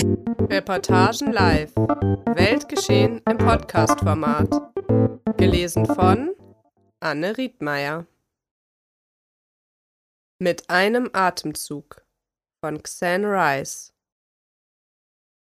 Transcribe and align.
Reportagen 0.00 1.30
live. 1.30 1.74
Weltgeschehen 1.76 3.20
im 3.28 3.36
Podcast-Format. 3.36 4.48
Gelesen 5.36 5.84
von 5.84 6.30
Anne 7.00 7.36
Riedmeier. 7.36 8.06
Mit 10.38 10.70
einem 10.70 11.10
Atemzug 11.12 12.02
von 12.64 12.82
Xan 12.82 13.26
Rice. 13.26 13.92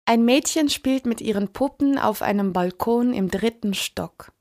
Ein 0.06 0.26
Mädchen 0.26 0.68
spielt 0.68 1.06
mit 1.06 1.22
ihren 1.22 1.54
Puppen 1.54 1.98
auf 1.98 2.22
einem 2.22 2.52
Balkon 2.52 3.14
im 3.14 3.32
dritten 3.32 3.74
Stock. 3.74 4.34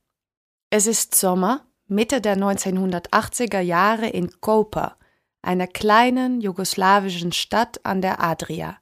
Es 0.71 0.89
ist 0.89 1.15
Sommer, 1.15 1.69
Mitte 1.87 2.21
der 2.21 2.37
1980er 2.37 3.61
Jahre 3.61 4.09
in 4.09 4.41
Koper, 4.41 4.97
einer 5.41 5.69
kleinen 5.69 6.41
jugoslawischen 6.41 7.31
Stadt 7.31 7.85
an 7.85 8.03
der 8.03 8.21
Adria. 8.21 8.80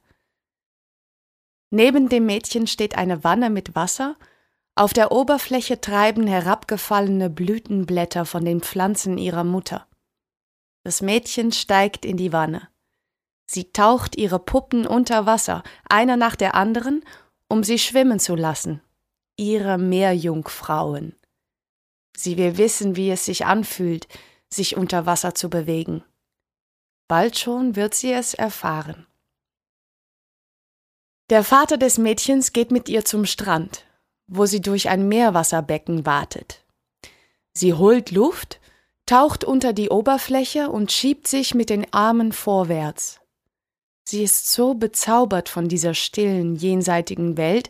Neben 1.71 2.09
dem 2.09 2.25
Mädchen 2.25 2.67
steht 2.67 2.97
eine 2.97 3.23
Wanne 3.23 3.49
mit 3.49 3.75
Wasser, 3.75 4.17
auf 4.75 4.93
der 4.93 5.11
Oberfläche 5.11 5.81
treiben 5.81 6.25
herabgefallene 6.25 7.29
Blütenblätter 7.29 8.25
von 8.25 8.45
den 8.45 8.61
Pflanzen 8.61 9.17
ihrer 9.17 9.43
Mutter. 9.43 9.87
Das 10.83 11.01
Mädchen 11.01 11.51
steigt 11.51 12.05
in 12.05 12.17
die 12.17 12.31
Wanne. 12.31 12.69
Sie 13.45 13.73
taucht 13.73 14.15
ihre 14.15 14.39
Puppen 14.39 14.87
unter 14.87 15.25
Wasser, 15.25 15.63
einer 15.89 16.17
nach 16.17 16.35
der 16.35 16.55
anderen, 16.55 17.03
um 17.47 17.63
sie 17.63 17.77
schwimmen 17.77 18.19
zu 18.19 18.35
lassen. 18.35 18.81
Ihre 19.35 19.77
Meerjungfrauen. 19.77 21.15
Sie 22.15 22.37
will 22.37 22.57
wissen, 22.57 22.95
wie 22.95 23.09
es 23.09 23.25
sich 23.25 23.45
anfühlt, 23.45 24.07
sich 24.49 24.77
unter 24.77 25.05
Wasser 25.05 25.35
zu 25.35 25.49
bewegen. 25.49 26.03
Bald 27.07 27.37
schon 27.37 27.75
wird 27.75 27.95
sie 27.95 28.13
es 28.13 28.33
erfahren. 28.33 29.07
Der 31.29 31.43
Vater 31.43 31.77
des 31.77 31.99
Mädchens 31.99 32.53
geht 32.53 32.71
mit 32.71 32.89
ihr 32.89 33.05
zum 33.05 33.25
Strand, 33.25 33.85
wo 34.25 34.47
sie 34.47 34.61
durch 34.61 34.89
ein 34.89 35.07
Meerwasserbecken 35.07 36.07
wartet. 36.07 36.65
Sie 37.53 37.75
holt 37.75 38.09
Luft, 38.09 38.59
taucht 39.05 39.43
unter 39.43 39.71
die 39.71 39.89
Oberfläche 39.89 40.71
und 40.71 40.91
schiebt 40.91 41.27
sich 41.27 41.53
mit 41.53 41.69
den 41.69 41.93
Armen 41.93 42.31
vorwärts. 42.31 43.19
Sie 44.05 44.23
ist 44.23 44.51
so 44.51 44.73
bezaubert 44.73 45.49
von 45.49 45.67
dieser 45.67 45.93
stillen, 45.93 46.55
jenseitigen 46.55 47.37
Welt, 47.37 47.69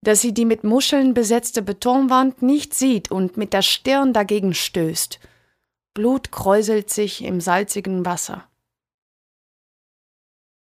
dass 0.00 0.22
sie 0.22 0.32
die 0.32 0.46
mit 0.46 0.64
Muscheln 0.64 1.12
besetzte 1.12 1.60
Betonwand 1.60 2.40
nicht 2.40 2.72
sieht 2.72 3.10
und 3.10 3.36
mit 3.36 3.52
der 3.52 3.62
Stirn 3.62 4.14
dagegen 4.14 4.54
stößt. 4.54 5.20
Blut 5.92 6.32
kräuselt 6.32 6.88
sich 6.88 7.22
im 7.22 7.42
salzigen 7.42 8.06
Wasser. 8.06 8.47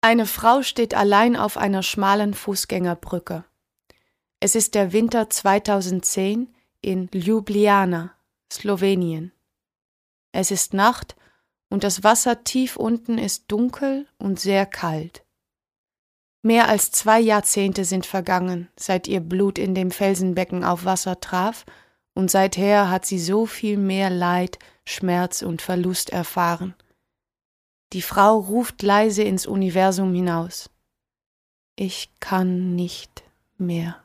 Eine 0.06 0.28
Frau 0.28 0.62
steht 0.62 0.94
allein 0.94 1.36
auf 1.36 1.58
einer 1.58 1.82
schmalen 1.82 2.36
Fußgängerbrücke. 2.36 3.44
Es 4.40 4.54
ist 4.54 4.76
der 4.76 4.94
Winter 4.94 5.32
2010 5.32 6.54
in 6.80 7.10
Ljubljana, 7.12 8.14
Slowenien. 8.54 9.32
Es 10.32 10.52
ist 10.52 10.76
Nacht 10.76 11.16
und 11.72 11.84
das 11.84 12.04
Wasser 12.04 12.44
tief 12.44 12.78
unten 12.78 13.18
ist 13.18 13.46
dunkel 13.48 14.06
und 14.20 14.40
sehr 14.40 14.68
kalt. 14.68 15.24
Mehr 16.44 16.70
als 16.70 16.92
zwei 16.92 17.20
Jahrzehnte 17.20 17.84
sind 17.84 18.06
vergangen, 18.06 18.70
seit 18.78 19.08
ihr 19.08 19.22
Blut 19.22 19.58
in 19.58 19.74
dem 19.74 19.90
Felsenbecken 19.90 20.64
auf 20.64 20.86
Wasser 20.86 21.20
traf, 21.20 21.66
und 22.14 22.30
seither 22.30 22.92
hat 22.92 23.08
sie 23.08 23.18
so 23.18 23.48
viel 23.48 23.78
mehr 23.78 24.12
Leid, 24.12 24.60
Schmerz 24.86 25.42
und 25.42 25.64
Verlust 25.64 26.12
erfahren. 26.12 26.76
Die 27.96 28.02
Frau 28.02 28.40
ruft 28.40 28.82
leise 28.82 29.24
ins 29.24 29.48
Universum 29.48 30.14
hinaus. 30.14 30.70
Ich 31.78 32.10
kann 32.20 32.76
nicht 32.76 33.24
mehr. 33.58 34.04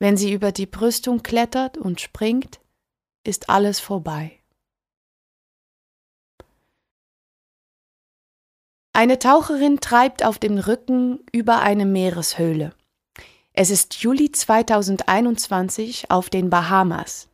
Wenn 0.00 0.16
sie 0.16 0.32
über 0.32 0.50
die 0.50 0.66
Brüstung 0.66 1.22
klettert 1.22 1.78
und 1.78 2.00
springt, 2.00 2.58
ist 3.22 3.48
alles 3.48 3.78
vorbei. 3.78 4.40
Eine 8.92 9.20
Taucherin 9.20 9.78
treibt 9.78 10.24
auf 10.24 10.40
dem 10.40 10.58
Rücken 10.58 11.20
über 11.30 11.60
eine 11.60 11.86
Meereshöhle. 11.86 12.74
Es 13.52 13.70
ist 13.70 14.02
Juli 14.02 14.32
2021 14.32 16.10
auf 16.10 16.28
den 16.28 16.50
Bahamas. 16.50 17.28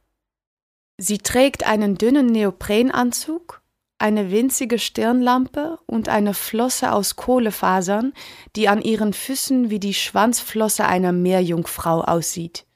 Sie 0.99 1.17
trägt 1.17 1.65
einen 1.65 1.97
dünnen 1.97 2.27
Neoprenanzug 2.27 3.64
eine 4.05 4.31
winzige 4.31 4.79
Stirnlampe 4.79 5.79
und 5.87 6.11
eine 6.11 6.35
Flosse 6.35 6.93
aus 6.93 7.17
Kohlefasern, 7.17 8.13
die 8.55 8.69
an 8.69 8.83
ihren 8.83 9.15
Füßen 9.15 9.71
wie 9.71 9.81
die 9.81 9.95
Schwanzflosse 9.95 10.85
einer 10.85 11.13
Meerjungfrau 11.13 12.03
aussieht. 12.03 12.67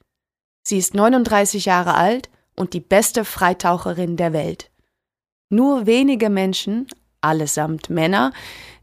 Sie 0.63 0.79
ist 0.79 0.95
39 0.95 1.67
Jahre 1.67 1.97
alt 1.97 2.31
und 2.57 2.73
die 2.73 2.81
beste 2.81 3.27
Freitaucherin 3.27 4.17
der 4.17 4.33
Welt. 4.33 4.71
Nur 5.51 5.85
wenige 5.85 6.31
Menschen, 6.31 6.87
allesamt 7.21 7.91
Männer, 7.91 8.33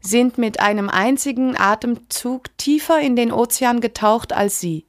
sind 0.00 0.38
mit 0.38 0.60
einem 0.60 0.88
einzigen 0.88 1.56
Atemzug 1.56 2.56
tiefer 2.58 3.00
in 3.00 3.16
den 3.16 3.32
Ozean 3.32 3.80
getaucht 3.80 4.32
als 4.32 4.60
sie. 4.60 4.86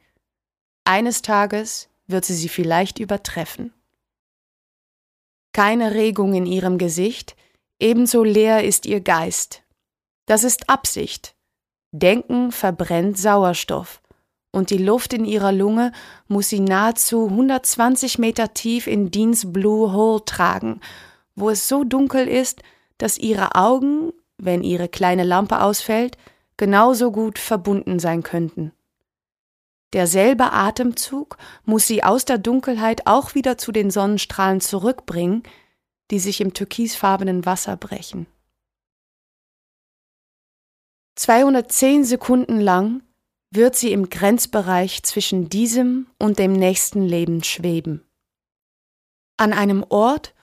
Eines 0.86 1.24
Tages 1.24 1.90
wird 2.06 2.24
sie 2.24 2.36
sie 2.36 2.50
vielleicht 2.50 3.00
übertreffen 3.00 3.74
keine 5.58 5.96
Regung 5.96 6.36
in 6.36 6.46
ihrem 6.46 6.78
Gesicht, 6.78 7.36
ebenso 7.80 8.24
leer 8.24 8.64
ist 8.64 8.86
ihr 8.86 9.02
Geist. 9.02 9.64
Das 10.26 10.44
ist 10.44 10.70
Absicht. 10.70 11.36
Denken 11.92 12.52
verbrennt 12.52 13.18
Sauerstoff, 13.18 14.02
und 14.52 14.70
die 14.70 14.78
Luft 14.78 15.14
in 15.14 15.26
ihrer 15.26 15.52
Lunge 15.52 15.92
muss 16.28 16.50
sie 16.50 16.60
nahezu 16.60 17.28
120 17.28 18.18
Meter 18.18 18.54
tief 18.54 18.88
in 18.88 19.12
Deans 19.12 19.52
Blue 19.54 19.94
Hole 19.94 20.24
tragen, 20.26 20.82
wo 21.36 21.50
es 21.50 21.68
so 21.68 21.84
dunkel 21.84 22.28
ist, 22.28 22.64
dass 22.98 23.18
ihre 23.18 23.56
Augen, 23.56 24.12
wenn 24.38 24.64
ihre 24.64 24.90
kleine 24.90 25.24
Lampe 25.24 25.62
ausfällt, 25.62 26.18
genauso 26.58 27.12
gut 27.12 27.38
verbunden 27.38 28.00
sein 28.00 28.24
könnten. 28.24 28.74
Derselbe 29.94 30.52
Atemzug 30.52 31.38
muss 31.64 31.88
sie 31.88 32.04
aus 32.04 32.26
der 32.26 32.38
Dunkelheit 32.38 33.08
auch 33.08 33.36
wieder 33.36 33.58
zu 33.58 33.72
den 33.72 33.90
Sonnenstrahlen 33.90 34.60
zurückbringen, 34.60 35.44
die 36.12 36.20
sich 36.20 36.42
im 36.42 36.54
türkisfarbenen 36.54 37.46
Wasser 37.46 37.78
brechen. 37.78 38.28
210 41.16 42.06
Sekunden 42.06 42.60
lang 42.60 43.02
wird 43.50 43.76
sie 43.76 43.92
im 43.92 44.10
Grenzbereich 44.10 45.04
zwischen 45.04 45.50
diesem 45.50 46.08
und 46.20 46.38
dem 46.38 46.54
nächsten 46.54 47.02
Leben 47.02 47.44
schweben. 47.44 48.04
An 49.38 49.54
einem 49.54 49.84
Ort, 49.90 50.36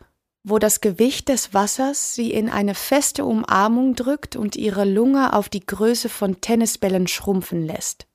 wo 0.43 0.59
das 0.59 0.81
Gewicht 0.81 1.29
des 1.29 1.55
Wassers 1.55 2.15
sie 2.15 2.33
in 2.33 2.49
eine 2.49 2.75
feste 2.75 3.25
Umarmung 3.25 3.95
drückt 3.95 4.37
und 4.37 4.57
ihre 4.57 4.85
Lunge 4.85 5.33
auf 5.33 5.49
die 5.49 5.65
Größe 5.65 6.09
von 6.09 6.41
Tennisbällen 6.41 7.07
schrumpfen 7.07 7.65
lässt 7.65 8.07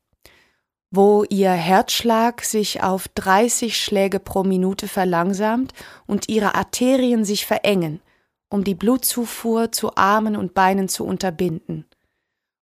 wo 0.91 1.23
ihr 1.29 1.51
Herzschlag 1.51 2.43
sich 2.43 2.81
auf 2.81 3.07
30 3.09 3.77
Schläge 3.77 4.19
pro 4.19 4.43
Minute 4.43 4.87
verlangsamt 4.87 5.73
und 6.07 6.29
ihre 6.29 6.55
Arterien 6.55 7.25
sich 7.25 7.45
verengen, 7.45 8.01
um 8.49 8.63
die 8.63 8.75
Blutzufuhr 8.75 9.71
zu 9.71 9.95
Armen 9.95 10.35
und 10.35 10.53
Beinen 10.55 10.89
zu 10.89 11.05
unterbinden, 11.05 11.85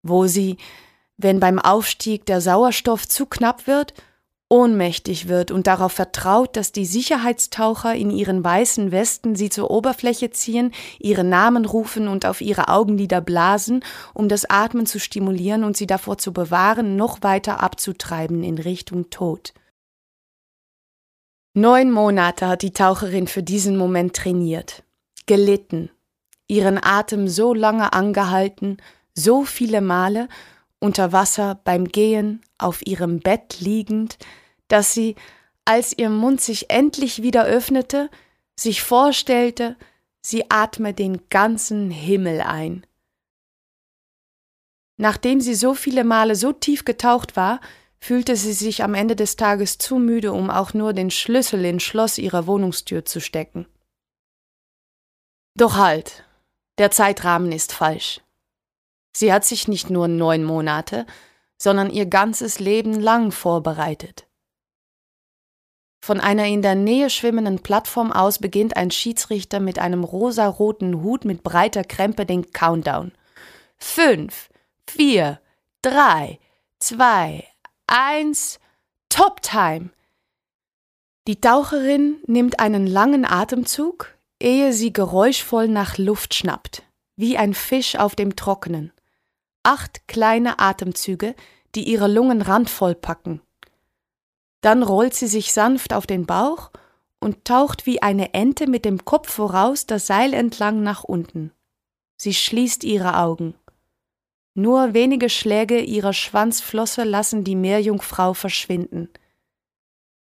wo 0.02 0.26
sie, 0.26 0.58
wenn 1.18 1.40
beim 1.40 1.60
Aufstieg 1.60 2.26
der 2.26 2.42
Sauerstoff 2.42 3.08
zu 3.08 3.28
knapp 3.28 3.68
wird, 3.68 3.94
ohnmächtig 4.50 5.28
wird 5.28 5.52
und 5.52 5.68
darauf 5.68 5.94
vertraut, 5.94 6.56
dass 6.56 6.72
die 6.72 6.86
Sicherheitstaucher 6.86 7.96
in 7.96 8.12
ihren 8.12 8.44
weißen 8.44 8.92
Westen 8.92 9.36
sie 9.36 9.50
zur 9.50 9.72
Oberfläche 9.72 10.30
ziehen, 10.30 10.72
ihre 11.00 11.24
Namen 11.24 11.66
rufen 11.66 12.08
und 12.08 12.26
auf 12.26 12.42
ihre 12.42 12.68
Augenlider 12.68 13.22
blasen, 13.22 13.84
um 14.14 14.30
das 14.30 14.50
Atmen 14.50 14.86
zu 14.86 15.00
stimulieren 15.00 15.64
und 15.64 15.76
sie 15.76 15.88
davor 15.88 16.18
zu 16.18 16.32
bewahren, 16.32 16.96
noch 16.96 17.24
weiter 17.24 17.62
abzutreiben 17.62 18.44
in 18.44 18.58
Richtung 18.58 19.10
Tod. 19.10 19.54
Neun 21.58 21.90
Monate 21.90 22.48
hat 22.48 22.62
die 22.62 22.74
Taucherin 22.74 23.28
für 23.28 23.42
diesen 23.42 23.78
Moment 23.78 24.16
trainiert, 24.16 24.84
gelitten, 25.26 25.90
ihren 26.48 26.78
Atem 26.84 27.28
so 27.28 27.54
lange 27.54 27.94
angehalten, 27.94 28.78
so 29.14 29.44
viele 29.46 29.82
Male, 29.82 30.28
unter 30.80 31.12
Wasser, 31.12 31.60
beim 31.64 31.88
Gehen, 31.88 32.42
auf 32.58 32.86
ihrem 32.86 33.20
Bett 33.20 33.60
liegend, 33.60 34.18
dass 34.68 34.94
sie, 34.94 35.16
als 35.66 35.98
ihr 35.98 36.10
Mund 36.10 36.42
sich 36.42 36.70
endlich 36.70 37.22
wieder 37.22 37.46
öffnete, 37.46 38.10
sich 38.60 38.82
vorstellte, 38.82 39.76
sie 40.22 40.50
atme 40.50 40.94
den 40.94 41.30
ganzen 41.30 41.92
Himmel 41.92 42.42
ein. 42.42 42.86
Nachdem 44.98 45.42
sie 45.42 45.56
so 45.56 45.74
viele 45.74 46.04
Male 46.04 46.36
so 46.36 46.54
tief 46.54 46.86
getaucht 46.86 47.36
war, 47.36 47.60
fühlte 48.00 48.36
sie 48.36 48.54
sich 48.54 48.84
am 48.84 48.94
Ende 48.94 49.16
des 49.16 49.36
Tages 49.36 49.78
zu 49.78 49.98
müde, 49.98 50.32
um 50.32 50.50
auch 50.50 50.74
nur 50.74 50.94
den 50.94 51.12
Schlüssel 51.12 51.66
ins 51.66 51.84
Schloss 51.84 52.18
ihrer 52.18 52.48
Wohnungstür 52.48 53.04
zu 53.04 53.20
stecken. 53.20 53.68
Doch 55.58 55.76
halt, 55.76 56.24
der 56.78 56.92
Zeitrahmen 56.92 57.52
ist 57.52 57.74
falsch. 57.74 58.22
Sie 59.16 59.32
hat 59.32 59.46
sich 59.46 59.70
nicht 59.70 59.90
nur 59.90 60.10
neun 60.10 60.44
Monate, 60.44 61.06
sondern 61.58 61.90
ihr 61.90 62.06
ganzes 62.06 62.60
Leben 62.60 63.00
lang 63.00 63.32
vorbereitet. 63.32 64.28
Von 66.04 66.20
einer 66.20 66.46
in 66.46 66.62
der 66.62 66.76
Nähe 66.76 67.10
schwimmenden 67.10 67.64
Plattform 67.64 68.12
aus 68.12 68.40
beginnt 68.40 68.76
ein 68.76 68.92
Schiedsrichter 68.92 69.62
mit 69.62 69.80
einem 69.80 70.04
rosaroten 70.04 71.02
Hut 71.02 71.24
mit 71.24 71.44
breiter 71.44 71.86
Krempe 71.86 72.26
den 72.26 72.52
Countdown. 72.52 73.14
Fünf, 73.78 74.50
vier, 74.86 75.40
drei, 75.82 76.38
zwei, 76.80 77.48
eins, 77.88 78.60
Top 79.08 79.42
Time! 79.42 79.92
Die 81.26 81.40
Taucherin 81.40 82.18
nimmt 82.28 82.60
einen 82.60 82.86
langen 82.86 83.24
Atemzug, 83.24 84.14
ehe 84.42 84.74
sie 84.74 84.92
geräuschvoll 84.92 85.70
nach 85.70 85.98
Luft 85.98 86.34
schnappt, 86.34 86.84
wie 87.16 87.38
ein 87.38 87.54
Fisch 87.54 87.96
auf 87.96 88.16
dem 88.16 88.36
Trockenen. 88.36 88.92
Acht 89.66 90.08
kleine 90.08 90.60
Atemzüge, 90.60 91.36
die 91.74 91.90
ihre 91.90 92.08
Lungen 92.08 92.42
randvoll 92.42 92.94
packen. 92.94 93.42
Dann 94.62 94.84
rollt 94.84 95.16
sie 95.16 95.28
sich 95.28 95.54
sanft 95.54 95.92
auf 95.92 96.06
den 96.06 96.26
Bauch 96.28 96.72
und 97.20 97.46
taucht 97.46 97.88
wie 97.88 98.02
eine 98.02 98.36
Ente 98.36 98.68
mit 98.68 98.86
dem 98.86 99.06
Kopf 99.06 99.32
voraus 99.32 99.88
das 99.88 100.06
Seil 100.06 100.34
entlang 100.36 100.84
nach 100.84 101.04
unten. 101.04 101.52
Sie 102.18 102.34
schließt 102.34 102.84
ihre 102.84 103.18
Augen. 103.18 103.56
Nur 104.54 104.94
wenige 104.94 105.30
Schläge 105.30 105.82
ihrer 105.82 106.14
Schwanzflosse 106.14 107.04
lassen 107.04 107.44
die 107.44 107.56
Meerjungfrau 107.56 108.36
verschwinden. 108.36 109.10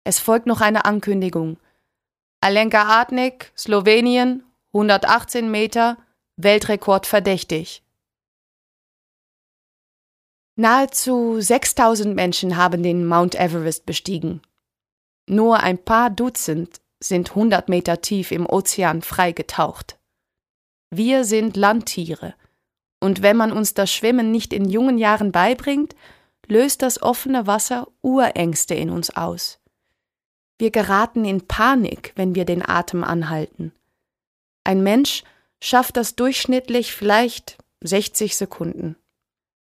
Es 0.05 0.19
folgt 0.19 0.47
noch 0.47 0.61
eine 0.61 0.85
Ankündigung. 0.85 1.57
Alenka 2.41 2.83
Artnik, 2.83 3.51
Slowenien, 3.57 4.43
118 4.73 5.51
Meter, 5.51 5.97
Weltrekord 6.37 7.05
verdächtig. 7.05 7.82
Nahezu 10.55 11.41
6000 11.41 12.15
Menschen 12.15 12.57
haben 12.57 12.83
den 12.83 13.07
Mount 13.07 13.35
Everest 13.35 13.85
bestiegen. 13.85 14.41
Nur 15.27 15.61
ein 15.61 15.77
paar 15.77 16.09
Dutzend 16.09 16.79
sind 17.00 17.31
100 17.31 17.69
Meter 17.69 18.01
tief 18.01 18.31
im 18.31 18.45
Ozean 18.45 19.01
frei 19.01 19.31
getaucht. 19.31 19.97
Wir 20.91 21.23
sind 21.23 21.57
Landtiere, 21.57 22.35
und 23.00 23.21
wenn 23.21 23.35
man 23.35 23.51
uns 23.51 23.73
das 23.73 23.91
Schwimmen 23.91 24.31
nicht 24.31 24.53
in 24.53 24.69
jungen 24.69 24.97
Jahren 24.97 25.31
beibringt, 25.31 25.95
löst 26.47 26.81
das 26.81 27.01
offene 27.01 27.47
Wasser 27.47 27.88
Urängste 28.01 28.75
in 28.75 28.89
uns 28.89 29.09
aus. 29.15 29.59
Wir 30.59 30.71
geraten 30.71 31.25
in 31.25 31.47
Panik, 31.47 32.13
wenn 32.15 32.35
wir 32.35 32.45
den 32.45 32.61
Atem 32.65 33.03
anhalten. 33.03 33.73
Ein 34.63 34.83
Mensch 34.83 35.23
schafft 35.61 35.97
das 35.97 36.15
durchschnittlich 36.15 36.94
vielleicht 36.94 37.57
60 37.81 38.38
Sekunden. 38.38 38.95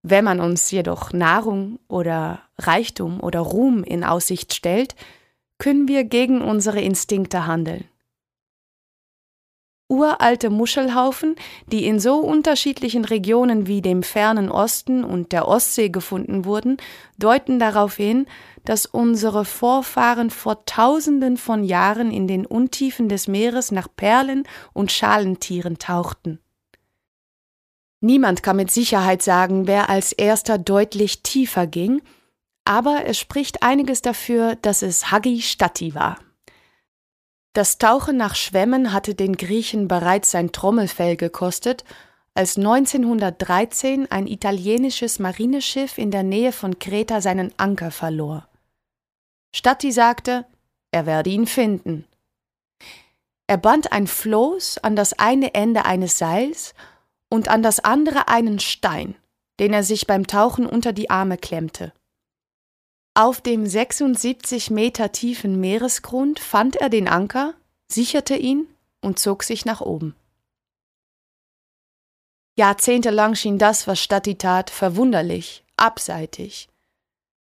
Wenn 0.02 0.24
man 0.24 0.40
uns 0.40 0.72
jedoch 0.72 1.12
Nahrung 1.12 1.80
oder 1.88 2.42
Reichtum 2.58 3.20
oder 3.20 3.40
Ruhm 3.40 3.84
in 3.84 4.04
Aussicht 4.04 4.54
stellt, 4.54 4.96
können 5.58 5.88
wir 5.88 6.06
gegen 6.06 6.42
unsere 6.42 6.80
Instinkte 6.80 7.46
handeln. 7.46 7.86
Uralte 9.92 10.52
Muschelhaufen, 10.52 11.36
die 11.72 11.88
in 11.88 12.00
so 12.00 12.20
unterschiedlichen 12.20 13.06
Regionen 13.06 13.66
wie 13.66 13.82
dem 13.82 14.04
fernen 14.04 14.52
Osten 14.52 15.04
und 15.04 15.32
der 15.32 15.48
Ostsee 15.48 15.90
gefunden 15.90 16.46
wurden, 16.46 16.78
deuten 17.18 17.58
darauf 17.58 17.96
hin, 17.96 18.28
dass 18.66 18.86
unsere 18.86 19.46
Vorfahren 19.46 20.30
vor 20.30 20.64
Tausenden 20.66 21.38
von 21.38 21.64
Jahren 21.64 22.12
in 22.12 22.28
den 22.28 22.46
Untiefen 22.46 23.10
des 23.10 23.28
Meeres 23.28 23.72
nach 23.72 23.88
Perlen 23.94 24.44
und 24.74 24.92
Schalentieren 24.92 25.80
tauchten. 25.80 26.40
Niemand 28.02 28.44
kann 28.44 28.56
mit 28.56 28.72
Sicherheit 28.72 29.22
sagen, 29.22 29.68
wer 29.68 29.90
als 29.90 30.14
erster 30.14 30.58
deutlich 30.58 31.22
tiefer 31.22 31.68
ging, 31.68 32.02
aber 32.64 33.06
es 33.06 33.18
spricht 33.18 33.64
einiges 33.64 34.02
dafür, 34.02 34.56
dass 34.56 34.82
es 34.82 35.12
Hagi 35.12 35.42
Statti 35.42 35.96
war. 35.96 36.20
Das 37.54 37.78
Tauchen 37.78 38.16
nach 38.16 38.36
Schwämmen 38.36 38.94
hatte 38.94 39.16
den 39.16 39.36
Griechen 39.36 39.88
bereits 39.88 40.32
sein 40.32 40.52
Trommelfell 40.52 41.18
gekostet, 41.18 41.84
als 42.36 42.58
1913 42.58 44.10
ein 44.12 44.28
italienisches 44.28 45.20
Marineschiff 45.20 45.98
in 45.98 46.12
der 46.12 46.24
Nähe 46.24 46.52
von 46.52 46.80
Kreta 46.80 47.22
seinen 47.22 47.52
Anker 47.58 47.92
verlor. 47.92 48.48
Statti 49.54 49.92
sagte, 49.92 50.46
er 50.92 51.06
werde 51.06 51.32
ihn 51.32 51.48
finden. 51.48 52.06
Er 53.48 53.58
band 53.58 53.92
ein 53.92 54.08
Floß 54.08 54.78
an 54.78 54.96
das 54.96 55.18
eine 55.18 55.56
Ende 55.56 55.86
eines 55.86 56.20
Seils 56.20 56.76
und 57.30 57.48
an 57.48 57.64
das 57.64 57.80
andere 57.80 58.28
einen 58.28 58.60
Stein, 58.60 59.16
den 59.60 59.74
er 59.74 59.84
sich 59.84 60.08
beim 60.08 60.28
Tauchen 60.28 60.66
unter 60.66 60.94
die 60.94 61.10
Arme 61.10 61.38
klemmte. 61.38 61.94
Auf 63.14 63.42
dem 63.42 63.66
76 63.66 64.70
Meter 64.70 65.12
tiefen 65.12 65.60
Meeresgrund 65.60 66.40
fand 66.40 66.76
er 66.78 66.90
den 66.90 67.08
Anker, 67.08 67.54
sicherte 67.92 68.36
ihn 68.36 68.68
und 69.02 69.20
zog 69.20 69.44
sich 69.44 69.66
nach 69.66 69.82
oben. 69.82 70.16
Jahrzehntelang 72.56 73.36
schien 73.36 73.58
das, 73.58 73.88
was 73.88 74.00
Statti 74.00 74.38
tat, 74.38 74.70
verwunderlich, 74.70 75.64
abseitig, 75.78 76.69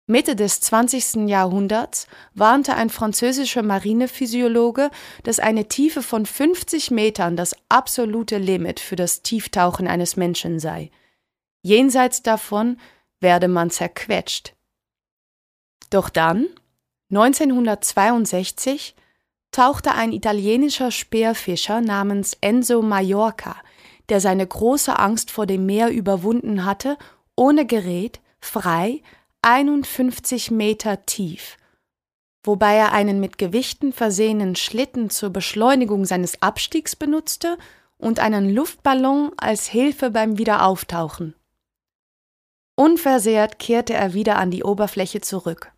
Mitte 0.06 0.34
des 0.34 0.60
20. 0.60 1.28
Jahrhunderts 1.28 2.06
warnte 2.34 2.74
ein 2.74 2.90
französischer 2.90 3.62
Marinephysiologe, 3.62 4.90
dass 5.22 5.38
eine 5.38 5.68
Tiefe 5.68 6.02
von 6.02 6.26
50 6.26 6.90
Metern 6.90 7.36
das 7.36 7.54
absolute 7.68 8.38
Limit 8.38 8.80
für 8.80 8.96
das 8.96 9.22
Tieftauchen 9.22 9.86
eines 9.86 10.16
Menschen 10.16 10.58
sei. 10.58 10.90
Jenseits 11.62 12.22
davon 12.22 12.78
werde 13.20 13.46
man 13.46 13.70
zerquetscht. 13.70 14.54
Doch 15.90 16.08
dann, 16.08 16.48
1962, 17.10 18.96
tauchte 19.52 19.92
ein 19.92 20.12
italienischer 20.12 20.90
Speerfischer 20.90 21.80
namens 21.80 22.36
Enzo 22.40 22.82
Mallorca, 22.82 23.56
der 24.08 24.20
seine 24.20 24.46
große 24.46 24.98
Angst 24.98 25.30
vor 25.30 25.46
dem 25.46 25.66
Meer 25.66 25.90
überwunden 25.90 26.64
hatte, 26.64 26.96
ohne 27.36 27.66
Gerät, 27.66 28.20
frei, 28.40 29.02
51 29.44 30.52
Meter 30.52 31.04
tief, 31.04 31.56
wobei 32.44 32.76
er 32.76 32.92
einen 32.92 33.18
mit 33.18 33.38
Gewichten 33.38 33.92
versehenen 33.92 34.54
Schlitten 34.54 35.10
zur 35.10 35.30
Beschleunigung 35.30 36.04
seines 36.04 36.40
Abstiegs 36.40 36.94
benutzte 36.94 37.58
und 37.98 38.20
einen 38.20 38.54
Luftballon 38.54 39.32
als 39.36 39.66
Hilfe 39.66 40.10
beim 40.10 40.38
Wiederauftauchen. 40.38 41.34
Unversehrt 42.76 43.58
kehrte 43.58 43.94
er 43.94 44.14
wieder 44.14 44.38
an 44.38 44.52
die 44.52 44.62
Oberfläche 44.62 45.20
zurück. 45.20 45.72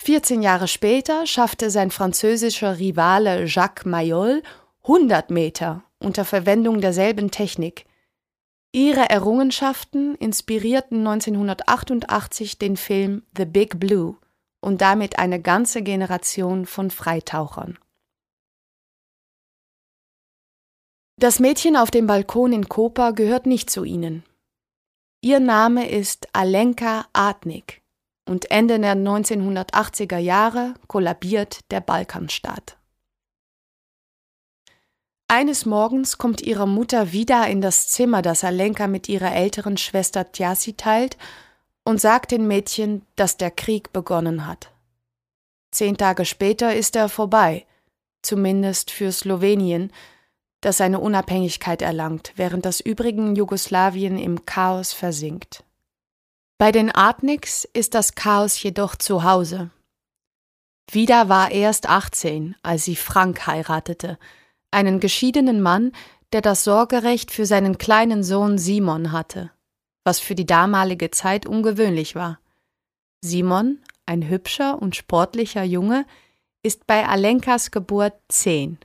14 0.00 0.42
Jahre 0.42 0.68
später 0.68 1.26
schaffte 1.26 1.70
sein 1.70 1.90
französischer 1.90 2.78
Rivale 2.78 3.46
Jacques 3.46 3.84
Mayol 3.84 4.44
100 4.84 5.30
Meter 5.30 5.82
unter 5.98 6.24
Verwendung 6.24 6.80
derselben 6.80 7.32
Technik, 7.32 7.84
Ihre 8.72 9.10
Errungenschaften 9.10 10.14
inspirierten 10.14 10.98
1988 10.98 12.58
den 12.58 12.76
Film 12.76 13.24
The 13.36 13.44
Big 13.44 13.80
Blue 13.80 14.16
und 14.60 14.80
damit 14.80 15.18
eine 15.18 15.40
ganze 15.40 15.82
Generation 15.82 16.66
von 16.66 16.90
Freitauchern. 16.90 17.78
Das 21.18 21.40
Mädchen 21.40 21.76
auf 21.76 21.90
dem 21.90 22.06
Balkon 22.06 22.52
in 22.52 22.68
Koper 22.68 23.12
gehört 23.12 23.44
nicht 23.44 23.70
zu 23.70 23.84
ihnen. 23.84 24.22
Ihr 25.20 25.40
Name 25.40 25.90
ist 25.90 26.28
Alenka 26.32 27.06
Adnik 27.12 27.82
und 28.26 28.50
Ende 28.52 28.78
der 28.78 28.94
1980er 28.94 30.16
Jahre 30.16 30.74
kollabiert 30.86 31.70
der 31.72 31.80
Balkanstaat. 31.80 32.79
Eines 35.30 35.64
Morgens 35.64 36.18
kommt 36.18 36.40
ihre 36.40 36.66
Mutter 36.66 37.12
wieder 37.12 37.46
in 37.46 37.60
das 37.60 37.86
Zimmer, 37.86 38.20
das 38.20 38.42
Alenka 38.42 38.88
mit 38.88 39.08
ihrer 39.08 39.32
älteren 39.32 39.76
Schwester 39.76 40.32
Tjasi 40.32 40.72
teilt, 40.72 41.16
und 41.84 42.00
sagt 42.00 42.32
den 42.32 42.48
Mädchen, 42.48 43.06
dass 43.14 43.36
der 43.36 43.52
Krieg 43.52 43.92
begonnen 43.92 44.48
hat. 44.48 44.72
Zehn 45.70 45.96
Tage 45.96 46.24
später 46.24 46.74
ist 46.74 46.96
er 46.96 47.08
vorbei, 47.08 47.64
zumindest 48.22 48.90
für 48.90 49.12
Slowenien, 49.12 49.92
das 50.62 50.78
seine 50.78 50.98
Unabhängigkeit 50.98 51.80
erlangt, 51.80 52.32
während 52.34 52.66
das 52.66 52.80
übrigen 52.80 53.36
Jugoslawien 53.36 54.18
im 54.18 54.46
Chaos 54.46 54.92
versinkt. 54.92 55.62
Bei 56.58 56.72
den 56.72 56.92
Adniks 56.92 57.68
ist 57.72 57.94
das 57.94 58.16
Chaos 58.16 58.60
jedoch 58.60 58.96
zu 58.96 59.22
Hause. 59.22 59.70
Vida 60.90 61.28
war 61.28 61.52
erst 61.52 61.88
18, 61.88 62.56
als 62.64 62.84
sie 62.84 62.96
Frank 62.96 63.46
heiratete, 63.46 64.18
einen 64.70 65.00
geschiedenen 65.00 65.60
Mann, 65.60 65.92
der 66.32 66.42
das 66.42 66.64
Sorgerecht 66.64 67.30
für 67.30 67.46
seinen 67.46 67.78
kleinen 67.78 68.22
Sohn 68.22 68.58
Simon 68.58 69.12
hatte, 69.12 69.50
was 70.04 70.20
für 70.20 70.34
die 70.34 70.46
damalige 70.46 71.10
Zeit 71.10 71.46
ungewöhnlich 71.46 72.14
war. 72.14 72.38
Simon, 73.22 73.78
ein 74.06 74.28
hübscher 74.28 74.80
und 74.80 74.96
sportlicher 74.96 75.64
Junge, 75.64 76.06
ist 76.62 76.86
bei 76.86 77.06
Alenkas 77.06 77.70
Geburt 77.70 78.14
zehn. 78.28 78.78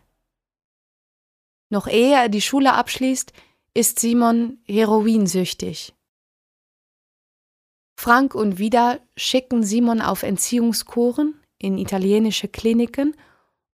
Noch 1.69 1.87
ehe 1.87 2.15
er 2.15 2.29
die 2.29 2.41
Schule 2.41 2.73
abschließt, 2.73 3.33
ist 3.73 3.99
Simon 3.99 4.59
heroinsüchtig. 4.65 5.93
Frank 7.97 8.35
und 8.35 8.57
Vida 8.57 8.99
schicken 9.17 9.63
Simon 9.63 10.01
auf 10.01 10.23
Entziehungskuren 10.23 11.39
in 11.57 11.77
italienische 11.77 12.47
Kliniken 12.47 13.15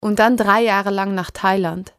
und 0.00 0.18
dann 0.18 0.36
drei 0.36 0.62
Jahre 0.62 0.90
lang 0.90 1.14
nach 1.14 1.30
Thailand. 1.30 1.94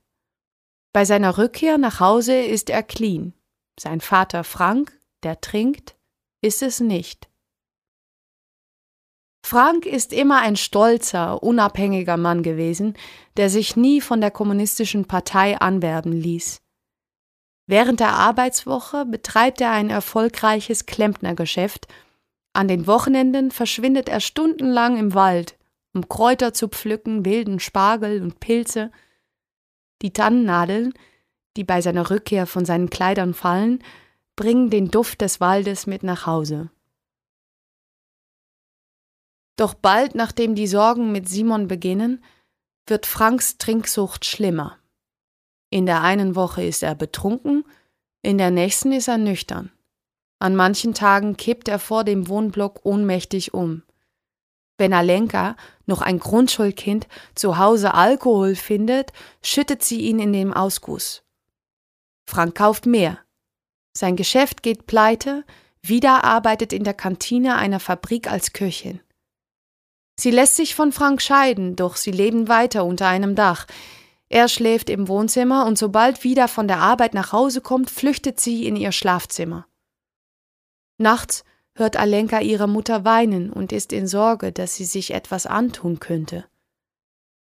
Bei 0.94 1.06
seiner 1.06 1.38
Rückkehr 1.38 1.78
nach 1.78 2.00
Hause 2.00 2.36
ist 2.36 2.70
er 2.70 2.84
clean. 2.84 3.34
Sein 3.80 4.02
Vater 4.02 4.44
Frank, 4.44 4.98
der 5.24 5.40
trinkt, 5.42 5.96
ist 6.42 6.62
es 6.62 6.80
nicht. 6.80 7.30
Frank 9.44 9.86
ist 9.86 10.14
immer 10.14 10.40
ein 10.40 10.56
stolzer, 10.56 11.42
unabhängiger 11.42 12.18
Mann 12.18 12.44
gewesen, 12.44 12.96
der 13.38 13.50
sich 13.50 13.76
nie 13.76 14.02
von 14.02 14.22
der 14.22 14.32
kommunistischen 14.32 15.06
Partei 15.06 15.58
anwerben 15.58 16.12
ließ. 16.12 16.62
Während 17.68 18.00
der 18.00 18.14
Arbeitswoche 18.14 19.06
betreibt 19.06 19.62
er 19.62 19.72
ein 19.72 19.90
erfolgreiches 19.90 20.86
Klempnergeschäft 20.86 21.88
an 22.54 22.68
den 22.68 22.86
Wochenenden 22.86 23.52
verschwindet 23.52 24.10
er 24.10 24.20
stundenlang 24.20 24.98
im 24.98 25.14
Wald, 25.14 25.58
um 25.94 26.08
Kräuter 26.10 26.54
zu 26.54 26.68
pflücken, 26.68 27.24
wilden 27.24 27.60
Spargel 27.60 28.22
und 28.22 28.40
Pilze. 28.40 28.92
Die 30.02 30.14
Tannennadeln, 30.14 30.94
die 31.58 31.64
bei 31.64 31.82
seiner 31.82 32.10
Rückkehr 32.10 32.48
von 32.48 32.66
seinen 32.66 32.90
Kleidern 32.90 33.34
fallen, 33.34 33.84
bringen 34.36 34.70
den 34.70 34.90
Duft 34.90 35.22
des 35.22 35.40
Waldes 35.40 35.88
mit 35.88 36.04
nach 36.04 36.26
Hause. 36.26 36.72
Doch 39.58 39.74
bald 39.74 40.16
nachdem 40.16 40.56
die 40.56 40.68
Sorgen 40.68 41.12
mit 41.12 41.30
Simon 41.30 41.68
beginnen, 41.68 42.24
wird 42.88 43.06
Franks 43.06 43.58
Trinksucht 43.58 44.26
schlimmer. 44.26 44.80
In 45.70 45.86
der 45.86 46.02
einen 46.02 46.36
Woche 46.36 46.64
ist 46.64 46.84
er 46.84 46.96
betrunken, 46.96 47.64
in 48.24 48.38
der 48.38 48.52
nächsten 48.52 48.92
ist 48.92 49.08
er 49.08 49.18
nüchtern. 49.18 49.72
An 50.40 50.56
manchen 50.56 50.94
Tagen 50.94 51.38
kippt 51.38 51.68
er 51.68 51.80
vor 51.80 52.04
dem 52.04 52.28
Wohnblock 52.28 52.80
ohnmächtig 52.84 53.54
um. 53.54 53.84
Wenn 54.82 54.94
Alenka, 54.94 55.58
noch 55.86 56.02
ein 56.02 56.18
Grundschulkind, 56.18 57.08
zu 57.36 57.60
Hause 57.60 57.94
Alkohol 57.94 58.56
findet, 58.56 59.14
schüttet 59.44 59.84
sie 59.84 60.02
ihn 60.02 60.18
in 60.18 60.34
den 60.34 60.52
Ausguss. 60.52 61.22
Frank 62.28 62.56
kauft 62.56 62.88
mehr. 62.88 63.20
Sein 63.96 64.16
Geschäft 64.16 64.64
geht 64.64 64.88
pleite, 64.88 65.46
wieder 65.84 66.24
arbeitet 66.24 66.74
in 66.74 66.84
der 66.84 66.96
Kantine 66.96 67.58
einer 67.58 67.80
Fabrik 67.80 68.32
als 68.32 68.54
Köchin. 68.54 69.02
Sie 70.20 70.32
lässt 70.32 70.56
sich 70.56 70.74
von 70.74 70.92
Frank 70.92 71.22
scheiden, 71.22 71.76
doch 71.76 71.96
sie 71.96 72.12
leben 72.12 72.48
weiter 72.48 72.84
unter 72.84 73.08
einem 73.08 73.36
Dach. 73.36 73.68
Er 74.30 74.48
schläft 74.48 74.90
im 74.90 75.08
Wohnzimmer 75.08 75.68
und 75.68 75.78
sobald 75.78 76.24
wieder 76.24 76.48
von 76.48 76.68
der 76.68 76.80
Arbeit 76.80 77.14
nach 77.14 77.34
Hause 77.34 77.62
kommt, 77.62 77.92
flüchtet 77.92 78.40
sie 78.40 78.66
in 78.66 78.76
ihr 78.76 78.94
Schlafzimmer. 78.94 79.68
Nachts 80.98 81.44
hört 81.82 81.98
Alenka 81.98 82.40
ihre 82.40 82.68
Mutter 82.68 83.04
weinen 83.04 83.52
und 83.52 83.74
ist 83.74 83.92
in 83.92 84.08
Sorge, 84.08 84.52
dass 84.54 84.76
sie 84.76 84.86
sich 84.86 85.14
etwas 85.14 85.46
antun 85.46 86.00
könnte. 86.00 86.46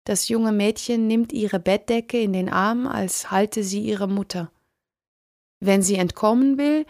Das 0.06 0.30
junge 0.30 0.52
Mädchen 0.52 1.06
nimmt 1.06 1.34
ihre 1.34 1.60
Bettdecke 1.60 2.20
in 2.20 2.34
den 2.34 2.50
Arm, 2.50 2.88
als 2.88 3.30
halte 3.30 3.64
sie 3.64 3.82
ihre 3.82 4.08
Mutter. 4.08 4.52
Wenn 5.60 5.84
sie 5.84 5.96
entkommen 5.96 6.58
will, 6.58 6.86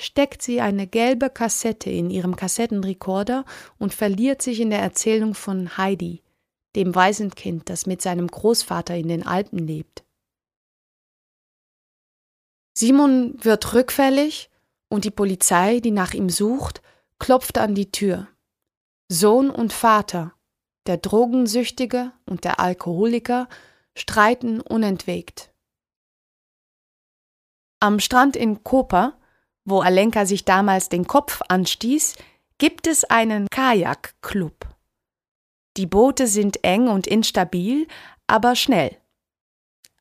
steckt 0.00 0.42
sie 0.42 0.60
eine 0.60 0.86
gelbe 0.86 1.28
Kassette 1.28 1.90
in 1.90 2.08
ihrem 2.08 2.36
Kassettenrekorder 2.36 3.44
und 3.78 3.92
verliert 3.92 4.40
sich 4.40 4.60
in 4.60 4.70
der 4.70 4.80
Erzählung 4.80 5.34
von 5.34 5.76
Heidi, 5.76 6.22
dem 6.76 6.94
Waisenkind, 6.94 7.68
das 7.68 7.84
mit 7.84 8.00
seinem 8.00 8.28
Großvater 8.28 8.96
in 8.96 9.08
den 9.08 9.26
Alpen 9.26 9.58
lebt. 9.58 10.04
Simon 12.74 13.34
wird 13.44 13.74
rückfällig 13.74 14.50
und 14.88 15.04
die 15.04 15.10
Polizei, 15.10 15.80
die 15.80 15.90
nach 15.90 16.14
ihm 16.14 16.30
sucht, 16.30 16.80
klopft 17.22 17.56
an 17.56 17.76
die 17.76 17.92
Tür. 17.92 18.26
Sohn 19.08 19.48
und 19.48 19.72
Vater, 19.72 20.34
der 20.88 20.96
Drogensüchtige 20.96 22.10
und 22.26 22.42
der 22.42 22.58
Alkoholiker, 22.58 23.48
streiten 23.96 24.60
unentwegt. 24.60 25.54
Am 27.78 28.00
Strand 28.00 28.34
in 28.34 28.64
Koper, 28.64 29.20
wo 29.64 29.82
Alenka 29.82 30.26
sich 30.26 30.44
damals 30.44 30.88
den 30.88 31.06
Kopf 31.06 31.42
anstieß, 31.48 32.16
gibt 32.58 32.88
es 32.88 33.04
einen 33.04 33.46
Kajakclub. 33.52 34.66
Die 35.76 35.86
Boote 35.86 36.26
sind 36.26 36.64
eng 36.64 36.88
und 36.88 37.06
instabil, 37.06 37.86
aber 38.26 38.56
schnell. 38.56 38.96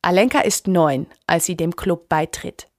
Alenka 0.02 0.40
ist 0.40 0.68
neun, 0.68 1.06
als 1.28 1.46
sie 1.46 1.56
dem 1.56 1.76
Club 1.76 2.10
beitritt. 2.10 2.72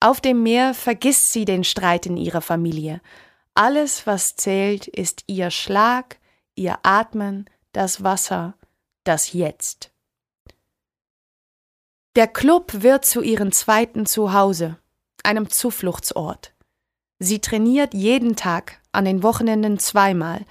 Auf 0.00 0.20
dem 0.20 0.42
Meer 0.42 0.74
vergisst 0.74 1.32
sie 1.32 1.46
den 1.46 1.64
Streit 1.64 2.04
in 2.04 2.18
ihrer 2.18 2.42
Familie. 2.42 3.00
Alles, 3.58 4.06
was 4.06 4.36
zählt, 4.36 4.86
ist 4.86 5.24
ihr 5.26 5.50
Schlag, 5.50 6.20
ihr 6.54 6.78
Atmen, 6.84 7.50
das 7.72 8.04
Wasser, 8.04 8.54
das 9.02 9.32
Jetzt. 9.32 9.90
Der 12.14 12.28
Club 12.28 12.82
wird 12.82 13.04
zu 13.04 13.20
ihrem 13.20 13.50
zweiten 13.50 14.06
Zuhause, 14.06 14.78
einem 15.24 15.50
Zufluchtsort. 15.50 16.54
Sie 17.18 17.40
trainiert 17.40 17.94
jeden 17.94 18.36
Tag, 18.36 18.80
an 18.92 19.04
den 19.04 19.24
Wochenenden 19.24 19.80
zweimal 19.80 20.44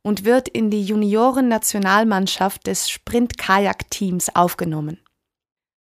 und 0.00 0.24
wird 0.24 0.48
in 0.48 0.70
die 0.70 0.84
Junioren-Nationalmannschaft 0.84 2.66
des 2.66 2.88
Sprint-Kajak-Teams 2.88 4.34
aufgenommen. 4.34 5.00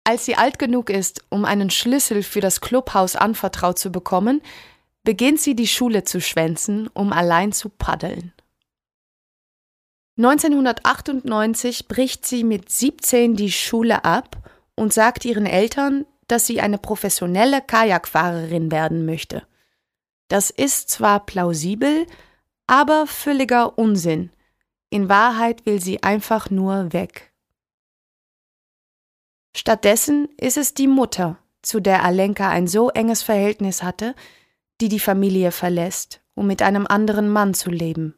Als 0.05 0.23
sie 0.23 0.35
alt 0.35 0.57
genug 0.57 0.89
ist, 0.89 1.25
um 1.27 1.43
einen 1.43 1.69
Schlüssel 1.69 2.23
für 2.23 2.39
das 2.39 2.61
Clubhaus 2.61 3.17
anvertraut 3.17 3.77
zu 3.77 3.91
bekommen, 3.91 4.41
beginnt 5.03 5.39
sie 5.39 5.55
die 5.55 5.67
Schule 5.67 6.03
zu 6.03 6.22
schwänzen, 6.22 6.88
um 6.93 7.12
allein 7.13 7.51
zu 7.51 7.70
paddeln. 7.70 8.34
1998 10.17 11.88
bricht 11.88 12.25
sie 12.25 12.43
mit 12.43 12.70
17 12.70 13.36
die 13.36 13.51
Schule 13.51 14.05
ab 14.05 14.38
und 14.75 14.93
sagt 14.93 15.25
ihren 15.25 15.46
Eltern, 15.46 16.05
dass 16.27 16.46
sie 16.46 16.62
eine 16.62 16.77
professionelle 16.77 17.62
Kajakfahrerin 17.62 18.72
werden 18.72 19.05
möchte. 19.05 19.43
Das 20.27 20.50
ist 20.50 20.89
zwar 20.89 21.25
plausibel, 21.25 22.05
aber 22.67 23.08
völliger 23.08 23.77
Unsinn. 23.77 24.31
In 24.89 25.10
Wahrheit 25.10 25.65
will 25.65 25.81
sie 25.81 26.03
einfach 26.03 26.50
nur 26.50 26.93
weg. 26.93 27.34
Stattdessen 29.55 30.29
ist 30.38 30.58
es 30.58 30.74
die 30.74 30.88
Mutter, 30.88 31.38
zu 31.62 31.79
der 31.79 32.03
Alenka 32.03 32.50
ein 32.50 32.67
so 32.67 32.89
enges 32.89 33.24
Verhältnis 33.24 33.84
hatte, 33.84 34.15
die 34.81 34.89
die 34.89 35.00
Familie 35.00 35.51
verlässt, 35.51 36.21
um 36.33 36.47
mit 36.47 36.61
einem 36.61 36.88
anderen 36.88 37.29
Mann 37.29 37.53
zu 37.53 37.69
leben. 37.69 38.15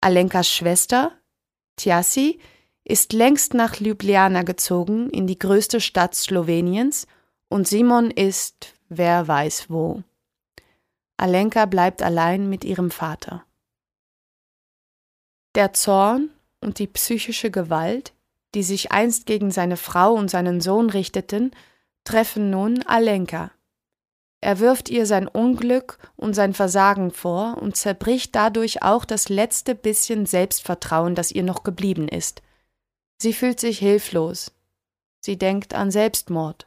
Alenkas 0.00 0.48
Schwester, 0.48 1.12
Tjasi, 1.76 2.38
ist 2.84 3.12
längst 3.12 3.54
nach 3.54 3.80
Ljubljana 3.80 4.42
gezogen, 4.42 5.08
in 5.10 5.26
die 5.26 5.38
größte 5.38 5.80
Stadt 5.80 6.14
Sloweniens, 6.14 7.06
und 7.48 7.68
Simon 7.68 8.10
ist 8.10 8.74
wer 8.88 9.28
weiß 9.28 9.66
wo. 9.68 10.02
Alenka 11.16 11.66
bleibt 11.66 12.02
allein 12.02 12.48
mit 12.48 12.64
ihrem 12.64 12.90
Vater. 12.90 13.44
Der 15.54 15.72
Zorn 15.72 16.30
und 16.60 16.78
die 16.78 16.86
psychische 16.86 17.50
Gewalt, 17.50 18.12
die 18.54 18.62
sich 18.62 18.90
einst 18.90 19.26
gegen 19.26 19.50
seine 19.50 19.76
Frau 19.76 20.14
und 20.14 20.30
seinen 20.30 20.60
Sohn 20.60 20.90
richteten, 20.90 21.52
treffen 22.04 22.50
nun 22.50 22.82
Alenka. 22.82 23.52
Er 24.42 24.58
wirft 24.58 24.90
ihr 24.90 25.06
sein 25.06 25.28
Unglück 25.28 25.98
und 26.16 26.34
sein 26.34 26.52
Versagen 26.52 27.12
vor 27.12 27.58
und 27.58 27.76
zerbricht 27.76 28.34
dadurch 28.34 28.82
auch 28.82 29.04
das 29.04 29.28
letzte 29.28 29.76
bisschen 29.76 30.26
Selbstvertrauen, 30.26 31.14
das 31.14 31.30
ihr 31.30 31.44
noch 31.44 31.62
geblieben 31.62 32.08
ist. 32.08 32.42
Sie 33.18 33.34
fühlt 33.34 33.60
sich 33.60 33.78
hilflos. 33.78 34.50
Sie 35.20 35.38
denkt 35.38 35.74
an 35.74 35.92
Selbstmord. 35.92 36.66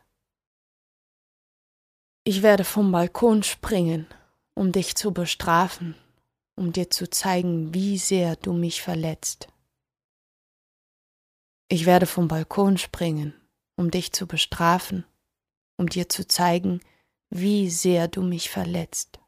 Ich 2.24 2.42
werde 2.44 2.64
vom 2.64 2.94
Balkon 2.94 3.44
springen, 3.44 4.08
um 4.54 4.72
dich 4.72 4.96
zu 4.96 5.14
bestrafen, 5.14 5.96
um 6.56 6.72
dir 6.72 6.90
zu 6.90 7.10
zeigen, 7.10 7.74
wie 7.74 7.98
sehr 7.98 8.38
du 8.38 8.54
mich 8.54 8.82
verletzt. 8.82 9.50
Ich 11.68 11.86
werde 11.86 12.06
vom 12.06 12.30
Balkon 12.30 12.78
springen, 12.78 13.34
um 13.76 13.92
dich 13.92 14.14
zu 14.14 14.28
bestrafen, 14.28 15.04
um 15.76 15.90
dir 15.90 16.08
zu 16.08 16.26
zeigen, 16.26 16.80
wie 16.80 16.95
sehr 17.32 18.08
du 18.08 18.22
mich 18.22 18.50
verletzt. 18.50 19.20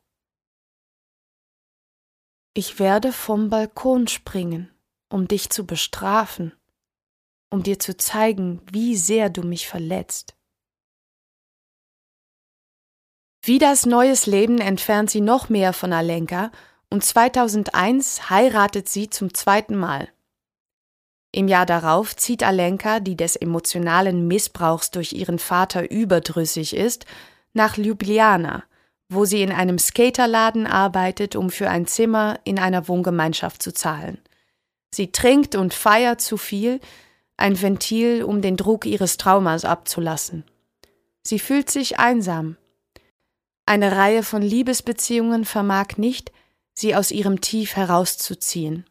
Ich 2.53 2.79
werde 2.79 3.11
vom 3.11 3.49
Balkon 3.49 4.07
springen, 4.07 4.71
um 5.09 5.27
dich 5.27 5.49
zu 5.49 5.65
bestrafen, 5.65 6.53
um 7.51 7.63
dir 7.63 7.79
zu 7.79 7.95
zeigen, 7.95 8.61
wie 8.71 8.95
sehr 8.95 9.29
du 9.29 9.43
mich 9.43 9.67
verletzt. 9.67 10.35
Wie 13.43 13.59
das 13.59 13.85
neues 13.85 14.25
Leben 14.25 14.57
entfernt 14.57 15.09
sie 15.09 15.21
noch 15.21 15.49
mehr 15.49 15.71
von 15.71 15.93
Alenka 15.93 16.51
und 16.89 17.03
2001 17.03 18.29
heiratet 18.29 18.89
sie 18.89 19.09
zum 19.09 19.33
zweiten 19.33 19.75
Mal. 19.75 20.09
Im 21.31 21.47
Jahr 21.47 21.65
darauf 21.65 22.15
zieht 22.15 22.41
Alenka, 22.41 22.99
die 22.99 23.15
des 23.15 23.35
emotionalen 23.35 24.27
Missbrauchs 24.27 24.91
durch 24.91 25.13
ihren 25.13 25.39
Vater 25.39 25.91
überdrüssig 25.91 26.75
ist, 26.75 27.05
nach 27.53 27.77
Ljubljana, 27.77 28.63
wo 29.09 29.25
sie 29.25 29.41
in 29.41 29.51
einem 29.51 29.79
Skaterladen 29.79 30.67
arbeitet, 30.67 31.35
um 31.35 31.49
für 31.49 31.69
ein 31.69 31.87
Zimmer 31.87 32.39
in 32.43 32.59
einer 32.59 32.87
Wohngemeinschaft 32.87 33.63
zu 33.63 33.73
zahlen. 33.73 34.19
Sie 34.93 35.11
trinkt 35.11 35.55
und 35.55 35.73
feiert 35.73 36.21
zu 36.21 36.37
viel, 36.37 36.79
ein 37.37 37.61
Ventil, 37.61 38.23
um 38.23 38.41
den 38.41 38.57
Druck 38.57 38.85
ihres 38.85 39.17
Traumas 39.17 39.63
abzulassen. 39.63 40.43
Sie 41.23 41.39
fühlt 41.39 41.69
sich 41.69 41.99
einsam. 41.99 42.57
Eine 43.65 43.95
Reihe 43.95 44.23
von 44.23 44.41
Liebesbeziehungen 44.41 45.45
vermag 45.45 45.97
nicht, 45.97 46.31
sie 46.73 46.95
aus 46.95 47.11
ihrem 47.11 47.41
Tief 47.41 47.75
herauszuziehen. 47.75 48.85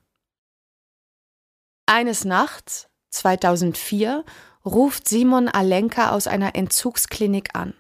Eines 1.87 2.25
Nachts, 2.25 2.89
2004, 3.11 4.25
ruft 4.65 5.09
Simon 5.09 5.49
Alenka 5.49 6.11
aus 6.11 6.27
einer 6.27 6.57
Entzugsklinik 6.57 7.55
an. 7.55 7.75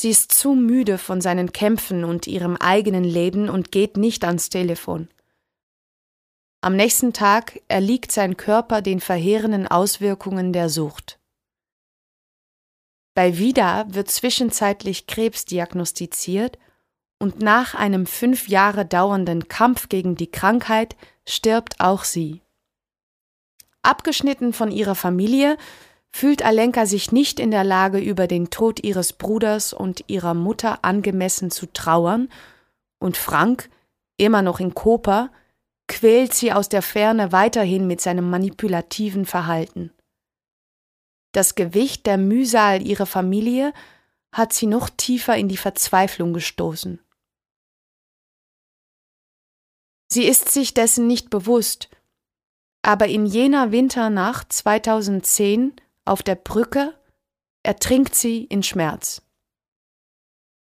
Sie 0.00 0.08
ist 0.08 0.32
zu 0.32 0.54
müde 0.54 0.96
von 0.96 1.20
seinen 1.20 1.52
Kämpfen 1.52 2.04
und 2.04 2.26
ihrem 2.26 2.56
eigenen 2.56 3.04
Leben 3.04 3.50
und 3.50 3.70
geht 3.70 3.98
nicht 3.98 4.24
ans 4.24 4.48
Telefon. 4.48 5.10
Am 6.62 6.74
nächsten 6.74 7.12
Tag 7.12 7.60
erliegt 7.68 8.10
sein 8.10 8.38
Körper 8.38 8.80
den 8.80 9.00
verheerenden 9.00 9.66
Auswirkungen 9.66 10.54
der 10.54 10.70
Sucht. 10.70 11.20
Bei 13.12 13.36
Vida 13.36 13.84
wird 13.90 14.10
zwischenzeitlich 14.10 15.06
Krebs 15.06 15.44
diagnostiziert 15.44 16.58
und 17.18 17.42
nach 17.42 17.74
einem 17.74 18.06
fünf 18.06 18.48
Jahre 18.48 18.86
dauernden 18.86 19.48
Kampf 19.48 19.90
gegen 19.90 20.14
die 20.14 20.30
Krankheit 20.30 20.96
stirbt 21.28 21.78
auch 21.78 22.04
sie. 22.04 22.40
Abgeschnitten 23.82 24.54
von 24.54 24.70
ihrer 24.70 24.94
Familie 24.94 25.58
fühlt 26.12 26.44
Alenka 26.44 26.86
sich 26.86 27.12
nicht 27.12 27.40
in 27.40 27.50
der 27.50 27.64
Lage, 27.64 27.98
über 27.98 28.26
den 28.26 28.50
Tod 28.50 28.82
ihres 28.82 29.12
Bruders 29.12 29.72
und 29.72 30.04
ihrer 30.08 30.34
Mutter 30.34 30.84
angemessen 30.84 31.50
zu 31.50 31.66
trauern, 31.66 32.28
und 32.98 33.16
Frank, 33.16 33.70
immer 34.18 34.42
noch 34.42 34.60
in 34.60 34.74
Koper, 34.74 35.30
quält 35.88 36.34
sie 36.34 36.52
aus 36.52 36.68
der 36.68 36.82
Ferne 36.82 37.32
weiterhin 37.32 37.86
mit 37.86 38.00
seinem 38.00 38.28
manipulativen 38.28 39.24
Verhalten. 39.24 39.92
Das 41.32 41.54
Gewicht 41.54 42.06
der 42.06 42.18
Mühsal 42.18 42.86
ihrer 42.86 43.06
Familie 43.06 43.72
hat 44.32 44.52
sie 44.52 44.66
noch 44.66 44.90
tiefer 44.90 45.36
in 45.36 45.48
die 45.48 45.56
Verzweiflung 45.56 46.32
gestoßen. 46.32 47.00
Sie 50.12 50.24
ist 50.24 50.50
sich 50.50 50.74
dessen 50.74 51.06
nicht 51.06 51.30
bewusst, 51.30 51.88
aber 52.82 53.06
in 53.06 53.26
jener 53.26 53.72
Winternacht 53.72 54.52
2010 54.52 55.74
auf 56.04 56.22
der 56.22 56.34
Brücke 56.34 56.94
ertrinkt 57.62 58.14
sie 58.14 58.44
in 58.44 58.62
Schmerz. 58.62 59.22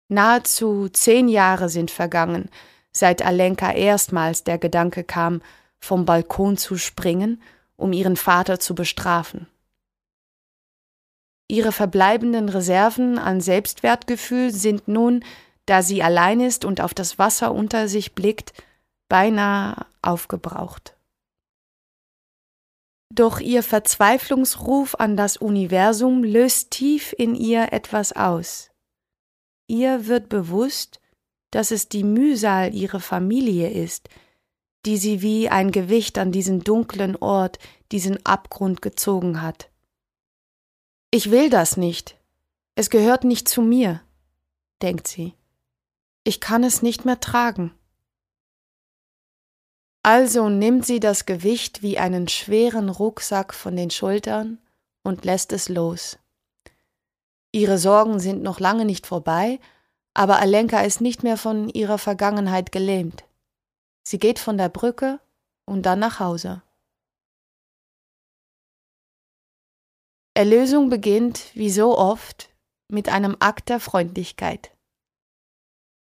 Nahezu 0.09 0.89
zehn 0.89 1.27
Jahre 1.27 1.69
sind 1.69 1.91
vergangen, 1.91 2.49
seit 2.91 3.25
Alenka 3.25 3.71
erstmals 3.71 4.43
der 4.43 4.57
Gedanke 4.57 5.03
kam, 5.03 5.41
vom 5.79 6.05
Balkon 6.05 6.57
zu 6.57 6.77
springen, 6.77 7.41
um 7.75 7.93
ihren 7.93 8.15
Vater 8.15 8.59
zu 8.59 8.73
bestrafen. 8.73 9.47
Ihre 11.47 11.71
verbleibenden 11.71 12.49
Reserven 12.49 13.17
an 13.17 13.39
Selbstwertgefühl 13.39 14.51
sind 14.51 14.87
nun, 14.87 15.23
da 15.65 15.81
sie 15.81 16.03
allein 16.03 16.39
ist 16.41 16.65
und 16.65 16.81
auf 16.81 16.93
das 16.93 17.19
Wasser 17.19 17.53
unter 17.53 17.87
sich 17.87 18.15
blickt, 18.15 18.53
beinahe 19.07 19.85
aufgebraucht. 20.01 20.96
Doch 23.09 23.39
ihr 23.39 23.63
Verzweiflungsruf 23.63 24.95
an 24.95 25.15
das 25.15 25.37
Universum 25.37 26.23
löst 26.23 26.71
tief 26.71 27.13
in 27.17 27.35
ihr 27.35 27.71
etwas 27.71 28.13
aus. 28.13 28.69
Ihr 29.67 30.07
wird 30.07 30.29
bewusst, 30.29 30.99
dass 31.51 31.71
es 31.71 31.89
die 31.89 32.03
Mühsal 32.03 32.73
ihrer 32.73 32.99
Familie 32.99 33.69
ist, 33.69 34.09
die 34.85 34.97
sie 34.97 35.21
wie 35.21 35.49
ein 35.49 35.71
Gewicht 35.71 36.17
an 36.17 36.31
diesen 36.31 36.61
dunklen 36.61 37.15
Ort, 37.15 37.59
diesen 37.91 38.25
Abgrund 38.25 38.81
gezogen 38.81 39.41
hat. 39.41 39.69
Ich 41.11 41.31
will 41.31 41.49
das 41.49 41.77
nicht. 41.77 42.17
Es 42.75 42.89
gehört 42.89 43.23
nicht 43.23 43.47
zu 43.47 43.61
mir, 43.61 44.01
denkt 44.81 45.07
sie. 45.07 45.33
Ich 46.23 46.41
kann 46.41 46.63
es 46.63 46.81
nicht 46.81 47.05
mehr 47.05 47.19
tragen. 47.19 47.73
Also 50.07 50.47
nimmt 50.47 50.85
sie 50.85 51.01
das 51.01 51.25
Gewicht 51.25 51.81
wie 51.81 51.97
einen 51.97 52.29
schweren 52.29 52.87
Rucksack 52.87 53.53
von 53.53 53.75
den 53.75 53.89
Schultern 53.89 54.57
und 55.03 55.25
lässt 55.25 55.51
es 55.51 55.67
los. 55.67 56.17
Ihre 57.51 57.77
Sorgen 57.77 58.21
sind 58.21 58.41
noch 58.41 58.61
lange 58.61 58.85
nicht 58.85 59.05
vorbei, 59.05 59.59
aber 60.13 60.39
Alenka 60.39 60.79
ist 60.79 61.01
nicht 61.01 61.23
mehr 61.23 61.35
von 61.35 61.67
ihrer 61.67 61.97
Vergangenheit 61.97 62.71
gelähmt. 62.71 63.25
Sie 64.07 64.17
geht 64.17 64.39
von 64.39 64.57
der 64.57 64.69
Brücke 64.69 65.19
und 65.65 65.85
dann 65.85 65.99
nach 65.99 66.21
Hause. 66.21 66.61
Erlösung 70.35 70.89
beginnt, 70.89 71.53
wie 71.53 71.69
so 71.69 71.97
oft, 71.97 72.47
mit 72.87 73.09
einem 73.09 73.35
Akt 73.41 73.67
der 73.67 73.81
Freundlichkeit. 73.81 74.71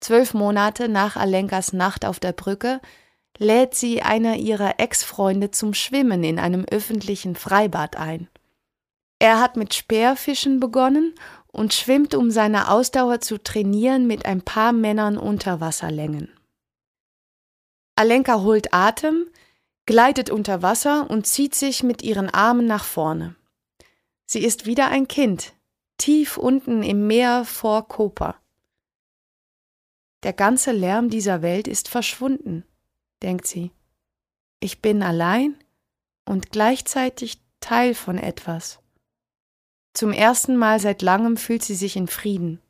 Zwölf 0.01 0.35
Monate 0.35 0.89
nach 0.89 1.15
Alenkas 1.15 1.73
Nacht 1.73 2.05
auf 2.05 2.19
der 2.19 2.33
Brücke 2.33 2.81
lädt 3.39 3.75
sie 3.75 4.03
einer 4.03 4.37
ihrer 4.37 4.79
Ex-Freunde 4.79 5.51
zum 5.51 5.75
Schwimmen 5.75 6.23
in 6.25 6.39
einem 6.39 6.65
öffentlichen 6.65 7.35
Freibad 7.35 7.97
ein. 7.97 8.29
Er 9.19 9.41
hat 9.41 9.57
mit 9.57 9.75
Speerfischen 9.75 10.61
begonnen 10.61 11.15
und 11.47 11.75
schwimmt, 11.75 12.15
um 12.15 12.31
seine 12.31 12.71
Ausdauer 12.71 13.21
zu 13.21 13.39
trainieren, 13.39 14.07
mit 14.07 14.27
ein 14.27 14.43
paar 14.43 14.73
Männern 14.73 15.17
Unterwasserlängen. 15.17 16.29
Alenka 17.95 18.41
holt 18.41 18.73
Atem, 18.73 19.29
gleitet 19.87 20.31
unter 20.31 20.63
Wasser 20.63 21.09
und 21.11 21.27
zieht 21.27 21.55
sich 21.55 21.83
mit 21.83 22.03
ihren 22.03 22.31
Armen 22.31 22.67
nach 22.67 22.85
vorne. 22.85 23.37
Sie 24.27 24.43
ist 24.43 24.67
wieder 24.67 24.89
ein 24.89 25.09
Kind, 25.09 25.53
tief 25.99 26.37
unten 26.37 26.83
im 26.83 27.07
Meer 27.07 27.45
vor 27.45 27.87
Koper. 27.87 28.37
Der 30.23 30.33
ganze 30.33 30.73
Lärm 30.73 31.11
dieser 31.11 31.43
Welt 31.43 31.69
ist 31.69 31.89
verschwunden 31.89 32.65
denkt 33.23 33.47
sie. 33.47 33.71
Ich 34.61 34.81
bin 34.81 35.03
allein 35.03 35.57
und 36.25 36.51
gleichzeitig 36.51 37.41
Teil 37.61 37.95
von 37.95 38.19
etwas. 38.19 38.81
Zum 39.95 40.13
ersten 40.13 40.57
Mal 40.57 40.81
seit 40.81 41.03
langem 41.03 41.37
fühlt 41.37 41.63
sie 41.63 41.75
sich 41.75 41.97
in 41.97 42.09
Frieden. 42.09 42.61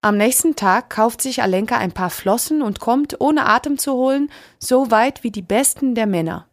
Am 0.00 0.16
nächsten 0.16 0.54
Tag 0.54 0.90
kauft 0.90 1.20
sich 1.22 1.42
Alenka 1.42 1.76
ein 1.76 1.92
paar 1.92 2.10
Flossen 2.10 2.62
und 2.62 2.78
kommt, 2.78 3.20
ohne 3.20 3.46
Atem 3.46 3.78
zu 3.78 3.92
holen, 3.94 4.30
so 4.58 4.90
weit 4.90 5.24
wie 5.24 5.32
die 5.32 5.42
besten 5.42 5.94
der 5.94 6.06
Männer. 6.06 6.48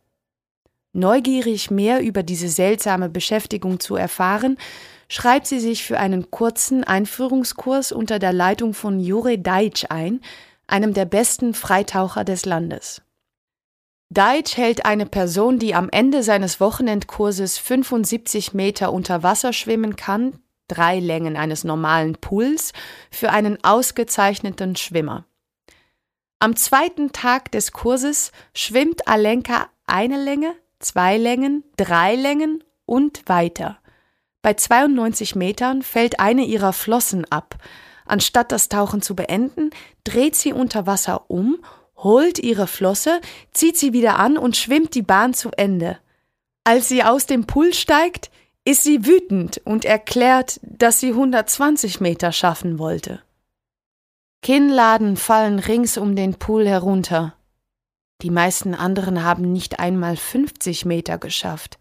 Neugierig 0.93 1.69
mehr 1.69 2.01
über 2.01 2.23
diese 2.23 2.49
seltsame 2.49 3.09
Beschäftigung 3.09 3.79
zu 3.79 3.95
erfahren, 3.95 4.57
schreibt 5.09 5.45
sie 5.45 5.59
sich 5.59 5.83
für 5.83 5.99
einen 5.99 6.31
kurzen 6.31 6.83
Einführungskurs 6.83 7.91
unter 7.91 8.17
der 8.17 8.33
Leitung 8.33 8.73
von 8.73 8.99
Jure 8.99 9.37
Deitsch 9.37 9.85
ein, 9.89 10.21
einem 10.67 10.93
der 10.93 11.05
besten 11.05 11.53
Freitaucher 11.53 12.23
des 12.23 12.45
Landes. 12.45 13.01
Deitsch 14.09 14.55
hält 14.57 14.85
eine 14.85 15.05
Person, 15.05 15.59
die 15.59 15.73
am 15.73 15.89
Ende 15.89 16.23
seines 16.23 16.59
Wochenendkurses 16.59 17.57
75 17.57 18.53
Meter 18.53 18.93
unter 18.93 19.23
Wasser 19.23 19.51
schwimmen 19.51 19.95
kann, 19.95 20.39
drei 20.67 20.99
Längen 20.99 21.37
eines 21.37 21.63
normalen 21.63 22.15
Pools, 22.15 22.71
für 23.11 23.31
einen 23.31 23.63
ausgezeichneten 23.63 24.75
Schwimmer. 24.75 25.25
Am 26.39 26.55
zweiten 26.55 27.11
Tag 27.11 27.51
des 27.51 27.71
Kurses 27.71 28.31
schwimmt 28.53 29.07
Alenka 29.07 29.69
eine 29.87 30.23
Länge, 30.23 30.53
zwei 30.79 31.17
Längen, 31.17 31.63
drei 31.77 32.15
Längen 32.15 32.63
und 32.85 33.27
weiter. 33.27 33.79
Bei 34.41 34.53
92 34.53 35.35
Metern 35.35 35.81
fällt 35.81 36.19
eine 36.19 36.43
ihrer 36.43 36.73
Flossen 36.73 37.25
ab, 37.31 37.55
Anstatt 38.05 38.51
das 38.51 38.69
Tauchen 38.69 39.01
zu 39.01 39.15
beenden, 39.15 39.71
dreht 40.03 40.35
sie 40.35 40.53
unter 40.53 40.85
Wasser 40.87 41.29
um, 41.29 41.57
holt 41.97 42.39
ihre 42.39 42.67
Flosse, 42.67 43.19
zieht 43.51 43.77
sie 43.77 43.93
wieder 43.93 44.19
an 44.19 44.37
und 44.37 44.57
schwimmt 44.57 44.95
die 44.95 45.01
Bahn 45.01 45.33
zu 45.33 45.49
Ende. 45.51 45.97
Als 46.63 46.87
sie 46.87 47.03
aus 47.03 47.25
dem 47.25 47.45
Pool 47.45 47.73
steigt, 47.73 48.31
ist 48.63 48.83
sie 48.83 49.05
wütend 49.05 49.61
und 49.63 49.85
erklärt, 49.85 50.59
dass 50.63 50.99
sie 50.99 51.09
120 51.09 52.01
Meter 52.01 52.31
schaffen 52.31 52.79
wollte. 52.79 53.21
Kinnladen 54.41 55.17
fallen 55.17 55.59
rings 55.59 55.97
um 55.97 56.15
den 56.15 56.35
Pool 56.35 56.67
herunter. 56.67 57.35
Die 58.21 58.29
meisten 58.29 58.73
anderen 58.73 59.23
haben 59.23 59.51
nicht 59.51 59.79
einmal 59.79 60.17
50 60.17 60.85
Meter 60.85 61.17
geschafft. 61.17 61.79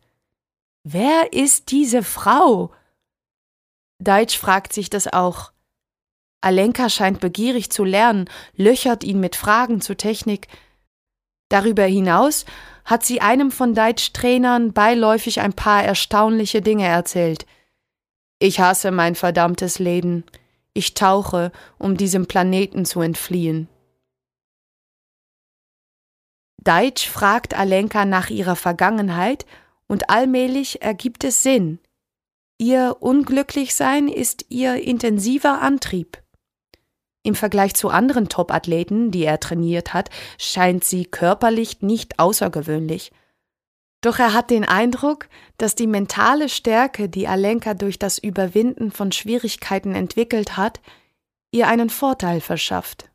Wer 0.83 1.33
ist 1.33 1.71
diese 1.71 2.03
Frau? 2.03 2.71
Deitsch 3.99 4.37
fragt 4.37 4.73
sich 4.73 4.91
das 4.91 5.11
auch. 5.11 5.54
Alenka 6.45 6.89
scheint 6.89 7.21
begierig 7.21 7.71
zu 7.71 7.85
lernen, 7.85 8.29
löchert 8.55 9.05
ihn 9.05 9.21
mit 9.21 9.37
Fragen 9.37 9.81
zur 9.81 9.97
Technik. 9.97 10.49
Darüber 11.49 11.85
hinaus 11.85 12.45
hat 12.85 13.05
sie 13.05 13.21
einem 13.21 13.51
von 13.51 13.75
Deitsch 13.75 14.13
Trainern 14.13 14.73
beiläufig 14.73 15.41
ein 15.41 15.53
paar 15.53 15.83
erstaunliche 15.83 16.63
Dinge 16.63 16.87
erzählt. 16.87 17.47
Ich 18.39 18.61
hasse 18.61 18.91
mein 18.91 19.15
verdammtes 19.15 19.79
Leben. 19.79 20.25
Ich 20.75 20.95
tauche, 20.95 21.53
um 21.79 21.97
diesem 21.97 22.27
Planeten 22.27 22.85
zu 22.85 23.01
entfliehen. 23.01 23.69
Deitsch 26.63 27.09
fragt 27.09 27.55
Alenka 27.55 28.05
nach 28.05 28.31
ihrer 28.31 28.57
Vergangenheit 28.57 29.47
und 29.87 30.11
allmählich 30.11 30.83
ergibt 30.83 31.25
es 31.25 31.43
Sinn. 31.43 31.79
Ihr 32.59 32.97
Unglücklichsein 33.01 34.09
ist 34.09 34.47
ihr 34.49 34.83
intensiver 34.83 35.61
Antrieb. 35.61 36.24
Im 37.25 37.35
Vergleich 37.35 37.75
zu 37.75 37.89
anderen 37.89 38.29
Top-Athleten, 38.29 39.11
die 39.11 39.25
er 39.25 39.41
trainiert 39.41 39.95
hat, 39.95 40.11
scheint 40.39 40.85
sie 40.85 41.07
körperlich 41.07 41.81
nicht 41.81 42.19
außergewöhnlich. 42.19 43.13
Doch 44.03 44.19
er 44.19 44.35
hat 44.35 44.51
den 44.51 44.67
Eindruck, 44.67 45.29
dass 45.57 45.75
die 45.75 45.87
mentale 45.87 46.51
Stärke, 46.51 47.09
die 47.09 47.27
Alenka 47.27 47.73
durch 47.73 47.99
das 47.99 48.19
Überwinden 48.19 48.93
von 48.93 49.11
Schwierigkeiten 49.11 49.95
entwickelt 49.95 50.59
hat, 50.59 50.83
ihr 51.51 51.67
einen 51.67 51.89
Vorteil 51.89 52.43
verschafft. 52.43 53.11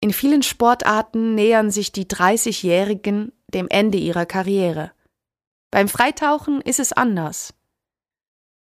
In 0.00 0.10
vielen 0.10 0.42
Sportarten 0.42 1.34
nähern 1.34 1.70
sich 1.70 1.92
die 1.92 2.06
30-Jährigen 2.06 3.32
dem 3.48 3.68
Ende 3.68 3.98
ihrer 3.98 4.24
Karriere. 4.24 4.92
Beim 5.70 5.88
Freitauchen 5.88 6.62
ist 6.62 6.80
es 6.80 6.94
anders. 6.94 7.52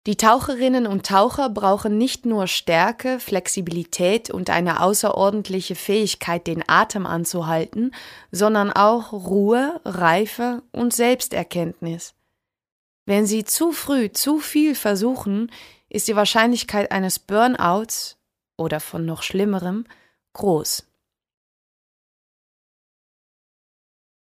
Die 0.07 0.15
Taucherinnen 0.15 0.87
und 0.87 1.05
Taucher 1.05 1.49
brauchen 1.49 1.97
nicht 1.97 2.25
nur 2.25 2.47
Stärke, 2.47 3.19
Flexibilität 3.19 4.29
und 4.29 4.49
eine 4.49 4.81
außerordentliche 4.81 5.75
Fähigkeit, 5.75 6.47
den 6.47 6.63
Atem 6.65 7.05
anzuhalten, 7.05 7.93
sondern 8.31 8.71
auch 8.71 9.11
Ruhe, 9.11 9.81
Reife 9.83 10.63
und 10.71 10.93
Selbsterkenntnis. 10.93 12.15
Wenn 13.05 13.25
sie 13.25 13.43
zu 13.43 13.73
früh 13.73 14.09
zu 14.09 14.39
viel 14.39 14.75
versuchen, 14.75 15.51
ist 15.89 16.07
die 16.07 16.15
Wahrscheinlichkeit 16.15 16.93
eines 16.93 17.19
Burnouts 17.19 18.17
oder 18.55 18.79
von 18.79 19.05
noch 19.05 19.23
schlimmerem 19.23 19.85
groß. 20.31 20.87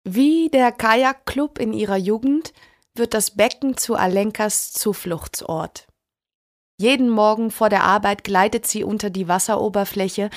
Wie 0.03 0.49
der 0.49 0.71
Kajakclub 0.71 1.57
in 1.57 1.73
ihrer 1.73 1.97
Jugend 1.97 2.53
wird 2.95 3.13
das 3.13 3.31
Becken 3.31 3.77
zu 3.77 3.95
Alenkas 3.95 4.71
Zufluchtsort. 4.73 5.87
Jeden 6.77 7.09
Morgen 7.09 7.51
vor 7.51 7.69
der 7.69 7.83
Arbeit 7.83 8.23
gleitet 8.23 8.65
sie 8.65 8.83
unter 8.83 9.09
die 9.09 9.27
Wasseroberfläche, 9.27 10.29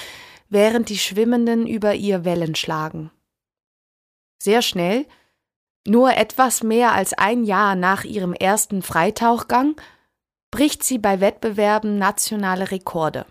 während 0.48 0.88
die 0.88 0.98
Schwimmenden 0.98 1.66
über 1.66 1.94
ihr 1.94 2.24
Wellen 2.24 2.54
schlagen. 2.54 3.10
Sehr 4.42 4.62
schnell, 4.62 5.06
nur 5.86 6.16
etwas 6.16 6.62
mehr 6.62 6.92
als 6.92 7.12
ein 7.14 7.44
Jahr 7.44 7.76
nach 7.76 8.04
ihrem 8.04 8.34
ersten 8.34 8.82
Freitauchgang, 8.82 9.76
bricht 10.50 10.84
sie 10.84 10.98
bei 10.98 11.20
Wettbewerben 11.20 11.98
nationale 11.98 12.70
Rekorde. 12.70 13.26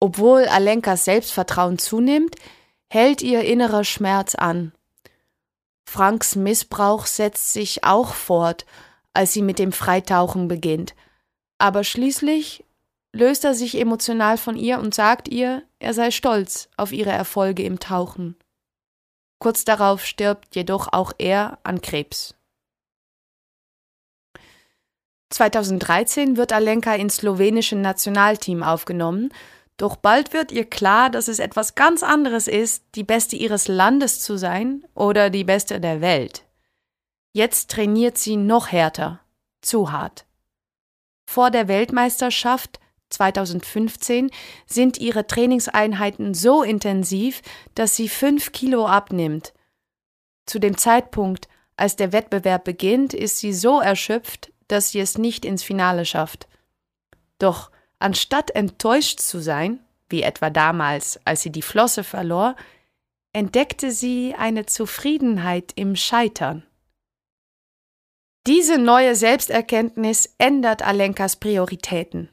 Obwohl 0.00 0.46
Alenkas 0.46 1.04
Selbstvertrauen 1.04 1.78
zunimmt, 1.78 2.36
hält 2.88 3.20
ihr 3.20 3.42
innerer 3.42 3.84
Schmerz 3.84 4.34
an. 4.34 4.72
Franks 5.88 6.36
Missbrauch 6.36 7.06
setzt 7.06 7.54
sich 7.54 7.82
auch 7.82 8.12
fort, 8.12 8.66
als 9.14 9.32
sie 9.32 9.40
mit 9.40 9.58
dem 9.58 9.72
Freitauchen 9.72 10.46
beginnt. 10.46 10.94
Aber 11.56 11.82
schließlich 11.82 12.62
löst 13.14 13.46
er 13.46 13.54
sich 13.54 13.80
emotional 13.80 14.36
von 14.36 14.54
ihr 14.54 14.80
und 14.80 14.94
sagt 14.94 15.28
ihr, 15.28 15.62
er 15.78 15.94
sei 15.94 16.10
stolz 16.10 16.68
auf 16.76 16.92
ihre 16.92 17.10
Erfolge 17.10 17.62
im 17.62 17.80
Tauchen. 17.80 18.36
Kurz 19.38 19.64
darauf 19.64 20.04
stirbt 20.04 20.54
jedoch 20.54 20.92
auch 20.92 21.14
er 21.16 21.58
an 21.62 21.80
Krebs. 21.80 22.34
2013 25.30 26.36
wird 26.36 26.52
Alenka 26.52 26.94
ins 26.94 27.16
slowenische 27.16 27.76
Nationalteam 27.76 28.62
aufgenommen 28.62 29.30
doch 29.78 29.94
bald 29.96 30.32
wird 30.32 30.50
ihr 30.52 30.68
klar, 30.68 31.08
dass 31.08 31.28
es 31.28 31.38
etwas 31.38 31.76
ganz 31.76 32.02
anderes 32.02 32.48
ist, 32.48 32.84
die 32.96 33.04
Beste 33.04 33.36
ihres 33.36 33.68
Landes 33.68 34.20
zu 34.20 34.36
sein 34.36 34.84
oder 34.94 35.30
die 35.30 35.44
Beste 35.44 35.80
der 35.80 36.00
Welt. 36.00 36.44
Jetzt 37.32 37.70
trainiert 37.70 38.18
sie 38.18 38.36
noch 38.36 38.72
härter, 38.72 39.20
zu 39.62 39.92
hart. 39.92 40.26
Vor 41.26 41.52
der 41.52 41.68
Weltmeisterschaft 41.68 42.80
2015 43.10 44.30
sind 44.66 44.98
ihre 44.98 45.26
Trainingseinheiten 45.26 46.34
so 46.34 46.64
intensiv, 46.64 47.40
dass 47.76 47.94
sie 47.94 48.08
fünf 48.08 48.50
Kilo 48.50 48.86
abnimmt. 48.86 49.54
Zu 50.44 50.58
dem 50.58 50.76
Zeitpunkt, 50.76 51.48
als 51.76 51.94
der 51.94 52.12
Wettbewerb 52.12 52.64
beginnt, 52.64 53.14
ist 53.14 53.38
sie 53.38 53.52
so 53.52 53.80
erschöpft, 53.80 54.52
dass 54.66 54.90
sie 54.90 54.98
es 54.98 55.16
nicht 55.16 55.44
ins 55.44 55.62
Finale 55.62 56.04
schafft. 56.04 56.48
Doch 57.38 57.70
Anstatt 57.98 58.50
enttäuscht 58.50 59.20
zu 59.20 59.40
sein, 59.40 59.80
wie 60.08 60.22
etwa 60.22 60.50
damals, 60.50 61.20
als 61.24 61.42
sie 61.42 61.50
die 61.50 61.62
Flosse 61.62 62.04
verlor, 62.04 62.56
entdeckte 63.32 63.90
sie 63.90 64.34
eine 64.36 64.66
Zufriedenheit 64.66 65.72
im 65.74 65.96
Scheitern. 65.96 66.64
Diese 68.46 68.78
neue 68.78 69.14
Selbsterkenntnis 69.14 70.34
ändert 70.38 70.82
Alenkas 70.82 71.36
Prioritäten. 71.36 72.30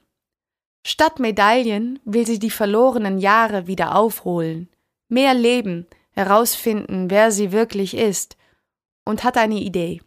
Statt 0.88 1.20
Medaillen 1.20 2.00
will 2.06 2.26
sie 2.26 2.40
die 2.40 2.52
verlorenen 2.52 3.18
Jahre 3.18 3.68
wieder 3.68 3.96
aufholen, 3.96 4.70
mehr 5.10 5.34
leben, 5.34 5.88
herausfinden, 6.12 7.10
wer 7.10 7.32
sie 7.32 7.52
wirklich 7.52 7.98
ist, 7.98 8.38
und 9.04 9.24
hat 9.24 9.36
eine 9.36 9.60
Idee. 9.60 10.02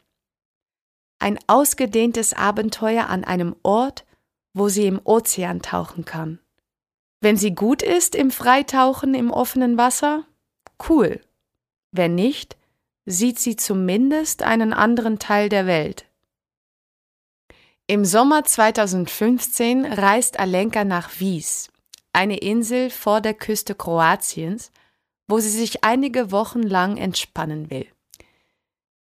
Ein 1.19 1.39
ausgedehntes 1.47 2.33
Abenteuer 2.33 3.09
an 3.09 3.25
einem 3.25 3.57
Ort, 3.63 4.07
wo 4.55 4.69
sie 4.69 4.87
im 4.87 5.01
Ozean 5.05 5.63
tauchen 5.63 6.05
kann. 6.05 6.39
Wenn 7.21 7.37
sie 7.37 7.55
gut 7.55 7.83
ist 7.83 8.15
im 8.15 8.31
Freitauchen 8.31 9.15
im 9.15 9.31
offenen 9.31 9.77
Wasser, 9.77 10.25
cool. 10.89 11.21
Wenn 11.91 12.15
nicht, 12.15 12.57
sieht 13.07 13.39
sie 13.39 13.57
zumindest 13.57 14.43
einen 14.43 14.73
anderen 14.73 15.19
Teil 15.19 15.49
der 15.49 15.67
Welt. 15.67 16.05
Im 17.87 18.05
Sommer 18.05 18.45
2015 18.45 19.87
reist 19.87 20.39
Alenka 20.39 20.85
nach 20.85 21.19
Wies, 21.21 21.71
eine 22.13 22.37
Insel 22.37 22.91
vor 22.91 23.23
der 23.23 23.33
Küste 23.33 23.75
Kroatiens, 23.75 24.71
wo 25.27 25.39
sie 25.39 25.51
sich 25.51 25.85
einige 25.85 26.31
Wochen 26.31 26.63
lang 26.63 26.99
entspannen 26.99 27.71
will. 27.71 27.87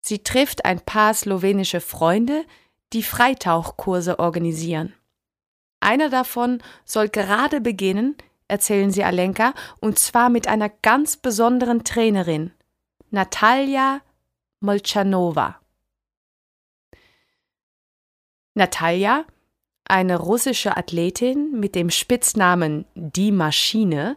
Sie 0.01 0.23
trifft 0.23 0.65
ein 0.65 0.81
paar 0.81 1.13
slowenische 1.13 1.81
Freunde, 1.81 2.45
die 2.93 3.03
Freitauchkurse 3.03 4.19
organisieren. 4.19 4.95
Einer 5.81 6.11
davon 6.11 6.63
soll 6.85 7.09
gerade 7.09 7.61
beginnen, 7.61 8.17
erzählen 8.49 8.91
sie 8.91 9.05
Alenka, 9.05 9.55
und 9.81 9.99
zwar 9.99 10.31
mit 10.31 10.49
einer 10.49 10.69
ganz 10.69 11.17
besonderen 11.17 11.85
Trainerin, 11.85 12.53
Natalia 13.11 14.01
Molchanova. 14.61 15.61
Natalia, 18.55 19.25
eine 19.85 20.19
russische 20.19 20.77
Athletin 20.77 21.53
mit 21.59 21.75
dem 21.75 21.91
Spitznamen 21.91 22.85
Die 22.95 23.31
Maschine, 23.31 24.17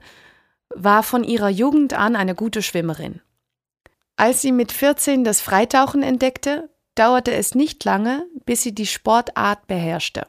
war 0.70 1.04
von 1.04 1.24
ihrer 1.24 1.50
Jugend 1.50 1.94
an 1.94 2.16
eine 2.16 2.34
gute 2.34 2.62
Schwimmerin. 2.62 3.22
Als 4.16 4.42
sie 4.42 4.52
mit 4.52 4.72
14 4.72 5.24
das 5.24 5.42
Freitauchen 5.42 6.02
entdeckte, 6.02 6.70
dauerte 6.96 7.34
es 7.34 7.56
nicht 7.56 7.84
lange, 7.86 8.26
bis 8.46 8.64
sie 8.64 8.74
die 8.74 8.88
Sportart 8.88 9.68
beherrschte. 9.68 10.28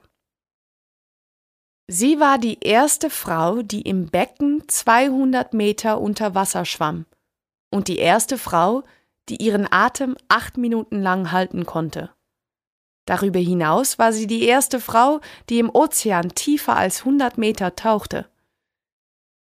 Sie 1.88 2.20
war 2.20 2.38
die 2.38 2.58
erste 2.60 3.10
Frau, 3.10 3.62
die 3.62 3.82
im 3.82 4.06
Becken 4.06 4.62
200 4.68 5.52
Meter 5.52 6.00
unter 6.00 6.34
Wasser 6.34 6.64
schwamm 6.64 7.06
und 7.70 7.88
die 7.88 7.98
erste 7.98 8.38
Frau, 8.38 8.82
die 9.28 9.36
ihren 9.36 9.66
Atem 9.70 10.16
acht 10.28 10.56
Minuten 10.56 11.00
lang 11.00 11.32
halten 11.32 11.66
konnte. 11.66 12.10
Darüber 13.06 13.40
hinaus 13.40 13.98
war 13.98 14.12
sie 14.12 14.26
die 14.26 14.44
erste 14.44 14.78
Frau, 14.78 15.20
die 15.48 15.58
im 15.58 15.70
Ozean 15.74 16.28
tiefer 16.34 16.76
als 16.76 17.00
100 17.00 17.36
Meter 17.36 17.74
tauchte. 17.74 18.28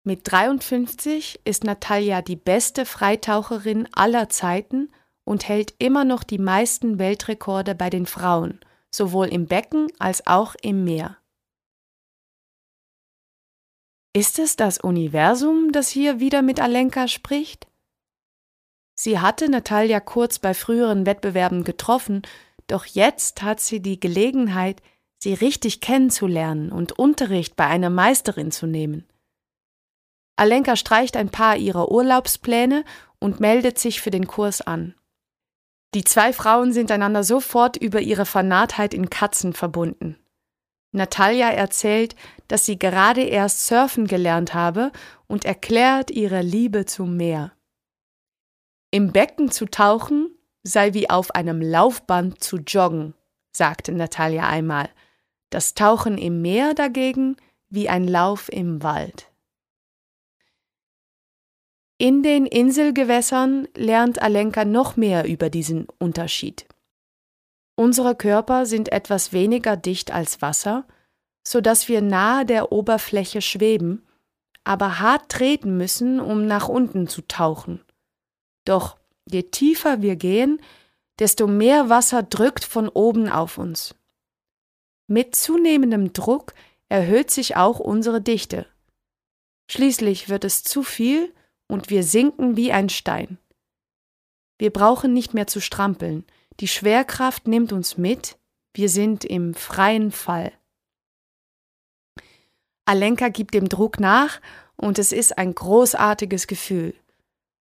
Mit 0.05 0.31
53 0.31 1.40
ist 1.44 1.64
Natalia 1.64 2.22
die 2.22 2.37
beste 2.37 2.87
Freitaucherin 2.87 3.88
aller 3.92 4.29
Zeiten 4.29 4.92
und 5.24 5.48
hält 5.48 5.74
immer 5.79 6.05
noch 6.05 6.22
die 6.22 6.38
meisten 6.38 6.98
Weltrekorde 6.98 7.74
bei 7.74 7.90
den 7.90 8.07
Frauen, 8.07 8.61
sowohl 8.90 9.27
im 9.27 9.46
Becken 9.46 9.88
als 9.98 10.27
auch 10.27 10.55
im 10.62 10.85
Meer. 10.85 11.18
Ist 14.12 14.38
es 14.38 14.57
das 14.57 14.79
Universum, 14.79 15.71
das 15.73 15.88
hier 15.88 16.18
wieder 16.18 16.42
mit 16.42 16.61
Alenka 16.61 17.09
spricht? 17.09 17.66
Sie 18.94 19.21
hatte 19.21 19.49
Natalia 19.49 20.01
kurz 20.01 20.38
bei 20.38 20.55
früheren 20.55 21.07
Wettbewerben 21.07 21.62
getroffen, 21.62 22.23
doch 22.66 22.85
jetzt 22.85 23.42
hat 23.42 23.61
sie 23.61 23.81
die 23.81 24.01
Gelegenheit, 24.01 24.83
sie 25.18 25.35
richtig 25.35 25.81
kennenzulernen 25.81 26.73
und 26.73 26.99
Unterricht 26.99 27.55
bei 27.55 27.66
einer 27.66 27.90
Meisterin 27.90 28.51
zu 28.51 28.66
nehmen. 28.66 29.07
Alenka 30.37 30.77
streicht 30.77 31.16
ein 31.16 31.31
paar 31.31 31.57
ihrer 31.57 31.90
Urlaubspläne 31.90 32.85
und 33.18 33.40
meldet 33.40 33.79
sich 33.79 34.01
für 34.01 34.11
den 34.11 34.27
Kurs 34.27 34.61
an. 34.61 34.94
Die 35.94 36.05
zwei 36.05 36.33
Frauen 36.33 36.73
sind 36.73 36.90
einander 36.90 37.25
sofort 37.25 37.77
über 37.77 38.01
ihre 38.01 38.27
Vernarrtheit 38.27 38.94
in 38.94 39.11
Katzen 39.11 39.53
verbunden. 39.53 40.16
Natalia 40.92 41.51
erzählt, 41.51 42.16
dass 42.48 42.64
sie 42.64 42.79
gerade 42.79 43.22
erst 43.22 43.66
surfen 43.66 44.07
gelernt 44.07 44.55
habe 44.55 44.90
und 45.27 45.44
erklärt 45.44 46.11
ihre 46.11 46.42
Liebe 46.42 46.87
zum 46.87 47.16
Meer. 47.16 47.53
Im 48.90 49.12
Becken 49.12 49.51
zu 49.51 49.66
tauchen 49.66 50.31
sei 50.62 50.94
wie 50.94 51.11
auf 51.11 51.35
einem 51.35 51.61
Laufband 51.61 52.42
zu 52.42 52.59
joggen, 52.59 53.14
sagte 53.53 53.92
Natalia 53.92 54.48
einmal. 54.48 54.90
Das 55.51 55.74
Tauchen 55.74 56.18
im 56.18 56.42
Meer 56.42 56.74
dagegen 56.74 57.37
wie 57.70 57.88
ein 57.88 58.07
Lauf 58.07 58.51
im 58.51 58.83
Wald. 58.83 59.31
In 61.96 62.22
den 62.22 62.46
Inselgewässern 62.46 63.66
lernt 63.74 64.22
Alenka 64.22 64.64
noch 64.64 64.96
mehr 64.96 65.27
über 65.27 65.51
diesen 65.51 65.88
Unterschied. 65.98 66.66
Unsere 67.79 68.17
Körper 68.17 68.67
sind 68.67 68.91
etwas 68.91 69.33
weniger 69.33 69.77
dicht 69.77 70.11
als 70.11 70.43
Wasser, 70.43 70.85
so 71.47 71.61
dass 71.61 71.87
wir 71.87 72.03
nahe 72.03 72.45
der 72.45 72.73
Oberfläche 72.73 73.41
schweben, 73.41 74.05
aber 74.64 74.99
hart 74.99 75.29
treten 75.31 75.77
müssen, 75.77 76.19
um 76.19 76.45
nach 76.45 76.69
unten 76.69 77.07
zu 77.07 77.23
tauchen. 77.23 77.85
Doch 78.64 78.99
je 79.31 79.45
tiefer 79.45 80.03
wir 80.03 80.17
gehen, 80.17 80.61
desto 81.21 81.47
mehr 81.47 81.88
Wasser 81.88 82.25
drückt 82.25 82.64
von 82.64 82.88
oben 82.88 83.29
auf 83.29 83.59
uns. 83.59 83.95
Mit 85.07 85.37
zunehmendem 85.37 86.12
Druck 86.12 86.55
erhöht 86.88 87.31
sich 87.31 87.55
auch 87.55 87.79
unsere 87.79 88.21
Dichte. 88.21 88.67
Schließlich 89.71 90.29
wird 90.29 90.43
es 90.43 90.64
zu 90.64 90.83
viel 90.83 91.33
und 91.69 91.91
wir 91.91 92.03
sinken 92.03 92.57
wie 92.57 92.73
ein 92.73 92.88
Stein. 92.88 93.38
Wir 94.59 94.73
brauchen 94.73 95.12
nicht 95.12 95.33
mehr 95.33 95.47
zu 95.47 95.61
strampeln, 95.61 96.25
die 96.61 96.68
Schwerkraft 96.68 97.47
nimmt 97.47 97.73
uns 97.73 97.97
mit, 97.97 98.38
wir 98.75 98.88
sind 98.88 99.25
im 99.25 99.55
freien 99.55 100.11
Fall. 100.11 100.53
Alenka 102.85 103.29
gibt 103.29 103.55
dem 103.55 103.68
Druck 103.68 104.01
nach 104.01 104.40
und 104.77 104.99
es 104.99 105.12
ist 105.12 105.37
ein 105.37 105.55
großartiges 105.55 106.47
Gefühl. 106.47 106.94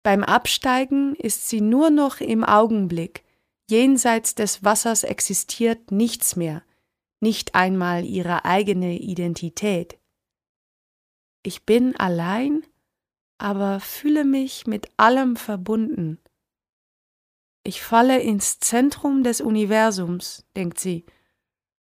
Beim 0.01 0.23
Absteigen 0.23 1.15
ist 1.15 1.49
sie 1.49 1.61
nur 1.61 1.89
noch 1.89 2.21
im 2.21 2.43
Augenblick. 2.43 3.23
Jenseits 3.69 4.33
des 4.33 4.63
Wassers 4.63 5.03
existiert 5.03 5.91
nichts 5.91 6.35
mehr, 6.35 6.63
nicht 7.19 7.53
einmal 7.53 8.05
ihre 8.05 8.45
eigene 8.45 8.97
Identität. 8.97 9.99
Ich 11.43 11.65
bin 11.65 11.95
allein, 11.97 12.63
aber 13.37 13.79
fühle 13.79 14.23
mich 14.23 14.67
mit 14.67 14.89
allem 14.97 15.35
verbunden. 15.35 16.19
Ich 17.63 17.81
falle 17.81 18.19
ins 18.19 18.59
Zentrum 18.59 19.23
des 19.23 19.41
Universums, 19.41 20.45
denkt 20.55 20.79
sie. 20.79 21.05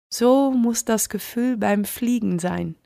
So 0.08 0.50
muss 0.50 0.84
das 0.84 1.08
Gefühl 1.08 1.56
beim 1.56 1.84
Fliegen 1.84 2.38
sein. 2.38 2.76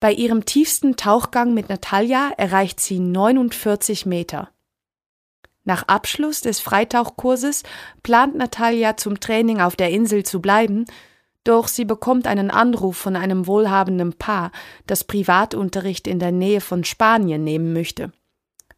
Bei 0.00 0.12
ihrem 0.12 0.46
tiefsten 0.46 0.96
Tauchgang 0.96 1.52
mit 1.52 1.68
Natalia 1.68 2.30
erreicht 2.38 2.80
sie 2.80 2.98
49 2.98 4.06
Meter. 4.06 4.50
Nach 5.64 5.82
Abschluss 5.88 6.40
des 6.40 6.58
Freitauchkurses 6.60 7.64
plant 8.02 8.34
Natalia 8.34 8.96
zum 8.96 9.20
Training 9.20 9.60
auf 9.60 9.76
der 9.76 9.90
Insel 9.90 10.24
zu 10.24 10.40
bleiben, 10.40 10.86
doch 11.44 11.68
sie 11.68 11.84
bekommt 11.84 12.26
einen 12.26 12.50
Anruf 12.50 12.96
von 12.96 13.14
einem 13.14 13.46
wohlhabenden 13.46 14.14
Paar, 14.14 14.52
das 14.86 15.04
Privatunterricht 15.04 16.06
in 16.06 16.18
der 16.18 16.32
Nähe 16.32 16.62
von 16.62 16.84
Spanien 16.84 17.44
nehmen 17.44 17.74
möchte. 17.74 18.12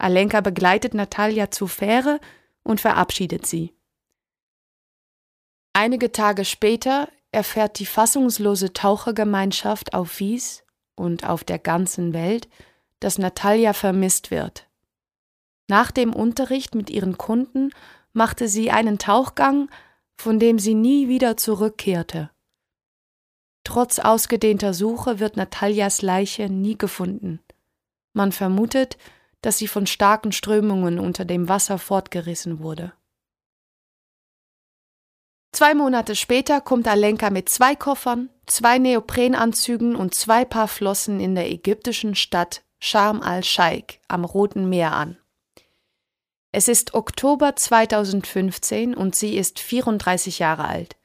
Alenka 0.03 0.41
begleitet 0.41 0.95
Natalia 0.95 1.51
zur 1.51 1.69
Fähre 1.69 2.21
und 2.65 2.81
verabschiedet 2.81 3.47
sie. 3.47 3.73
Einige 5.73 6.13
Tage 6.13 6.45
später 6.45 7.09
erfährt 7.31 7.79
die 7.79 7.87
fassungslose 7.87 8.73
Tauchergemeinschaft 8.73 9.95
auf 9.95 10.19
Wies 10.19 10.65
und 10.97 11.25
auf 11.25 11.45
der 11.45 11.59
ganzen 11.59 12.13
Welt, 12.13 12.49
dass 13.01 13.19
Natalia 13.19 13.73
vermisst 13.73 14.31
wird. 14.31 14.69
Nach 15.69 15.91
dem 15.91 16.13
Unterricht 16.13 16.75
mit 16.75 16.91
ihren 16.91 17.17
Kunden 17.17 17.71
machte 18.13 18.49
sie 18.49 18.71
einen 18.71 18.99
Tauchgang, 18.99 19.71
von 20.17 20.39
dem 20.39 20.59
sie 20.59 20.75
nie 20.75 21.09
wieder 21.09 21.37
zurückkehrte. 21.37 22.31
Trotz 23.65 24.01
ausgedehnter 24.01 24.75
Suche 24.75 25.21
wird 25.21 25.37
Natalias 25.37 26.03
Leiche 26.03 26.49
nie 26.49 26.77
gefunden. 26.77 27.41
Man 28.13 28.33
vermutet, 28.33 28.99
dass 29.43 29.59
sie 29.59 29.69
von 29.69 29.87
starken 29.87 30.33
Strömungen 30.33 30.99
unter 30.99 31.25
dem 31.25 31.49
Wasser 31.49 31.79
fortgerissen 31.79 32.61
wurde. 32.61 32.93
Zwei 35.53 35.75
Monate 35.75 36.17
später 36.17 36.63
kommt 36.63 36.89
Alenka 36.89 37.29
mit 37.29 37.51
zwei 37.51 37.77
Koffern, 37.77 38.31
zwei 38.47 38.79
Neoprenanzügen 38.79 39.95
und 39.95 40.15
zwei 40.15 40.47
Paar 40.47 40.69
Flossen 40.69 41.21
in 41.21 41.35
der 41.35 41.51
ägyptischen 41.51 42.15
Stadt 42.15 42.65
Sharm 42.79 43.21
al-Sheikh 43.21 43.99
am 44.09 44.25
Roten 44.25 44.69
Meer 44.69 44.93
an. 44.93 45.19
Es 46.53 46.69
ist 46.69 46.95
Oktober 46.95 47.55
2015 47.55 48.95
und 48.95 49.15
sie 49.15 49.37
ist 49.37 49.59
34 49.59 50.39
Jahre 50.39 50.65
alt. 50.65 50.97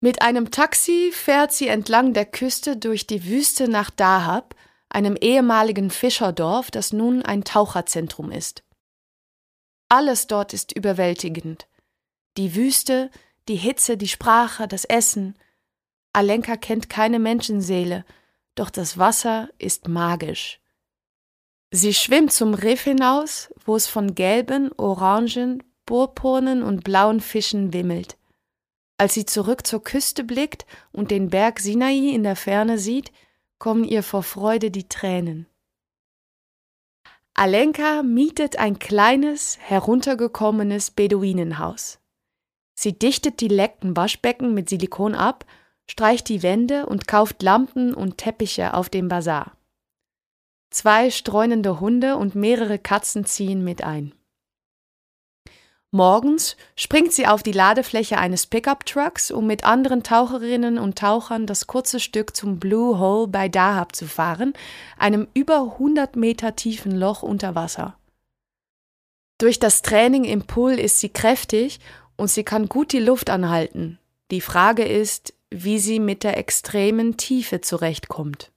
Mit 0.00 0.22
einem 0.22 0.50
Taxi 0.50 1.10
fährt 1.12 1.52
sie 1.52 1.68
entlang 1.68 2.12
der 2.14 2.26
Küste 2.26 2.76
durch 2.76 3.06
die 3.06 3.24
Wüste 3.24 3.68
nach 3.68 3.90
Dahab, 3.90 4.54
einem 4.90 5.16
ehemaligen 5.20 5.90
Fischerdorf, 5.90 6.70
das 6.70 6.92
nun 6.92 7.22
ein 7.22 7.44
Taucherzentrum 7.44 8.30
ist. 8.30 8.62
Alles 9.88 10.26
dort 10.26 10.52
ist 10.52 10.72
überwältigend. 10.72 11.66
Die 12.36 12.54
Wüste, 12.54 13.10
die 13.48 13.56
Hitze, 13.56 13.96
die 13.96 14.08
Sprache, 14.08 14.68
das 14.68 14.84
Essen. 14.84 15.34
Alenka 16.12 16.56
kennt 16.56 16.88
keine 16.88 17.18
Menschenseele, 17.18 18.04
doch 18.54 18.70
das 18.70 18.98
Wasser 18.98 19.48
ist 19.58 19.88
magisch. 19.88 20.60
Sie 21.70 21.92
schwimmt 21.92 22.32
zum 22.32 22.54
Riff 22.54 22.84
hinaus, 22.84 23.52
wo 23.64 23.76
es 23.76 23.86
von 23.86 24.14
gelben, 24.14 24.70
orangen, 24.76 25.62
purpurnen 25.84 26.62
und 26.62 26.84
blauen 26.84 27.20
Fischen 27.20 27.72
wimmelt. 27.72 28.16
Als 28.96 29.14
sie 29.14 29.26
zurück 29.26 29.66
zur 29.66 29.82
Küste 29.82 30.24
blickt 30.24 30.66
und 30.92 31.10
den 31.10 31.30
Berg 31.30 31.60
Sinai 31.60 32.10
in 32.10 32.24
der 32.24 32.36
Ferne 32.36 32.78
sieht, 32.78 33.12
kommen 33.58 33.84
ihr 33.84 34.02
vor 34.02 34.22
Freude 34.22 34.70
die 34.70 34.88
Tränen. 34.88 35.46
Alenka 37.34 38.02
mietet 38.02 38.58
ein 38.58 38.78
kleines, 38.78 39.58
heruntergekommenes 39.60 40.90
Beduinenhaus. 40.90 42.00
Sie 42.74 42.98
dichtet 42.98 43.40
die 43.40 43.48
leckten 43.48 43.96
Waschbecken 43.96 44.54
mit 44.54 44.68
Silikon 44.68 45.14
ab, 45.14 45.44
streicht 45.88 46.28
die 46.28 46.42
Wände 46.42 46.86
und 46.86 47.06
kauft 47.06 47.42
Lampen 47.42 47.94
und 47.94 48.18
Teppiche 48.18 48.74
auf 48.74 48.88
dem 48.88 49.08
Bazar. 49.08 49.56
Zwei 50.70 51.10
streunende 51.10 51.80
Hunde 51.80 52.16
und 52.16 52.34
mehrere 52.34 52.78
Katzen 52.78 53.24
ziehen 53.24 53.64
mit 53.64 53.82
ein. 53.82 54.14
Morgens 55.90 56.56
springt 56.76 57.14
sie 57.14 57.26
auf 57.26 57.42
die 57.42 57.52
Ladefläche 57.52 58.18
eines 58.18 58.46
Pickup-Trucks, 58.46 59.30
um 59.30 59.46
mit 59.46 59.64
anderen 59.64 60.02
Taucherinnen 60.02 60.78
und 60.78 60.98
Tauchern 60.98 61.46
das 61.46 61.66
kurze 61.66 61.98
Stück 61.98 62.36
zum 62.36 62.58
Blue 62.58 62.98
Hole 62.98 63.26
bei 63.26 63.48
Dahab 63.48 63.96
zu 63.96 64.06
fahren, 64.06 64.52
einem 64.98 65.28
über 65.32 65.62
100 65.62 66.14
Meter 66.14 66.54
tiefen 66.56 66.92
Loch 66.92 67.22
unter 67.22 67.54
Wasser. 67.54 67.96
Durch 69.38 69.58
das 69.58 69.80
Training 69.80 70.24
im 70.24 70.42
Pool 70.42 70.72
ist 70.72 71.00
sie 71.00 71.08
kräftig 71.08 71.80
und 72.16 72.28
sie 72.28 72.44
kann 72.44 72.68
gut 72.68 72.92
die 72.92 73.00
Luft 73.00 73.30
anhalten. 73.30 73.98
Die 74.30 74.42
Frage 74.42 74.84
ist, 74.84 75.32
wie 75.50 75.78
sie 75.78 76.00
mit 76.00 76.22
der 76.22 76.36
extremen 76.36 77.16
Tiefe 77.16 77.62
zurechtkommt. 77.62 78.50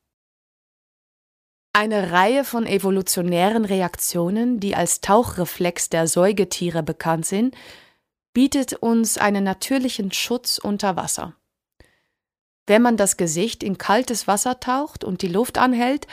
Eine 1.73 2.11
Reihe 2.11 2.43
von 2.43 2.65
evolutionären 2.65 3.63
Reaktionen, 3.63 4.59
die 4.59 4.75
als 4.75 4.99
Tauchreflex 4.99 5.87
der 5.87 6.05
Säugetiere 6.05 6.83
bekannt 6.83 7.25
sind, 7.25 7.55
bietet 8.33 8.73
uns 8.73 9.17
einen 9.17 9.45
natürlichen 9.45 10.11
Schutz 10.11 10.57
unter 10.57 10.97
Wasser. 10.97 11.33
Wenn 12.67 12.81
man 12.81 12.97
das 12.97 13.15
Gesicht 13.15 13.63
in 13.63 13.77
kaltes 13.77 14.27
Wasser 14.27 14.59
taucht 14.59 15.05
und 15.05 15.21
die 15.21 15.29
Luft 15.29 15.57
anhält, 15.57 16.07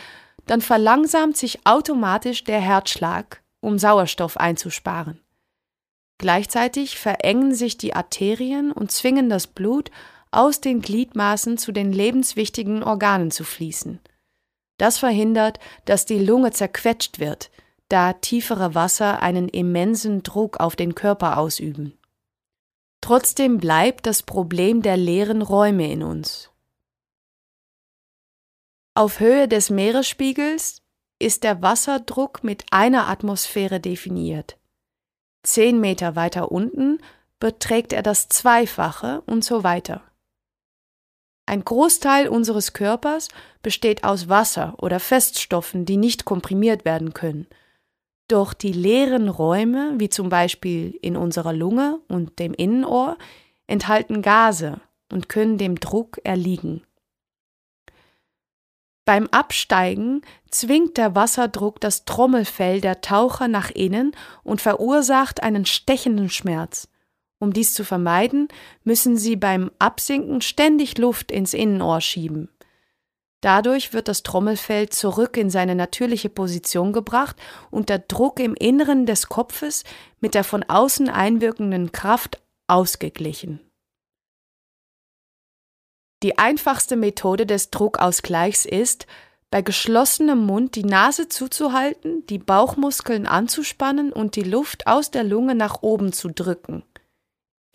dann 0.47 0.61
verlangsamt 0.61 1.37
sich 1.37 1.67
automatisch 1.67 2.45
der 2.45 2.61
Herzschlag, 2.61 3.43
um 3.61 3.79
Sauerstoff 3.79 4.37
einzusparen. 4.37 5.21
Gleichzeitig 6.19 6.99
verengen 6.99 7.53
sich 7.55 7.77
die 7.77 7.95
Arterien 7.95 8.71
und 8.71 8.93
zwingen 8.93 9.29
das 9.29 9.49
Blut 9.49 9.91
aus 10.31 10.61
den 10.61 10.83
Gliedmaßen 10.83 11.59
zu 11.59 11.73
den 11.73 11.93
lebenswichtigen 11.93 12.83
Organen 12.83 13.31
zu 13.33 13.43
fließen. 13.43 14.01
Das 14.79 14.99
verhindert, 14.99 15.59
dass 15.85 16.07
die 16.07 16.19
Lunge 16.19 16.53
zerquetscht 16.53 17.19
wird, 17.19 17.51
da 17.89 18.15
tiefere 18.15 18.75
Wasser 18.75 19.23
einen 19.23 19.49
immensen 19.49 20.23
Druck 20.23 20.59
auf 20.59 20.77
den 20.77 20.95
Körper 20.95 21.39
ausüben. 21.39 21.99
Trotzdem 23.01 23.59
bleibt 23.59 24.07
das 24.07 24.23
Problem 24.23 24.83
der 24.83 24.97
leeren 24.97 25.43
Räume 25.43 25.91
in 25.91 26.03
uns. 26.03 26.51
Auf 28.95 29.21
Höhe 29.21 29.47
des 29.47 29.71
Meeresspiegels 29.71 30.83
ist 31.19 31.45
der 31.45 31.63
Wasserdruck 31.63 32.43
mit 32.43 32.65
einer 32.71 33.09
Atmosphäre 33.09 33.81
definiert. 33.81 34.59
Zehn 35.43 35.81
Meter 35.81 36.17
weiter 36.17 36.51
unten 36.53 36.99
beträgt 37.41 37.93
er 37.93 38.03
das 38.03 38.29
Zweifache 38.29 39.23
und 39.27 39.45
so 39.45 39.63
weiter. 39.63 40.03
Ein 41.49 41.65
Großteil 41.65 42.29
unseres 42.29 42.75
Körpers 42.75 43.29
besteht 43.63 44.05
aus 44.05 44.29
Wasser 44.29 44.75
oder 44.77 45.01
Feststoffen, 45.01 45.87
die 45.87 45.97
nicht 45.97 46.27
komprimiert 46.27 46.85
werden 46.85 47.15
können. 47.15 47.47
Doch 48.29 48.53
die 48.53 48.73
leeren 48.73 49.31
Räume, 49.31 49.95
wie 49.97 50.11
zum 50.11 50.29
Beispiel 50.29 50.99
in 51.01 51.17
unserer 51.17 51.55
Lunge 51.55 52.01
und 52.09 52.39
dem 52.39 52.53
Innenohr, 52.53 53.17
enthalten 53.67 54.21
Gase 54.21 54.83
und 55.11 55.31
können 55.31 55.57
dem 55.57 55.81
Druck 55.81 56.21
erliegen. 56.23 56.83
Beim 59.07 59.27
Absteigen 59.29 60.21
zwingt 60.51 60.99
der 60.99 61.15
Wasserdruck 61.15 61.81
das 61.81 62.05
Trommelfell 62.05 62.83
der 62.83 63.01
Taucher 63.01 63.49
nach 63.49 63.71
innen 63.71 64.13
und 64.45 64.61
verursacht 64.61 65.43
einen 65.43 65.65
stechenden 65.65 66.29
Schmerz. 66.29 66.89
Um 67.39 67.53
dies 67.53 67.73
zu 67.73 67.85
vermeiden, 67.85 68.49
müssen 68.85 69.17
sie 69.17 69.37
beim 69.37 69.71
Absinken 69.79 70.41
ständig 70.41 70.99
Luft 70.99 71.31
ins 71.31 71.55
Innenohr 71.55 72.01
schieben. 72.01 72.49
Dadurch 73.41 73.93
wird 73.93 74.09
das 74.09 74.25
Trommelfell 74.25 74.89
zurück 74.89 75.37
in 75.37 75.49
seine 75.49 75.77
natürliche 75.77 76.29
Position 76.29 76.93
gebracht 76.93 77.37
und 77.71 77.89
der 77.89 78.01
Druck 78.01 78.41
im 78.41 78.55
Inneren 78.55 79.07
des 79.07 79.29
Kopfes 79.29 79.85
mit 80.21 80.35
der 80.35 80.43
von 80.43 80.65
außen 80.65 81.09
einwirkenden 81.09 81.93
Kraft 81.93 82.43
ausgeglichen. 82.67 83.61
Die 86.25 86.37
einfachste 86.37 86.97
Methode 86.97 87.47
des 87.47 87.71
Druckausgleichs 87.71 88.65
ist, 88.65 89.07
bei 89.51 89.63
geschlossenem 89.63 90.45
Mund 90.45 90.75
die 90.75 90.85
Nase 90.85 91.29
zuzuhalten, 91.29 92.27
die 92.27 92.39
Bauchmuskeln 92.39 93.27
anzuspannen 93.27 94.13
und 94.13 94.35
die 94.35 94.43
Luft 94.43 94.89
aus 94.89 95.13
der 95.13 95.23
Lunge 95.23 95.55
nach 95.55 95.83
oben 95.83 96.13
zu 96.13 96.29
drücken. 96.29 96.83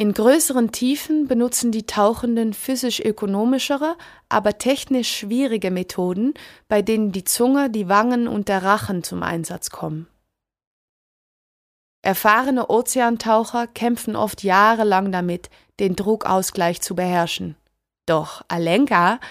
In 0.04 0.14
größeren 0.14 0.74
Tiefen 0.74 1.30
benutzen 1.30 1.72
die 1.72 1.86
Tauchenden 1.86 2.54
physisch 2.54 3.00
ökonomischere, 3.00 3.96
aber 4.28 4.58
technisch 4.58 5.10
schwierige 5.10 5.72
Methoden, 5.72 6.34
bei 6.68 6.82
denen 6.82 7.14
die 7.14 7.24
Zunge, 7.24 7.70
die 7.70 7.88
Wangen 7.88 8.28
und 8.28 8.50
der 8.50 8.64
Rachen 8.64 9.04
zum 9.04 9.24
Einsatz 9.24 9.70
kommen. 9.70 10.08
Erfahrene 12.02 12.70
Ozeantaucher 12.70 13.66
kämpfen 13.66 14.18
oft 14.18 14.44
jahrelang 14.44 15.14
damit, 15.14 15.50
den 15.80 15.96
Druckausgleich 15.96 16.82
zu 16.82 16.96
beherrschen. 16.96 17.56
Doch 18.06 18.42
Alenka, 18.50 19.22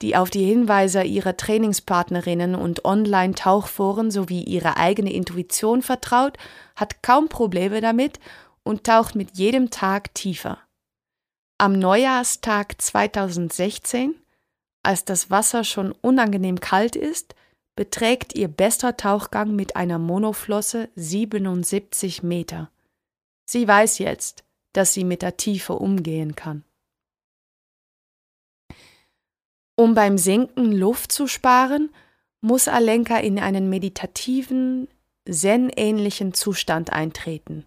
die 0.00 0.16
auf 0.16 0.30
die 0.30 0.46
Hinweise 0.46 1.02
ihrer 1.02 1.36
Trainingspartnerinnen 1.36 2.54
und 2.54 2.86
Online-Tauchforen 2.86 4.10
sowie 4.10 4.44
ihre 4.44 4.78
eigene 4.78 5.12
Intuition 5.12 5.82
vertraut, 5.82 6.38
hat 6.74 7.02
kaum 7.02 7.28
Probleme 7.28 7.82
damit 7.82 8.18
und 8.64 8.84
taucht 8.84 9.14
mit 9.14 9.36
jedem 9.36 9.70
Tag 9.70 10.14
tiefer. 10.14 10.58
Am 11.58 11.78
Neujahrstag 11.78 12.80
2016, 12.80 14.14
als 14.82 15.04
das 15.04 15.30
Wasser 15.30 15.64
schon 15.64 15.92
unangenehm 15.92 16.60
kalt 16.60 16.96
ist, 16.96 17.34
beträgt 17.76 18.34
ihr 18.34 18.48
bester 18.48 18.96
Tauchgang 18.96 19.54
mit 19.54 19.76
einer 19.76 19.98
Monoflosse 19.98 20.90
77 20.96 22.22
Meter. 22.22 22.70
Sie 23.44 23.66
weiß 23.66 23.98
jetzt, 23.98 24.44
dass 24.72 24.92
sie 24.92 25.04
mit 25.04 25.22
der 25.22 25.36
Tiefe 25.36 25.74
umgehen 25.74 26.34
kann. 26.34 26.64
Um 29.74 29.94
beim 29.94 30.18
Sinken 30.18 30.72
Luft 30.72 31.12
zu 31.12 31.26
sparen, 31.26 31.94
muss 32.40 32.68
Alenka 32.68 33.18
in 33.18 33.38
einen 33.38 33.70
meditativen, 33.70 34.88
zen-ähnlichen 35.28 36.34
Zustand 36.34 36.92
eintreten. 36.92 37.66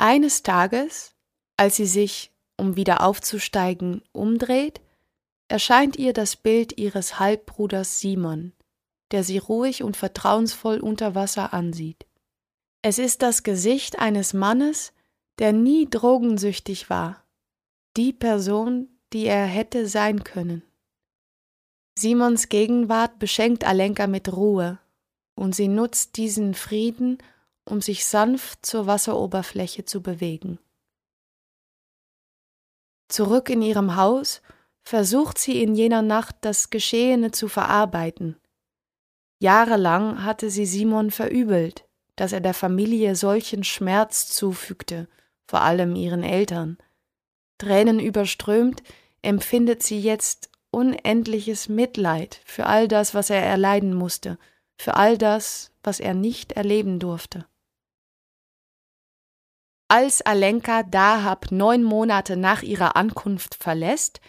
Eines 0.00 0.42
Tages, 0.42 1.14
als 1.58 1.76
sie 1.76 1.84
sich, 1.84 2.32
um 2.56 2.74
wieder 2.74 3.02
aufzusteigen, 3.02 4.00
umdreht, 4.12 4.80
erscheint 5.48 5.96
ihr 5.96 6.14
das 6.14 6.36
Bild 6.36 6.78
ihres 6.78 7.18
Halbbruders 7.18 8.00
Simon, 8.00 8.54
der 9.10 9.24
sie 9.24 9.36
ruhig 9.36 9.82
und 9.82 9.98
vertrauensvoll 9.98 10.80
unter 10.80 11.14
Wasser 11.14 11.52
ansieht. 11.52 12.06
Es 12.80 12.98
ist 12.98 13.20
das 13.20 13.42
Gesicht 13.42 13.98
eines 13.98 14.32
Mannes, 14.32 14.94
der 15.38 15.52
nie 15.52 15.86
drogensüchtig 15.90 16.88
war, 16.88 17.22
die 17.98 18.14
Person, 18.14 18.88
die 19.12 19.26
er 19.26 19.44
hätte 19.44 19.86
sein 19.86 20.24
können. 20.24 20.62
Simons 21.98 22.48
Gegenwart 22.48 23.18
beschenkt 23.18 23.64
Alenka 23.64 24.06
mit 24.06 24.32
Ruhe, 24.32 24.78
und 25.34 25.54
sie 25.54 25.68
nutzt 25.68 26.16
diesen 26.16 26.54
Frieden, 26.54 27.18
um 27.64 27.80
sich 27.80 28.04
sanft 28.04 28.64
zur 28.64 28.86
Wasseroberfläche 28.86 29.84
zu 29.84 30.02
bewegen. 30.02 30.58
Zurück 33.08 33.50
in 33.50 33.62
ihrem 33.62 33.96
Haus 33.96 34.42
versucht 34.82 35.38
sie 35.38 35.62
in 35.62 35.74
jener 35.74 36.02
Nacht 36.02 36.36
das 36.42 36.70
Geschehene 36.70 37.32
zu 37.32 37.48
verarbeiten. 37.48 38.36
Jahrelang 39.40 40.24
hatte 40.24 40.50
sie 40.50 40.66
Simon 40.66 41.10
verübelt, 41.10 41.86
dass 42.16 42.32
er 42.32 42.40
der 42.40 42.54
Familie 42.54 43.16
solchen 43.16 43.64
Schmerz 43.64 44.28
zufügte, 44.28 45.08
vor 45.46 45.62
allem 45.62 45.96
ihren 45.96 46.22
Eltern. 46.22 46.78
Tränen 47.58 47.98
überströmt, 47.98 48.82
empfindet 49.22 49.82
sie 49.82 50.00
jetzt 50.00 50.50
unendliches 50.70 51.68
Mitleid 51.68 52.40
für 52.44 52.66
all 52.66 52.88
das, 52.88 53.14
was 53.14 53.30
er 53.30 53.42
erleiden 53.42 53.94
musste, 53.94 54.38
für 54.80 54.94
all 54.94 55.18
das, 55.18 55.72
was 55.82 56.00
er 56.00 56.14
nicht 56.14 56.52
erleben 56.52 56.98
durfte. 56.98 57.46
Als 59.88 60.22
Alenka 60.22 60.84
Dahab 60.84 61.52
neun 61.52 61.84
Monate 61.84 62.36
nach 62.38 62.62
ihrer 62.62 62.96
Ankunft 62.96 63.56
verlässt, 63.56 64.22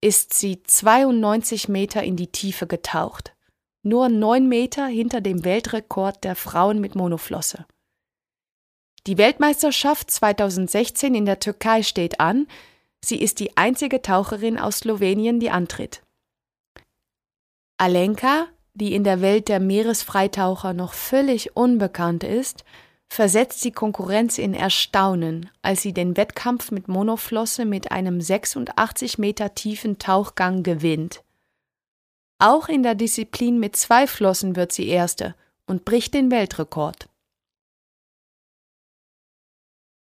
ist 0.00 0.32
sie 0.32 0.62
92 0.62 1.68
Meter 1.68 2.02
in 2.02 2.16
die 2.16 2.32
Tiefe 2.32 2.66
getaucht, 2.66 3.34
nur 3.82 4.08
neun 4.08 4.48
Meter 4.48 4.86
hinter 4.86 5.20
dem 5.20 5.44
Weltrekord 5.44 6.24
der 6.24 6.36
Frauen 6.36 6.80
mit 6.80 6.94
Monoflosse. 6.94 7.66
Die 9.06 9.18
Weltmeisterschaft 9.18 10.10
2016 10.10 11.14
in 11.14 11.26
der 11.26 11.38
Türkei 11.38 11.82
steht 11.82 12.18
an, 12.18 12.46
sie 13.04 13.20
ist 13.20 13.40
die 13.40 13.58
einzige 13.58 14.00
Taucherin 14.00 14.58
aus 14.58 14.78
Slowenien, 14.78 15.38
die 15.38 15.50
antritt. 15.50 16.02
Alenka, 17.76 18.48
die 18.78 18.94
in 18.94 19.04
der 19.04 19.20
Welt 19.20 19.48
der 19.48 19.60
Meeresfreitaucher 19.60 20.72
noch 20.72 20.92
völlig 20.92 21.56
unbekannt 21.56 22.24
ist, 22.24 22.64
versetzt 23.08 23.64
die 23.64 23.72
Konkurrenz 23.72 24.38
in 24.38 24.54
Erstaunen, 24.54 25.50
als 25.62 25.82
sie 25.82 25.92
den 25.92 26.16
Wettkampf 26.16 26.70
mit 26.70 26.88
Monoflosse 26.88 27.64
mit 27.64 27.90
einem 27.90 28.20
86 28.20 29.18
Meter 29.18 29.54
tiefen 29.54 29.98
Tauchgang 29.98 30.62
gewinnt. 30.62 31.22
Auch 32.38 32.68
in 32.68 32.82
der 32.82 32.94
Disziplin 32.94 33.58
mit 33.58 33.74
zwei 33.76 34.06
Flossen 34.06 34.54
wird 34.54 34.72
sie 34.72 34.88
Erste 34.88 35.34
und 35.66 35.84
bricht 35.84 36.14
den 36.14 36.30
Weltrekord. 36.30 37.08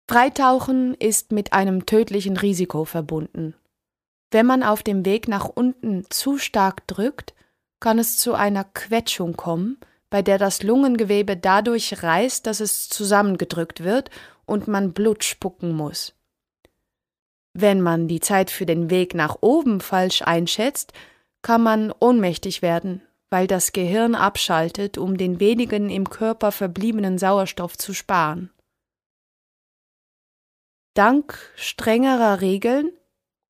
Freitauchen 0.08 0.94
ist 0.94 1.32
mit 1.32 1.52
einem 1.52 1.86
tödlichen 1.86 2.36
Risiko 2.36 2.84
verbunden. 2.84 3.54
Wenn 4.30 4.46
man 4.46 4.62
auf 4.62 4.82
dem 4.82 5.04
Weg 5.04 5.26
nach 5.26 5.48
unten 5.48 6.04
zu 6.10 6.38
stark 6.38 6.86
drückt, 6.86 7.34
kann 7.82 7.98
es 7.98 8.16
zu 8.16 8.34
einer 8.34 8.62
Quetschung 8.62 9.36
kommen, 9.36 9.76
bei 10.08 10.22
der 10.22 10.38
das 10.38 10.62
Lungengewebe 10.62 11.36
dadurch 11.36 12.02
reißt, 12.02 12.46
dass 12.46 12.60
es 12.60 12.88
zusammengedrückt 12.88 13.82
wird 13.82 14.08
und 14.46 14.68
man 14.68 14.92
Blut 14.92 15.24
spucken 15.24 15.72
muss. 15.72 16.14
Wenn 17.54 17.80
man 17.80 18.06
die 18.06 18.20
Zeit 18.20 18.50
für 18.50 18.66
den 18.66 18.88
Weg 18.88 19.14
nach 19.14 19.38
oben 19.40 19.80
falsch 19.80 20.22
einschätzt, 20.22 20.92
kann 21.42 21.62
man 21.62 21.92
ohnmächtig 21.98 22.62
werden, 22.62 23.02
weil 23.30 23.48
das 23.48 23.72
Gehirn 23.72 24.14
abschaltet, 24.14 24.96
um 24.96 25.18
den 25.18 25.40
wenigen 25.40 25.90
im 25.90 26.08
Körper 26.08 26.52
verbliebenen 26.52 27.18
Sauerstoff 27.18 27.76
zu 27.76 27.94
sparen. 27.94 28.50
Dank 30.94 31.36
strengerer 31.56 32.40
Regeln 32.40 32.92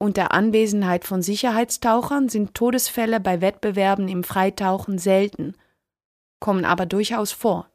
und 0.02 0.16
der 0.16 0.32
Anwesenheit 0.32 1.04
von 1.04 1.22
Sicherheitstauchern 1.22 2.28
sind 2.28 2.54
Todesfälle 2.54 3.20
bei 3.20 3.40
Wettbewerben 3.40 4.08
im 4.08 4.24
Freitauchen 4.24 4.98
selten 4.98 5.54
kommen 6.40 6.64
aber 6.64 6.86
durchaus 6.86 7.30
vor. 7.30 7.68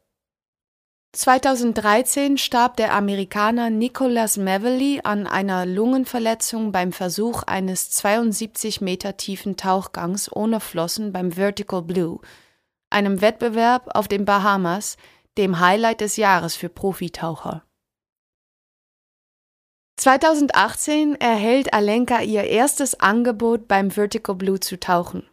2013 1.14 2.36
starb 2.36 2.76
der 2.76 2.92
Amerikaner 2.92 3.70
Nicholas 3.70 4.36
Mavely 4.36 5.00
an 5.02 5.26
einer 5.26 5.64
Lungenverletzung 5.64 6.70
beim 6.70 6.92
Versuch 6.92 7.44
eines 7.44 7.90
72 7.92 8.82
Meter 8.82 9.16
tiefen 9.16 9.56
Tauchgangs 9.56 10.30
ohne 10.30 10.60
Flossen 10.60 11.14
beim 11.14 11.32
Vertical 11.32 11.80
Blue, 11.80 12.20
einem 12.90 13.22
Wettbewerb 13.22 13.88
auf 13.94 14.06
den 14.06 14.26
Bahamas, 14.26 14.98
dem 15.38 15.60
Highlight 15.60 16.02
des 16.02 16.18
Jahres 16.18 16.56
für 16.56 16.68
Profitaucher. 16.68 17.64
2018 19.98 21.16
erhält 21.16 21.74
Alenka 21.74 22.22
ihr 22.22 22.44
erstes 22.44 23.00
Angebot 23.00 23.66
beim 23.66 23.90
Vertical 23.90 24.36
Blue 24.36 24.60
zu 24.60 24.78
tauchen. 24.78 25.24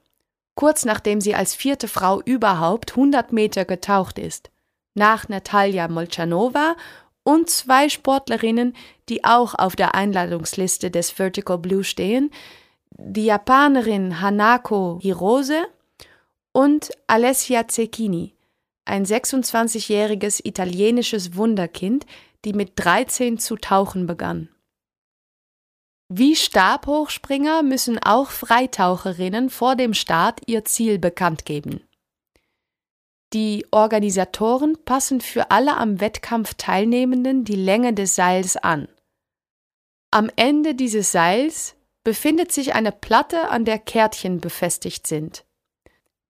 Kurz 0.55 0.85
nachdem 0.85 1.21
sie 1.21 1.35
als 1.35 1.53
vierte 1.53 1.87
Frau 1.87 2.19
überhaupt 2.23 2.93
100 2.93 3.31
Meter 3.31 3.63
getaucht 3.65 4.17
ist, 4.17 4.49
nach 4.95 5.29
Natalia 5.29 5.87
Molchanova 5.87 6.75
und 7.23 7.47
zwei 7.51 7.89
Sportlerinnen, 7.89 8.75
die 9.07 9.23
auch 9.23 9.53
auf 9.53 9.75
der 9.75 9.93
Einladungsliste 9.93 10.89
des 10.89 11.11
Vertical 11.11 11.59
Blue 11.59 11.83
stehen, 11.83 12.31
die 12.89 13.25
Japanerin 13.25 14.19
Hanako 14.19 14.97
Hirose 14.99 15.67
und 16.53 16.89
Alessia 17.05 17.67
Zecchini, 17.67 18.33
ein 18.85 19.05
26-jähriges 19.05 20.43
italienisches 20.43 21.35
Wunderkind, 21.35 22.07
die 22.45 22.53
mit 22.53 22.71
13 22.77 23.37
zu 23.37 23.57
tauchen 23.57 24.07
begann. 24.07 24.49
Wie 26.07 26.35
Stabhochspringer 26.35 27.63
müssen 27.63 27.97
auch 27.97 28.29
Freitaucherinnen 28.29 29.49
vor 29.49 29.75
dem 29.75 29.95
Start 29.95 30.39
ihr 30.45 30.63
Ziel 30.63 30.99
bekannt 30.99 31.45
geben. 31.45 31.81
Die 33.33 33.65
Organisatoren 33.71 34.77
passen 34.85 35.19
für 35.19 35.49
alle 35.49 35.75
am 35.77 35.99
Wettkampf 35.99 36.53
Teilnehmenden 36.53 37.43
die 37.43 37.55
Länge 37.55 37.93
des 37.93 38.15
Seils 38.15 38.55
an. 38.55 38.87
Am 40.11 40.29
Ende 40.35 40.75
dieses 40.75 41.11
Seils 41.11 41.75
befindet 42.03 42.51
sich 42.51 42.75
eine 42.75 42.91
Platte, 42.91 43.49
an 43.49 43.65
der 43.65 43.79
Kärtchen 43.79 44.39
befestigt 44.39 45.07
sind. 45.07 45.43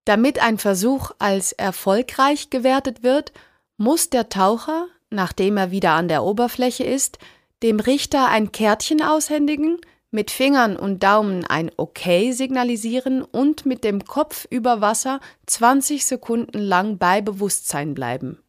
Damit 0.05 0.39
ein 0.39 0.57
Versuch 0.57 1.11
als 1.19 1.51
erfolgreich 1.51 2.49
gewertet 2.49 3.03
wird, 3.03 3.33
muss 3.75 4.09
der 4.09 4.29
Taucher, 4.29 4.87
nachdem 5.09 5.57
er 5.57 5.69
wieder 5.69 5.91
an 5.91 6.07
der 6.07 6.23
Oberfläche 6.23 6.85
ist, 6.85 7.19
dem 7.63 7.79
Richter 7.79 8.27
ein 8.27 8.51
Kärtchen 8.51 9.01
aushändigen, 9.01 9.79
mit 10.11 10.31
Fingern 10.31 10.77
und 10.77 11.03
Daumen 11.03 11.45
ein 11.45 11.71
Okay 11.77 12.31
signalisieren 12.31 13.21
und 13.21 13.65
mit 13.65 13.83
dem 13.83 14.05
Kopf 14.05 14.47
über 14.49 14.81
Wasser 14.81 15.19
20 15.45 16.05
Sekunden 16.05 16.59
lang 16.59 16.97
bei 16.97 17.21
Bewusstsein 17.21 17.93
bleiben. 17.93 18.39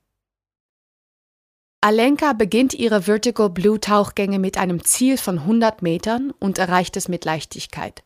Alenka 1.80 2.32
beginnt 2.32 2.72
ihre 2.72 3.02
Vertical 3.02 3.50
Blue 3.50 3.80
Tauchgänge 3.80 4.38
mit 4.38 4.59
einem 4.59 4.84
Ziel 4.84 5.18
von 5.18 5.40
100 5.40 5.82
Metern 5.82 6.32
und 6.38 6.59
erreicht 6.59 6.96
es 6.96 7.09
mit 7.09 7.24
Leichtigkeit. 7.24 8.02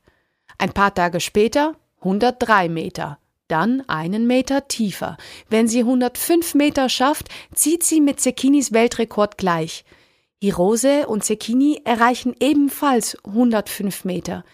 Ein 0.58 0.72
paar 0.72 0.94
Tage 0.94 1.20
später 1.20 1.76
103 2.00 2.68
Meter, 2.68 3.18
dann 3.48 3.86
einen 3.88 4.26
Meter 4.26 4.68
tiefer. 4.68 5.16
Wenn 5.48 5.68
sie 5.68 5.80
105 5.80 6.54
Meter 6.54 6.88
schafft, 6.88 7.28
zieht 7.54 7.84
sie 7.84 8.00
mit 8.00 8.20
Zekinis 8.20 8.72
Weltrekord 8.72 9.38
gleich– 9.38 9.84
Hirose 10.42 11.06
und 11.06 11.22
Sekini 11.22 11.82
erreichen 11.84 12.34
ebenfalls 12.40 13.16
105 13.24 14.04
Meter. 14.04 14.44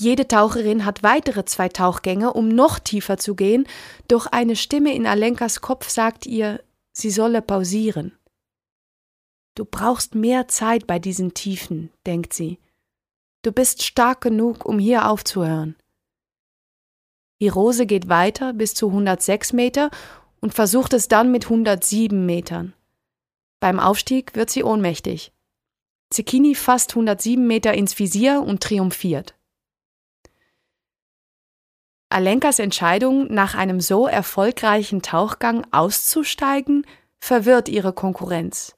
Jede 0.00 0.26
Taucherin 0.26 0.84
hat 0.84 1.04
weitere 1.04 1.44
zwei 1.44 1.68
Tauchgänge, 1.68 2.32
um 2.32 2.48
noch 2.48 2.80
tiefer 2.80 3.18
zu 3.18 3.36
gehen, 3.36 3.68
doch 4.08 4.26
eine 4.26 4.56
Stimme 4.56 4.92
in 4.94 5.06
Alenkas 5.06 5.60
Kopf 5.60 5.88
sagt 5.88 6.26
ihr, 6.26 6.60
sie 6.92 7.10
solle 7.10 7.40
pausieren. 7.40 8.18
Du 9.54 9.64
brauchst 9.64 10.16
mehr 10.16 10.48
Zeit 10.48 10.88
bei 10.88 10.98
diesen 10.98 11.34
Tiefen, 11.34 11.90
denkt 12.04 12.32
sie. 12.32 12.58
Du 13.42 13.52
bist 13.52 13.84
stark 13.84 14.22
genug, 14.22 14.64
um 14.64 14.80
hier 14.80 15.08
aufzuhören. 15.08 15.76
Hirose 17.38 17.86
geht 17.86 18.08
weiter 18.08 18.54
bis 18.54 18.74
zu 18.74 18.88
106 18.88 19.52
Meter 19.52 19.90
und 20.40 20.54
versucht 20.54 20.94
es 20.94 21.06
dann 21.06 21.30
mit 21.30 21.44
107 21.44 22.26
Metern. 22.26 22.74
Beim 23.62 23.78
Aufstieg 23.78 24.34
wird 24.34 24.50
sie 24.50 24.64
ohnmächtig. 24.64 25.30
Zecchini 26.10 26.56
fasst 26.56 26.90
107 26.90 27.46
Meter 27.46 27.72
ins 27.74 27.96
Visier 27.96 28.42
und 28.44 28.60
triumphiert. 28.60 29.36
Alenkas 32.08 32.58
Entscheidung, 32.58 33.32
nach 33.32 33.54
einem 33.54 33.80
so 33.80 34.08
erfolgreichen 34.08 35.00
Tauchgang 35.00 35.64
auszusteigen, 35.70 36.84
verwirrt 37.20 37.68
ihre 37.68 37.92
Konkurrenz. 37.92 38.74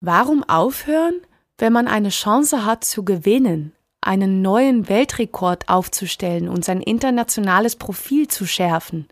Warum 0.00 0.44
aufhören, 0.44 1.18
wenn 1.56 1.72
man 1.72 1.88
eine 1.88 2.10
Chance 2.10 2.66
hat 2.66 2.84
zu 2.84 3.02
gewinnen, 3.02 3.74
einen 4.02 4.42
neuen 4.42 4.90
Weltrekord 4.90 5.70
aufzustellen 5.70 6.50
und 6.50 6.66
sein 6.66 6.82
internationales 6.82 7.76
Profil 7.76 8.28
zu 8.28 8.46
schärfen? 8.46 9.08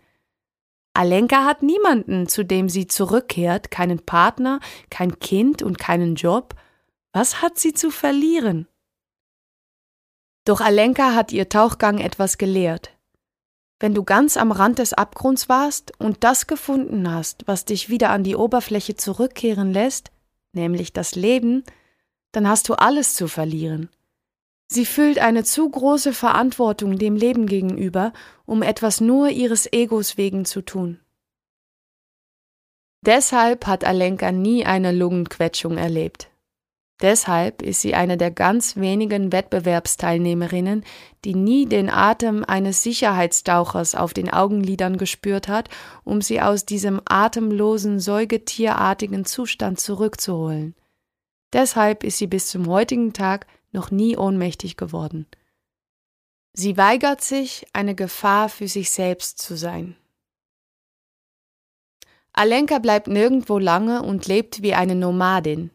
Alenka 0.93 1.45
hat 1.45 1.63
niemanden, 1.63 2.27
zu 2.27 2.43
dem 2.43 2.69
sie 2.69 2.87
zurückkehrt, 2.87 3.71
keinen 3.71 4.05
Partner, 4.05 4.59
kein 4.89 5.19
Kind 5.19 5.61
und 5.63 5.77
keinen 5.77 6.15
Job. 6.15 6.55
Was 7.13 7.41
hat 7.41 7.57
sie 7.57 7.73
zu 7.73 7.91
verlieren? 7.91 8.67
Doch 10.45 10.61
Alenka 10.61 11.13
hat 11.13 11.31
ihr 11.31 11.49
Tauchgang 11.49 11.99
etwas 11.99 12.37
gelehrt. 12.37 12.91
Wenn 13.79 13.93
du 13.93 14.03
ganz 14.03 14.35
am 14.35 14.51
Rand 14.51 14.79
des 14.79 14.93
Abgrunds 14.93 15.47
warst 15.47 15.93
und 15.99 16.23
das 16.23 16.47
gefunden 16.47 17.09
hast, 17.11 17.47
was 17.47 17.65
dich 17.65 17.89
wieder 17.89 18.09
an 18.09 18.23
die 18.23 18.35
Oberfläche 18.35 18.95
zurückkehren 18.95 19.71
lässt, 19.71 20.11
nämlich 20.51 20.91
das 20.91 21.15
Leben, 21.15 21.63
dann 22.31 22.47
hast 22.47 22.67
du 22.67 22.73
alles 22.73 23.15
zu 23.15 23.27
verlieren. 23.27 23.89
Sie 24.71 24.85
fühlt 24.85 25.17
eine 25.17 25.43
zu 25.43 25.67
große 25.67 26.13
Verantwortung 26.13 26.99
dem 26.99 27.15
Leben 27.15 27.47
gegenüber, 27.47 28.13
um 28.45 28.61
etwas 28.61 29.01
nur 29.01 29.29
ihres 29.29 29.71
Egos 29.73 30.15
wegen 30.17 30.45
zu 30.45 30.61
tun. 30.61 30.99
Deshalb 33.01 33.65
hat 33.65 33.83
Alenka 33.83 34.31
nie 34.31 34.65
eine 34.65 34.91
Lungenquetschung 34.91 35.77
erlebt. 35.77 36.29
Deshalb 37.01 37.61
ist 37.61 37.81
sie 37.81 37.95
eine 37.95 38.17
der 38.17 38.29
ganz 38.29 38.75
wenigen 38.75 39.31
Wettbewerbsteilnehmerinnen, 39.31 40.83
die 41.23 41.33
nie 41.33 41.65
den 41.65 41.89
Atem 41.89 42.43
eines 42.43 42.83
Sicherheitstauchers 42.83 43.95
auf 43.95 44.13
den 44.13 44.29
Augenlidern 44.29 44.97
gespürt 44.97 45.47
hat, 45.47 45.69
um 46.03 46.21
sie 46.21 46.41
aus 46.41 46.65
diesem 46.65 47.01
atemlosen, 47.05 47.99
säugetierartigen 47.99 49.23
Zustand 49.23 49.79
zurückzuholen. 49.79 50.75
Deshalb 51.53 52.03
ist 52.03 52.17
sie 52.17 52.27
bis 52.27 52.47
zum 52.47 52.67
heutigen 52.67 53.13
Tag 53.13 53.47
noch 53.71 53.91
nie 53.91 54.17
ohnmächtig 54.17 54.77
geworden. 54.77 55.27
Sie 56.53 56.77
weigert 56.77 57.21
sich, 57.21 57.67
eine 57.73 57.95
Gefahr 57.95 58.49
für 58.49 58.67
sich 58.67 58.89
selbst 58.89 59.39
zu 59.39 59.55
sein. 59.55 59.95
Alenka 62.33 62.79
bleibt 62.79 63.07
nirgendwo 63.07 63.59
lange 63.59 64.01
und 64.01 64.27
lebt 64.27 64.61
wie 64.61 64.73
eine 64.73 64.95
Nomadin. 64.95 65.71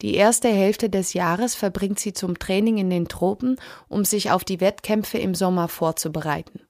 Die 0.00 0.14
erste 0.14 0.48
Hälfte 0.48 0.90
des 0.90 1.12
Jahres 1.12 1.54
verbringt 1.54 1.98
sie 1.98 2.12
zum 2.12 2.38
Training 2.38 2.78
in 2.78 2.88
den 2.88 3.08
Tropen, 3.08 3.56
um 3.88 4.04
sich 4.04 4.30
auf 4.30 4.44
die 4.44 4.60
Wettkämpfe 4.60 5.18
im 5.18 5.34
Sommer 5.34 5.68
vorzubereiten. 5.68 6.60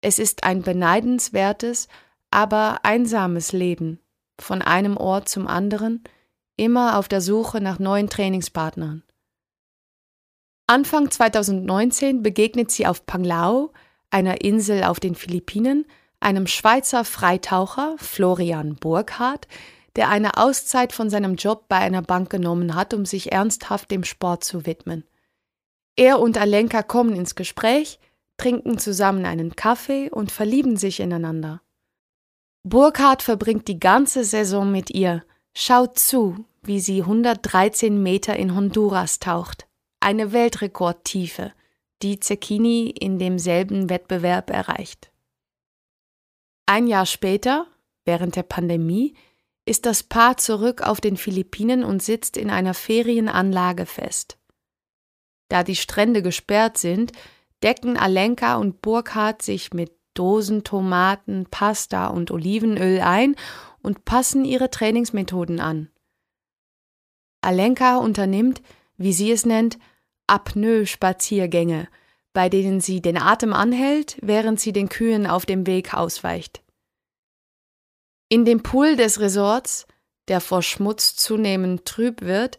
Es 0.00 0.18
ist 0.18 0.44
ein 0.44 0.62
beneidenswertes, 0.62 1.88
aber 2.30 2.80
einsames 2.84 3.52
Leben, 3.52 4.00
von 4.40 4.60
einem 4.60 4.96
Ort 4.96 5.28
zum 5.28 5.46
anderen, 5.46 6.02
immer 6.56 6.98
auf 6.98 7.08
der 7.08 7.20
Suche 7.20 7.60
nach 7.60 7.78
neuen 7.78 8.10
Trainingspartnern. 8.10 9.04
Anfang 10.66 11.10
2019 11.10 12.22
begegnet 12.22 12.70
sie 12.70 12.86
auf 12.86 13.04
Panglao, 13.04 13.70
einer 14.08 14.40
Insel 14.40 14.84
auf 14.84 14.98
den 14.98 15.14
Philippinen, 15.14 15.84
einem 16.20 16.46
Schweizer 16.46 17.04
Freitaucher, 17.04 17.96
Florian 17.98 18.76
Burkhardt, 18.76 19.46
der 19.96 20.08
eine 20.08 20.38
Auszeit 20.38 20.94
von 20.94 21.10
seinem 21.10 21.34
Job 21.34 21.68
bei 21.68 21.76
einer 21.76 22.00
Bank 22.00 22.30
genommen 22.30 22.74
hat, 22.74 22.94
um 22.94 23.04
sich 23.04 23.30
ernsthaft 23.30 23.90
dem 23.90 24.04
Sport 24.04 24.42
zu 24.42 24.64
widmen. 24.64 25.04
Er 25.96 26.18
und 26.18 26.38
Alenka 26.38 26.82
kommen 26.82 27.14
ins 27.14 27.34
Gespräch, 27.34 28.00
trinken 28.38 28.78
zusammen 28.78 29.26
einen 29.26 29.56
Kaffee 29.56 30.10
und 30.10 30.32
verlieben 30.32 30.78
sich 30.78 30.98
ineinander. 30.98 31.60
Burkhardt 32.62 33.22
verbringt 33.22 33.68
die 33.68 33.78
ganze 33.78 34.24
Saison 34.24 34.72
mit 34.72 34.88
ihr, 34.88 35.24
schaut 35.54 35.98
zu, 35.98 36.46
wie 36.62 36.80
sie 36.80 37.02
113 37.02 38.02
Meter 38.02 38.34
in 38.34 38.54
Honduras 38.54 39.18
taucht 39.18 39.66
eine 40.04 40.32
Weltrekordtiefe, 40.32 41.52
die 42.02 42.20
Zecchini 42.20 42.90
in 42.90 43.18
demselben 43.18 43.88
Wettbewerb 43.88 44.50
erreicht. 44.50 45.10
Ein 46.66 46.86
Jahr 46.86 47.06
später, 47.06 47.66
während 48.04 48.36
der 48.36 48.42
Pandemie, 48.42 49.14
ist 49.64 49.86
das 49.86 50.02
Paar 50.02 50.36
zurück 50.36 50.82
auf 50.82 51.00
den 51.00 51.16
Philippinen 51.16 51.84
und 51.84 52.02
sitzt 52.02 52.36
in 52.36 52.50
einer 52.50 52.74
Ferienanlage 52.74 53.86
fest. 53.86 54.38
Da 55.48 55.62
die 55.62 55.76
Strände 55.76 56.20
gesperrt 56.20 56.76
sind, 56.76 57.12
decken 57.62 57.96
Alenka 57.96 58.56
und 58.56 58.82
Burkhardt 58.82 59.40
sich 59.40 59.72
mit 59.72 59.92
Dosen 60.12 60.64
Tomaten, 60.64 61.46
Pasta 61.50 62.08
und 62.08 62.30
Olivenöl 62.30 63.00
ein 63.00 63.36
und 63.82 64.04
passen 64.04 64.44
ihre 64.44 64.70
Trainingsmethoden 64.70 65.60
an. 65.60 65.90
Alenka 67.40 67.96
unternimmt, 67.96 68.62
wie 68.96 69.12
sie 69.14 69.32
es 69.32 69.46
nennt, 69.46 69.78
Apnoe-Spaziergänge, 70.26 71.88
bei 72.32 72.48
denen 72.48 72.80
sie 72.80 73.00
den 73.00 73.16
Atem 73.16 73.52
anhält, 73.52 74.16
während 74.20 74.60
sie 74.60 74.72
den 74.72 74.88
Kühen 74.88 75.26
auf 75.26 75.46
dem 75.46 75.66
Weg 75.66 75.94
ausweicht. 75.94 76.62
In 78.28 78.44
dem 78.44 78.62
Pool 78.62 78.96
des 78.96 79.20
Resorts, 79.20 79.86
der 80.28 80.40
vor 80.40 80.62
Schmutz 80.62 81.14
zunehmend 81.16 81.84
trüb 81.84 82.22
wird, 82.22 82.58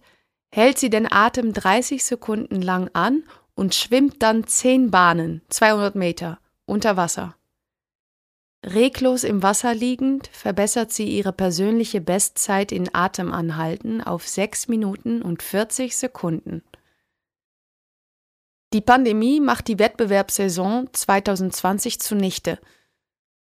hält 0.52 0.78
sie 0.78 0.90
den 0.90 1.12
Atem 1.12 1.52
30 1.52 2.04
Sekunden 2.04 2.62
lang 2.62 2.90
an 2.94 3.24
und 3.56 3.76
schwimmt 3.76 4.22
dann 4.22 4.46
10 4.46 4.92
Bahnen, 4.92 5.42
200 5.50 5.96
Meter, 5.96 6.40
unter 6.66 6.96
Wasser. 6.98 7.36
Reglos 8.66 9.24
im 9.24 9.44
Wasser 9.44 9.76
liegend 9.76 10.28
verbessert 10.28 10.92
sie 10.92 11.08
ihre 11.08 11.34
persönliche 11.34 12.02
Bestzeit 12.02 12.72
in 12.72 12.94
Atemanhalten 12.96 14.02
auf 14.02 14.28
6 14.28 14.70
Minuten 14.70 15.22
und 15.22 15.44
40 15.44 15.96
Sekunden. 15.96 16.64
Die 18.76 18.82
Pandemie 18.82 19.40
macht 19.40 19.68
die 19.68 19.80
Wettbewerbssaison 19.80 20.90
2020 20.92 22.00
zunichte. 22.00 22.60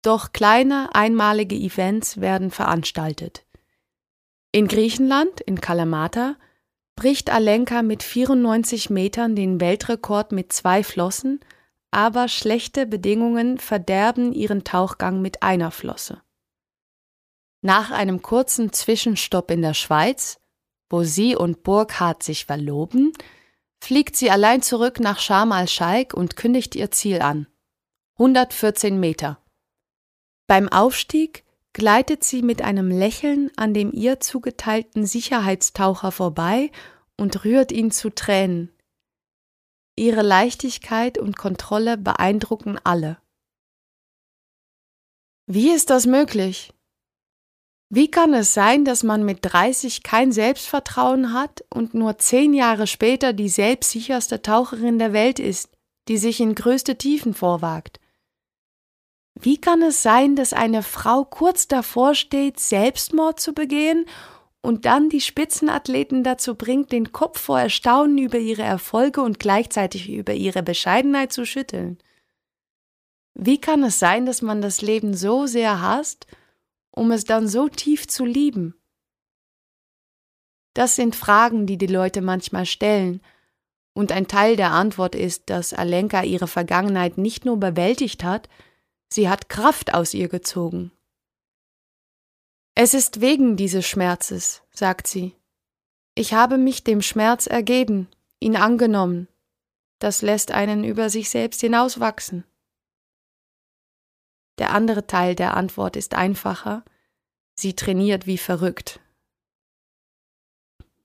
Doch 0.02 0.30
kleine, 0.32 0.94
einmalige 0.94 1.56
Events 1.56 2.20
werden 2.20 2.52
veranstaltet. 2.52 3.44
In 4.52 4.68
Griechenland, 4.68 5.40
in 5.40 5.60
Kalamata, 5.60 6.36
bricht 6.94 7.30
Alenka 7.30 7.82
mit 7.82 8.04
94 8.04 8.90
Metern 8.90 9.34
den 9.34 9.60
Weltrekord 9.60 10.30
mit 10.30 10.52
zwei 10.52 10.84
Flossen– 10.84 11.40
aber 11.94 12.26
schlechte 12.26 12.86
Bedingungen 12.86 13.58
verderben 13.58 14.32
ihren 14.32 14.64
Tauchgang 14.64 15.22
mit 15.22 15.44
einer 15.44 15.70
Flosse. 15.70 16.22
Nach 17.62 17.92
einem 17.92 18.20
kurzen 18.20 18.72
Zwischenstopp 18.72 19.52
in 19.52 19.62
der 19.62 19.74
Schweiz, 19.74 20.40
wo 20.90 21.04
sie 21.04 21.36
und 21.36 21.62
Burkhardt 21.62 22.24
sich 22.24 22.46
verloben, 22.46 23.12
fliegt 23.84 24.16
sie 24.16 24.30
allein 24.30 24.62
zurück 24.62 24.98
nach 24.98 25.18
Sharm 25.18 25.52
al-Sheikh 25.52 26.16
und 26.16 26.36
kündigt 26.36 26.74
ihr 26.74 26.90
Ziel 26.90 27.20
an. 27.20 27.46
114 28.14 28.98
Meter. 28.98 29.38
Beim 30.46 30.68
Aufstieg 30.70 31.44
gleitet 31.74 32.24
sie 32.24 32.42
mit 32.42 32.62
einem 32.62 32.90
Lächeln 32.90 33.50
an 33.56 33.74
dem 33.74 33.92
ihr 33.92 34.20
zugeteilten 34.20 35.04
Sicherheitstaucher 35.04 36.12
vorbei 36.12 36.70
und 37.18 37.44
rührt 37.44 37.72
ihn 37.72 37.90
zu 37.90 38.10
Tränen. 38.10 38.72
Ihre 39.96 40.22
Leichtigkeit 40.22 41.18
und 41.18 41.36
Kontrolle 41.36 41.98
beeindrucken 41.98 42.78
alle. 42.82 43.18
Wie 45.46 45.70
ist 45.70 45.90
das 45.90 46.06
möglich? 46.06 46.73
Wie 47.96 48.10
kann 48.10 48.34
es 48.34 48.52
sein, 48.52 48.84
dass 48.84 49.04
man 49.04 49.24
mit 49.24 49.38
30 49.42 50.02
kein 50.02 50.32
Selbstvertrauen 50.32 51.32
hat 51.32 51.64
und 51.70 51.94
nur 51.94 52.18
zehn 52.18 52.52
Jahre 52.52 52.88
später 52.88 53.32
die 53.32 53.48
selbstsicherste 53.48 54.42
Taucherin 54.42 54.98
der 54.98 55.12
Welt 55.12 55.38
ist, 55.38 55.68
die 56.08 56.18
sich 56.18 56.40
in 56.40 56.56
größte 56.56 56.98
Tiefen 56.98 57.34
vorwagt? 57.34 58.00
Wie 59.40 59.60
kann 59.60 59.80
es 59.80 60.02
sein, 60.02 60.34
dass 60.34 60.52
eine 60.52 60.82
Frau 60.82 61.24
kurz 61.24 61.68
davor 61.68 62.16
steht, 62.16 62.58
Selbstmord 62.58 63.38
zu 63.38 63.52
begehen 63.52 64.06
und 64.60 64.86
dann 64.86 65.08
die 65.08 65.20
Spitzenathleten 65.20 66.24
dazu 66.24 66.56
bringt, 66.56 66.90
den 66.90 67.12
Kopf 67.12 67.40
vor 67.40 67.60
Erstaunen 67.60 68.18
über 68.18 68.38
ihre 68.38 68.62
Erfolge 68.62 69.22
und 69.22 69.38
gleichzeitig 69.38 70.10
über 70.10 70.34
ihre 70.34 70.64
Bescheidenheit 70.64 71.32
zu 71.32 71.46
schütteln. 71.46 71.98
Wie 73.34 73.60
kann 73.60 73.84
es 73.84 74.00
sein, 74.00 74.26
dass 74.26 74.42
man 74.42 74.62
das 74.62 74.82
Leben 74.82 75.14
so 75.14 75.46
sehr 75.46 75.80
hasst, 75.80 76.26
um 76.94 77.10
es 77.10 77.24
dann 77.24 77.48
so 77.48 77.68
tief 77.68 78.06
zu 78.06 78.24
lieben? 78.24 78.74
Das 80.74 80.96
sind 80.96 81.14
Fragen, 81.16 81.66
die 81.66 81.78
die 81.78 81.86
Leute 81.86 82.20
manchmal 82.20 82.66
stellen, 82.66 83.20
und 83.96 84.10
ein 84.10 84.26
Teil 84.26 84.56
der 84.56 84.72
Antwort 84.72 85.14
ist, 85.14 85.50
dass 85.50 85.72
Alenka 85.72 86.24
ihre 86.24 86.48
Vergangenheit 86.48 87.16
nicht 87.16 87.44
nur 87.44 87.58
bewältigt 87.58 88.24
hat, 88.24 88.48
sie 89.08 89.28
hat 89.28 89.48
Kraft 89.48 89.94
aus 89.94 90.14
ihr 90.14 90.28
gezogen. 90.28 90.90
Es 92.74 92.92
ist 92.92 93.20
wegen 93.20 93.56
dieses 93.56 93.86
Schmerzes, 93.86 94.62
sagt 94.72 95.06
sie. 95.06 95.36
Ich 96.16 96.34
habe 96.34 96.58
mich 96.58 96.82
dem 96.82 97.02
Schmerz 97.02 97.46
ergeben, 97.46 98.08
ihn 98.40 98.56
angenommen. 98.56 99.28
Das 100.00 100.22
lässt 100.22 100.50
einen 100.50 100.82
über 100.82 101.08
sich 101.08 101.30
selbst 101.30 101.60
hinauswachsen. 101.60 102.44
Der 104.58 104.70
andere 104.70 105.06
Teil 105.06 105.34
der 105.34 105.56
Antwort 105.56 105.96
ist 105.96 106.14
einfacher. 106.14 106.84
Sie 107.54 107.74
trainiert 107.74 108.26
wie 108.26 108.38
verrückt. 108.38 109.00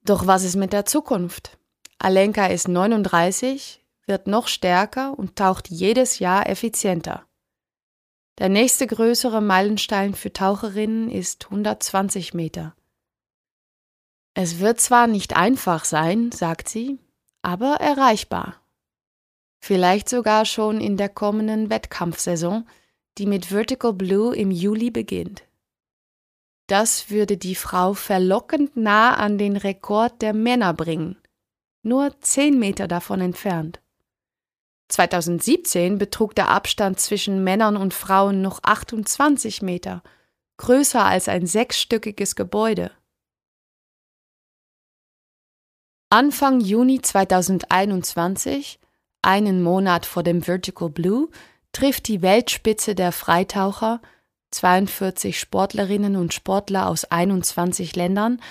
Doch 0.04 0.28
was 0.28 0.44
ist 0.44 0.56
mit 0.56 0.74
der 0.74 0.86
Zukunft? 0.86 1.58
Alenka 2.00 2.48
ist 2.48 2.68
39, 2.68 3.84
wird 4.06 4.28
noch 4.28 4.48
stärker 4.48 5.18
und 5.18 5.36
taucht 5.36 5.70
jedes 5.70 6.20
Jahr 6.20 6.48
effizienter. 6.48 7.26
Der 8.40 8.50
nächste 8.50 8.88
größere 8.88 9.42
Meilenstein 9.42 10.16
für 10.16 10.32
Taucherinnen 10.32 11.12
ist 11.12 11.46
120 11.46 12.34
Meter. 12.34 12.74
Es 14.34 14.60
wird 14.60 14.80
zwar 14.80 15.08
nicht 15.08 15.36
einfach 15.36 15.84
sein, 15.84 16.32
sagt 16.32 16.70
sie, 16.70 17.00
aber 17.42 17.76
erreichbar. 17.76 18.62
Vielleicht 19.60 20.08
sogar 20.08 20.46
schon 20.46 20.80
in 20.80 20.96
der 20.96 21.10
kommenden 21.10 21.70
Wettkampfsaison, 21.70 22.66
die 23.20 23.26
mit 23.26 23.48
Vertical 23.48 23.92
Blue 23.92 24.34
im 24.36 24.50
Juli 24.50 24.92
beginnt. 24.92 25.44
Das 26.68 27.10
würde 27.10 27.36
die 27.36 27.56
Frau 27.56 27.94
verlockend 27.94 28.78
nah 28.78 29.16
an 29.16 29.38
den 29.38 29.58
Rekord 29.58 30.22
der 30.22 30.34
Männer 30.34 30.74
bringen, 30.74 31.18
nur 31.84 32.20
zehn 32.22 32.58
Meter 32.58 32.88
davon 32.88 33.20
entfernt. 33.20 33.82
2017 34.88 35.98
betrug 35.98 36.34
der 36.34 36.48
Abstand 36.50 37.00
zwischen 37.00 37.44
Männern 37.44 37.76
und 37.76 37.94
Frauen 37.94 38.42
noch 38.42 38.60
28 38.64 39.62
Meter, 39.62 40.02
größer 40.58 41.04
als 41.04 41.28
ein 41.28 41.46
sechsstöckiges 41.46 42.36
Gebäude. 42.36 42.92
Anfang 46.10 46.62
Juni 46.62 47.02
2021, 47.02 48.80
einen 49.22 49.62
Monat 49.62 50.06
vor 50.06 50.24
dem 50.24 50.42
Vertical 50.42 50.90
Blue, 50.90 51.30
trifft 51.72 52.08
die 52.08 52.22
Weltspitze 52.22 52.96
der 52.96 53.12
Freitaucher, 53.12 54.02
42 54.52 55.40
Sportlerinnen 55.40 56.16
und 56.16 56.34
Sportler 56.34 56.88
aus 56.88 57.06
21 57.06 57.96
Ländern, 57.96 58.42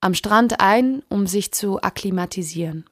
am 0.00 0.14
Strand 0.14 0.60
ein, 0.60 1.02
um 1.08 1.26
sich 1.26 1.52
zu 1.52 1.80
akklimatisieren. 1.80 2.88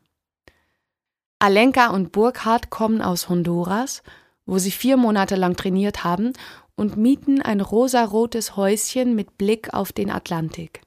Alenka 1.39 1.89
und 1.89 2.13
Burkhardt 2.13 2.71
kommen 2.71 3.03
aus 3.03 3.29
Honduras, 3.29 4.03
wo 4.47 4.59
sie 4.59 4.71
vier 4.71 4.97
Monate 4.97 5.35
lang 5.35 5.57
trainiert 5.57 6.05
haben 6.05 6.33
und 6.77 6.97
mieten 6.97 7.43
ein 7.43 7.61
rosarotes 7.61 8.57
Häuschen 8.57 9.15
mit 9.15 9.39
Blick 9.39 9.75
auf 9.75 9.93
den 9.93 10.11
Atlantik. 10.11 10.83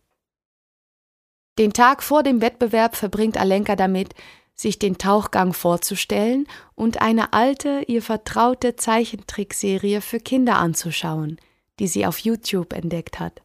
Den 1.58 1.74
Tag 1.74 2.04
vor 2.04 2.24
dem 2.24 2.42
Wettbewerb 2.42 2.96
verbringt 2.96 3.38
Alenka 3.38 3.76
damit, 3.76 4.14
sich 4.56 4.80
den 4.80 4.98
Tauchgang 4.98 5.54
vorzustellen 5.54 6.48
und 6.76 7.02
eine 7.02 7.34
alte, 7.34 7.84
ihr 7.88 8.02
vertraute 8.02 8.76
Zeichentrickserie 8.76 10.02
für 10.02 10.20
Kinder 10.20 10.58
anzuschauen, 10.58 11.38
die 11.80 11.88
sie 11.88 12.06
auf 12.06 12.20
YouTube 12.20 12.74
entdeckt 12.74 13.20
hat. 13.20 13.42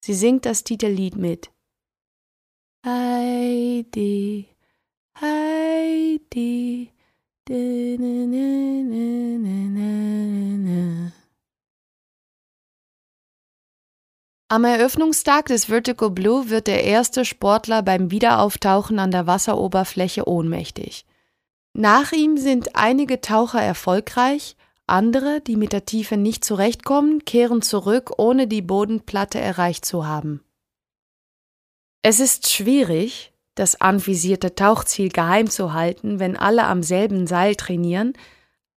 Sie 0.00 0.14
singt 0.14 0.44
das 0.44 0.64
Titellied 0.64 1.16
mit. 1.16 1.50
Heidi, 2.84 4.48
Heidi. 5.20 6.92
Am 14.48 14.62
Eröffnungstag 14.62 15.46
des 15.46 15.64
Vertical 15.64 16.10
Blue 16.10 16.50
wird 16.50 16.68
der 16.68 16.84
erste 16.84 17.24
Sportler 17.24 17.82
beim 17.82 18.12
Wiederauftauchen 18.12 19.00
an 19.00 19.10
der 19.10 19.26
Wasseroberfläche 19.26 20.28
ohnmächtig. 20.28 21.04
Nach 21.72 22.12
ihm 22.12 22.36
sind 22.36 22.76
einige 22.76 23.20
Taucher 23.20 23.60
erfolgreich, 23.60 24.56
andere, 24.86 25.40
die 25.40 25.56
mit 25.56 25.72
der 25.72 25.84
Tiefe 25.84 26.16
nicht 26.16 26.44
zurechtkommen, 26.44 27.24
kehren 27.24 27.60
zurück, 27.60 28.12
ohne 28.18 28.46
die 28.46 28.62
Bodenplatte 28.62 29.40
erreicht 29.40 29.84
zu 29.84 30.06
haben. 30.06 30.44
Es 32.02 32.20
ist 32.20 32.48
schwierig, 32.48 33.32
das 33.56 33.80
anvisierte 33.80 34.54
Tauchziel 34.54 35.08
geheim 35.08 35.50
zu 35.50 35.72
halten, 35.72 36.20
wenn 36.20 36.36
alle 36.36 36.66
am 36.66 36.84
selben 36.84 37.26
Seil 37.26 37.56
trainieren, 37.56 38.12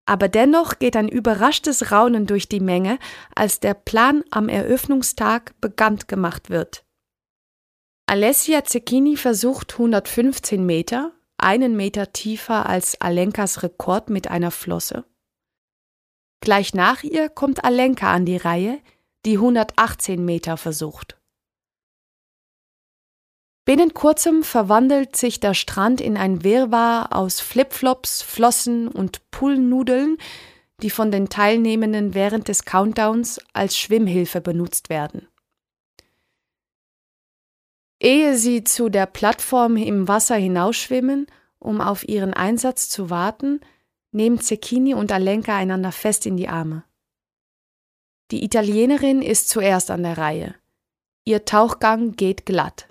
aber 0.07 0.29
dennoch 0.29 0.79
geht 0.79 0.97
ein 0.97 1.09
überraschtes 1.09 1.91
Raunen 1.91 2.27
durch 2.27 2.49
die 2.49 2.61
Menge, 2.61 2.99
als 3.35 3.61
der 3.61 3.75
Plan 3.75 4.23
am 4.31 4.49
Eröffnungstag 4.49 5.61
bekannt 5.61 6.09
gemacht 6.09 6.49
wird. 6.49 6.85
Alessia 8.07 8.65
Zecchini 8.65 9.17
versucht 9.17 9.73
115 9.73 10.65
Meter, 10.65 11.13
einen 11.39 11.77
Meter 11.77 12.13
tiefer 12.13 12.67
als 12.67 13.01
Alenkas 13.01 13.65
Rekord 13.65 14.09
mit 14.09 14.29
einer 14.29 14.53
Flosse. 14.53 15.05
Gleich 16.41 16.73
nach 16.73 17.03
ihr 17.03 17.29
kommt 17.29 17.65
Alenka 17.65 18.15
an 18.15 18.25
die 18.25 18.37
Reihe, 18.37 18.79
die 19.25 19.35
118 19.35 20.25
Meter 20.25 20.57
versucht. 20.57 21.19
Binnen 23.67 23.95
kurzem 23.95 24.45
verwandelt 24.45 25.17
sich 25.17 25.41
der 25.41 25.53
Strand 25.53 26.01
in 26.01 26.17
ein 26.17 26.45
Wirrwarr 26.45 27.09
aus 27.11 27.41
Flipflops, 27.41 28.23
Flossen 28.23 28.87
und 28.87 29.29
Pullnudeln, 29.33 30.19
die 30.83 30.91
von 30.91 31.11
den 31.11 31.29
Teilnehmenden 31.29 32.15
während 32.15 32.47
des 32.47 32.65
Countdowns 32.65 33.41
als 33.55 33.77
Schwimmhilfe 33.77 34.41
benutzt 34.41 34.89
werden. 34.89 35.27
Ehe 37.99 38.37
sie 38.37 38.63
zu 38.63 38.89
der 38.89 39.07
Plattform 39.07 39.77
im 39.77 40.07
Wasser 40.07 40.37
hinausschwimmen, 40.37 41.27
um 41.59 41.81
auf 41.81 42.07
ihren 42.07 42.35
Einsatz 42.35 42.89
zu 42.89 43.11
warten, 43.11 43.61
nehmen 44.13 44.41
Zecchini 44.41 44.95
und 44.95 45.11
Alenka 45.11 45.57
einander 45.57 45.91
fest 45.91 46.25
in 46.25 46.37
die 46.37 46.49
Arme. 46.49 46.85
Die 48.31 48.45
Italienerin 48.45 49.23
ist 49.23 49.49
zuerst 49.49 49.91
an 49.91 50.05
der 50.05 50.19
Reihe. 50.19 50.55
Ihr 51.25 51.45
Tauchgang 51.45 52.13
geht 52.13 52.47
glatt. 52.47 52.87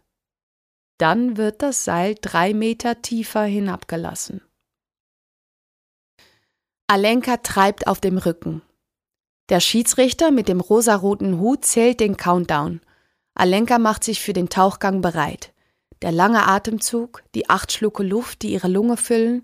Dann 0.98 1.38
wird 1.38 1.62
das 1.62 1.84
Seil 1.84 2.16
drei 2.20 2.54
Meter 2.54 3.02
tiefer 3.02 3.44
hinabgelassen. 3.44 4.42
Alenka 6.88 7.38
treibt 7.38 7.88
auf 7.88 8.00
dem 8.00 8.18
Rücken. 8.18 8.62
Der 9.50 9.60
Schiedsrichter 9.60 10.32
mit 10.32 10.48
dem 10.48 10.60
rosaroten 10.60 11.40
Hut 11.40 11.66
zählt 11.66 12.00
den 12.00 12.16
Countdown. 12.16 12.82
Alenka 13.34 13.80
macht 13.80 14.04
sich 14.04 14.22
für 14.22 14.34
den 14.34 14.50
Tauchgang 14.50 15.02
bereit. 15.02 15.52
Der 16.02 16.12
lange 16.12 16.48
Atemzug, 16.48 17.24
die 17.34 17.50
acht 17.50 17.72
Schlucke 17.72 18.04
Luft, 18.04 18.42
die 18.42 18.54
ihre 18.54 18.68
Lunge 18.68 18.98
füllen, 18.98 19.44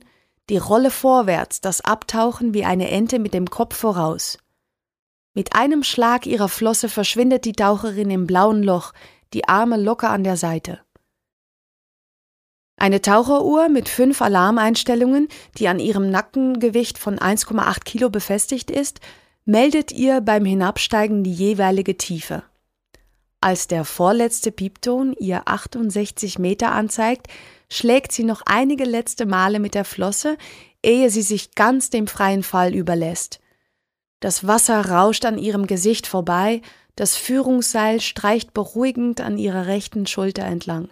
die 0.49 0.57
Rolle 0.57 0.91
vorwärts, 0.91 1.61
das 1.61 1.81
Abtauchen 1.81 2.53
wie 2.53 2.65
eine 2.65 2.89
Ente 2.89 3.19
mit 3.19 3.33
dem 3.33 3.49
Kopf 3.49 3.75
voraus. 3.75 4.37
Mit 5.33 5.55
einem 5.55 5.83
Schlag 5.83 6.25
ihrer 6.25 6.49
Flosse 6.49 6.89
verschwindet 6.89 7.45
die 7.45 7.53
Taucherin 7.53 8.09
im 8.09 8.27
blauen 8.27 8.63
Loch, 8.63 8.93
die 9.33 9.47
Arme 9.47 9.77
locker 9.77 10.09
an 10.09 10.23
der 10.23 10.37
Seite. 10.37 10.81
Eine 12.81 12.99
Taucheruhr 12.99 13.69
mit 13.69 13.89
fünf 13.89 14.23
Alarmeinstellungen, 14.23 15.27
die 15.59 15.67
an 15.67 15.77
ihrem 15.77 16.09
Nackengewicht 16.09 16.97
von 16.97 17.19
1,8 17.19 17.83
Kilo 17.83 18.09
befestigt 18.09 18.71
ist, 18.71 19.01
meldet 19.45 19.91
ihr 19.91 20.19
beim 20.19 20.45
Hinabsteigen 20.45 21.23
die 21.23 21.31
jeweilige 21.31 21.95
Tiefe. 21.95 22.41
Als 23.39 23.67
der 23.67 23.85
vorletzte 23.85 24.51
Piepton 24.51 25.13
ihr 25.19 25.43
68 25.47 26.39
Meter 26.39 26.71
anzeigt, 26.71 27.27
schlägt 27.69 28.13
sie 28.13 28.23
noch 28.23 28.41
einige 28.47 28.85
letzte 28.85 29.27
Male 29.27 29.59
mit 29.59 29.75
der 29.75 29.85
Flosse, 29.85 30.35
ehe 30.81 31.11
sie 31.11 31.21
sich 31.21 31.53
ganz 31.53 31.91
dem 31.91 32.07
freien 32.07 32.41
Fall 32.41 32.73
überlässt. 32.73 33.41
Das 34.21 34.47
Wasser 34.47 34.89
rauscht 34.89 35.25
an 35.25 35.37
ihrem 35.37 35.67
Gesicht 35.67 36.07
vorbei, 36.07 36.63
das 36.95 37.15
Führungsseil 37.15 38.01
streicht 38.01 38.55
beruhigend 38.55 39.21
an 39.21 39.37
ihrer 39.37 39.67
rechten 39.67 40.07
Schulter 40.07 40.45
entlang. 40.45 40.89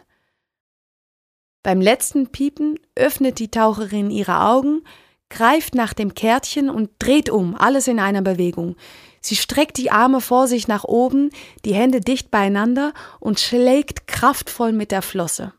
Beim 1.63 1.81
letzten 1.81 2.27
Piepen 2.27 2.79
öffnet 2.95 3.39
die 3.39 3.51
Taucherin 3.51 4.11
ihre 4.11 4.41
Augen, 4.41 4.83
greift 5.29 5.75
nach 5.75 5.93
dem 5.93 6.13
Kärtchen 6.13 6.69
und 6.69 6.89
dreht 6.99 7.29
um, 7.29 7.55
alles 7.55 7.87
in 7.87 7.99
einer 7.99 8.21
Bewegung. 8.21 8.75
Sie 9.21 9.35
streckt 9.35 9.77
die 9.77 9.91
Arme 9.91 10.21
vor 10.21 10.47
sich 10.47 10.67
nach 10.67 10.85
oben, 10.85 11.29
die 11.65 11.73
Hände 11.73 11.99
dicht 11.99 12.31
beieinander 12.31 12.93
und 13.19 13.39
schlägt 13.39 14.07
kraftvoll 14.07 14.71
mit 14.71 14.91
der 14.91 15.01
Flosse. 15.01 15.53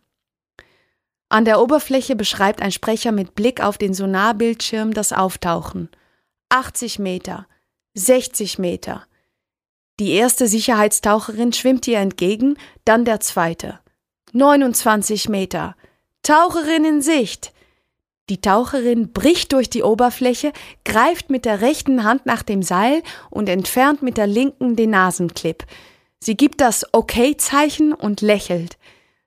An 1.28 1.44
der 1.44 1.60
Oberfläche 1.60 2.16
beschreibt 2.16 2.60
ein 2.60 2.72
Sprecher 2.72 3.12
mit 3.12 3.34
Blick 3.34 3.62
auf 3.62 3.78
den 3.78 3.94
Sonarbildschirm 3.94 4.92
das 4.94 5.12
Auftauchen. 5.12 5.88
80 6.48 6.98
Meter, 6.98 7.46
60 7.94 8.58
Meter. 8.58 9.06
Die 10.00 10.12
erste 10.12 10.48
Sicherheitstaucherin 10.48 11.52
schwimmt 11.52 11.86
ihr 11.86 11.98
entgegen, 11.98 12.56
dann 12.84 13.04
der 13.04 13.20
zweite. 13.20 13.78
29 14.32 15.28
Meter. 15.28 15.76
Taucherin 16.22 16.84
in 16.84 17.02
Sicht. 17.02 17.52
Die 18.28 18.40
Taucherin 18.40 19.12
bricht 19.12 19.52
durch 19.52 19.70
die 19.70 19.82
Oberfläche, 19.82 20.52
greift 20.84 21.30
mit 21.30 21.44
der 21.44 21.62
rechten 21.62 22.04
Hand 22.04 22.26
nach 22.26 22.42
dem 22.42 22.62
Seil 22.62 23.02
und 23.30 23.48
entfernt 23.48 24.02
mit 24.02 24.16
der 24.16 24.26
linken 24.26 24.76
den 24.76 24.90
Nasenclip. 24.90 25.64
Sie 26.20 26.36
gibt 26.36 26.60
das 26.60 26.86
Okay-Zeichen 26.92 27.92
und 27.92 28.20
lächelt. 28.20 28.78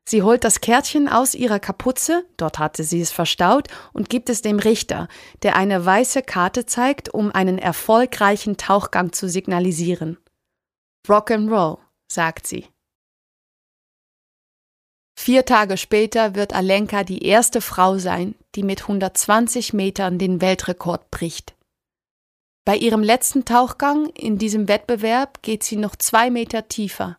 Sie 0.06 0.22
holt 0.22 0.44
das 0.44 0.62
Kärtchen 0.62 1.08
aus 1.08 1.34
ihrer 1.34 1.60
Kapuze, 1.60 2.26
dort 2.38 2.60
hatte 2.60 2.84
sie 2.84 3.02
es 3.02 3.12
verstaut, 3.12 3.68
und 3.94 4.10
gibt 4.10 4.30
es 4.30 4.42
dem 4.42 4.60
Richter, 4.60 5.08
der 5.44 5.56
eine 5.56 5.86
weiße 5.86 6.22
Karte 6.22 6.66
zeigt, 6.66 7.14
um 7.14 7.32
einen 7.32 7.58
erfolgreichen 7.58 8.58
Tauchgang 8.58 9.14
zu 9.14 9.28
signalisieren. 9.28 10.18
Rock'n'Roll, 11.08 11.80
sagt 12.08 12.48
sie. 12.48 12.68
Vier 15.16 15.46
Tage 15.46 15.78
später 15.78 16.36
wird 16.36 16.54
Alenka 16.54 17.04
die 17.04 17.26
erste 17.26 17.62
Frau 17.62 17.98
sein, 17.98 18.36
die 18.56 18.64
mit 18.64 18.82
120 18.82 19.74
Metern 19.74 20.18
den 20.18 20.42
Weltrekord 20.42 21.12
bricht. 21.12 21.56
Bei 22.66 22.76
ihrem 22.76 23.04
letzten 23.04 23.46
Tauchgang 23.46 24.08
in 24.08 24.38
diesem 24.38 24.68
Wettbewerb 24.68 25.42
geht 25.42 25.64
sie 25.64 25.76
noch 25.76 25.96
zwei 25.96 26.30
Meter 26.30 26.68
tiefer. 26.68 27.18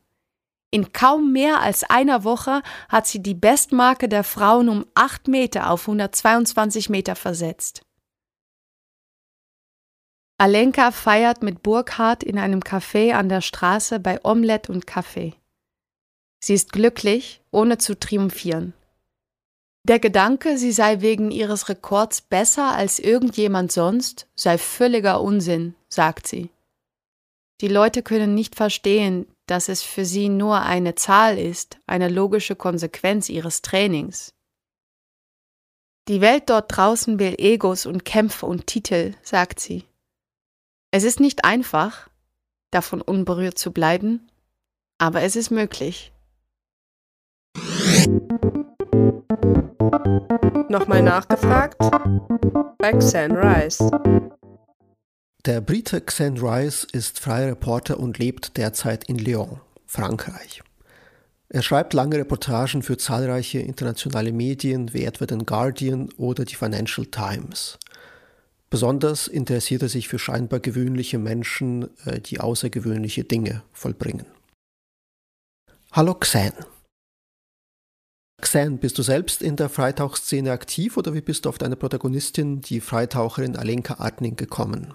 In 0.71 0.93
kaum 0.93 1.33
mehr 1.33 1.61
als 1.61 1.85
einer 1.85 2.25
Woche 2.25 2.63
hat 2.89 3.07
sie 3.07 3.23
die 3.23 3.35
Bestmarke 3.35 4.09
der 4.09 4.25
Frauen 4.25 4.69
um 4.69 4.87
acht 4.95 5.29
Meter 5.29 5.71
auf 5.71 5.83
122 5.83 6.91
Meter 6.91 7.15
versetzt. 7.15 7.83
Alenka 10.37 10.91
feiert 10.91 11.45
mit 11.45 11.63
Burkhardt 11.63 12.25
in 12.25 12.39
einem 12.39 12.61
Café 12.61 13.13
an 13.13 13.29
der 13.29 13.41
Straße 13.41 14.01
bei 14.01 14.19
Omelette 14.25 14.73
und 14.73 14.85
Kaffee. 14.87 15.35
Sie 16.45 16.53
ist 16.53 16.73
glücklich, 16.73 17.41
ohne 17.53 17.79
zu 17.79 17.99
triumphieren. 17.99 18.75
Der 19.89 19.99
Gedanke, 19.99 20.59
sie 20.59 20.73
sei 20.73 21.01
wegen 21.01 21.31
ihres 21.31 21.71
Rekords 21.71 22.21
besser 22.21 22.75
als 22.75 22.99
irgendjemand 22.99 23.73
sonst, 23.73 24.27
sei 24.35 24.59
völliger 24.59 25.23
Unsinn, 25.23 25.75
sagt 25.89 26.27
sie. 26.27 26.51
Die 27.63 27.69
Leute 27.69 28.03
können 28.03 28.35
nicht 28.35 28.57
verstehen, 28.57 29.27
dass 29.47 29.71
es 29.71 29.83
für 29.83 30.05
sie 30.05 30.29
nur 30.29 30.61
eine 30.61 30.95
Zahl 30.95 31.39
ist, 31.39 31.79
eine 31.87 32.11
logische 32.11 32.57
Konsequenz 32.57 33.31
ihres 33.31 33.63
Trainings. 33.63 34.35
Die 36.09 36.21
Welt 36.21 36.51
dort 36.51 36.77
draußen 36.77 37.19
will 37.19 37.37
Egos 37.39 37.87
und 37.87 38.05
Kämpfe 38.05 38.45
und 38.45 38.67
Titel, 38.67 39.15
sagt 39.23 39.61
sie. 39.61 39.85
Es 40.91 41.05
ist 41.05 41.21
nicht 41.21 41.47
einfach, 41.47 42.11
davon 42.71 43.01
unberührt 43.01 43.57
zu 43.57 43.73
bleiben, 43.73 44.29
aber 44.99 45.23
es 45.23 45.37
ist 45.37 45.51
möglich. 45.51 46.11
Nochmal 50.69 51.03
nachgefragt? 51.03 51.79
Bei 52.79 52.93
Xan 52.93 53.35
Rice. 53.35 53.83
Der 55.47 55.63
Brite 55.63 56.03
Xan 56.03 56.37
Rice 56.37 56.87
ist 56.93 57.19
freier 57.19 57.49
Reporter 57.49 57.99
und 57.99 58.19
lebt 58.19 58.59
derzeit 58.59 59.05
in 59.05 59.17
Lyon, 59.17 59.61
Frankreich. 59.87 60.63
Er 61.49 61.63
schreibt 61.63 61.95
lange 61.95 62.17
Reportagen 62.17 62.83
für 62.83 62.99
zahlreiche 62.99 63.61
internationale 63.61 64.33
Medien 64.33 64.93
wie 64.93 65.05
etwa 65.05 65.25
den 65.25 65.47
Guardian 65.47 66.11
oder 66.19 66.45
die 66.45 66.57
Financial 66.57 67.07
Times. 67.07 67.79
Besonders 68.69 69.29
interessiert 69.29 69.83
er 69.83 69.89
sich 69.89 70.09
für 70.09 70.19
scheinbar 70.19 70.61
gewöhnliche 70.61 71.19
Menschen, 71.19 71.89
äh, 72.05 72.21
die 72.21 72.41
außergewöhnliche 72.41 73.25
Dinge 73.25 73.63
vollbringen. 73.73 74.27
Hallo 75.93 76.15
Xan. 76.15 76.53
Xan, 78.45 78.77
bist 78.77 78.99
du 78.99 79.03
selbst 79.03 79.41
in 79.43 79.57
der 79.57 79.71
Freitauchszene 79.71 80.53
aktiv 80.53 80.99
oder 80.99 81.15
wie 81.15 81.23
bist 81.23 81.47
du 81.47 81.49
auf 81.49 81.57
deine 81.57 81.77
Protagonistin, 81.77 82.61
die 82.61 82.81
Freitaucherin 82.81 83.57
Alenka 83.57 83.95
Artning, 83.95 84.37
gekommen? 84.37 84.95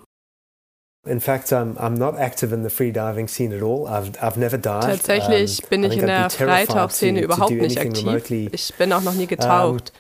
Tatsächlich 4.82 5.64
bin 5.68 5.84
ich 5.84 5.98
in 5.98 6.06
der 6.06 6.30
Freitauchszene 6.30 7.22
überhaupt 7.22 7.52
nicht 7.52 7.80
aktiv. 7.80 8.50
Ich 8.52 8.74
bin 8.76 8.94
auch 8.94 9.02
noch 9.02 9.16
nie 9.16 9.26
getaucht. 9.26 9.94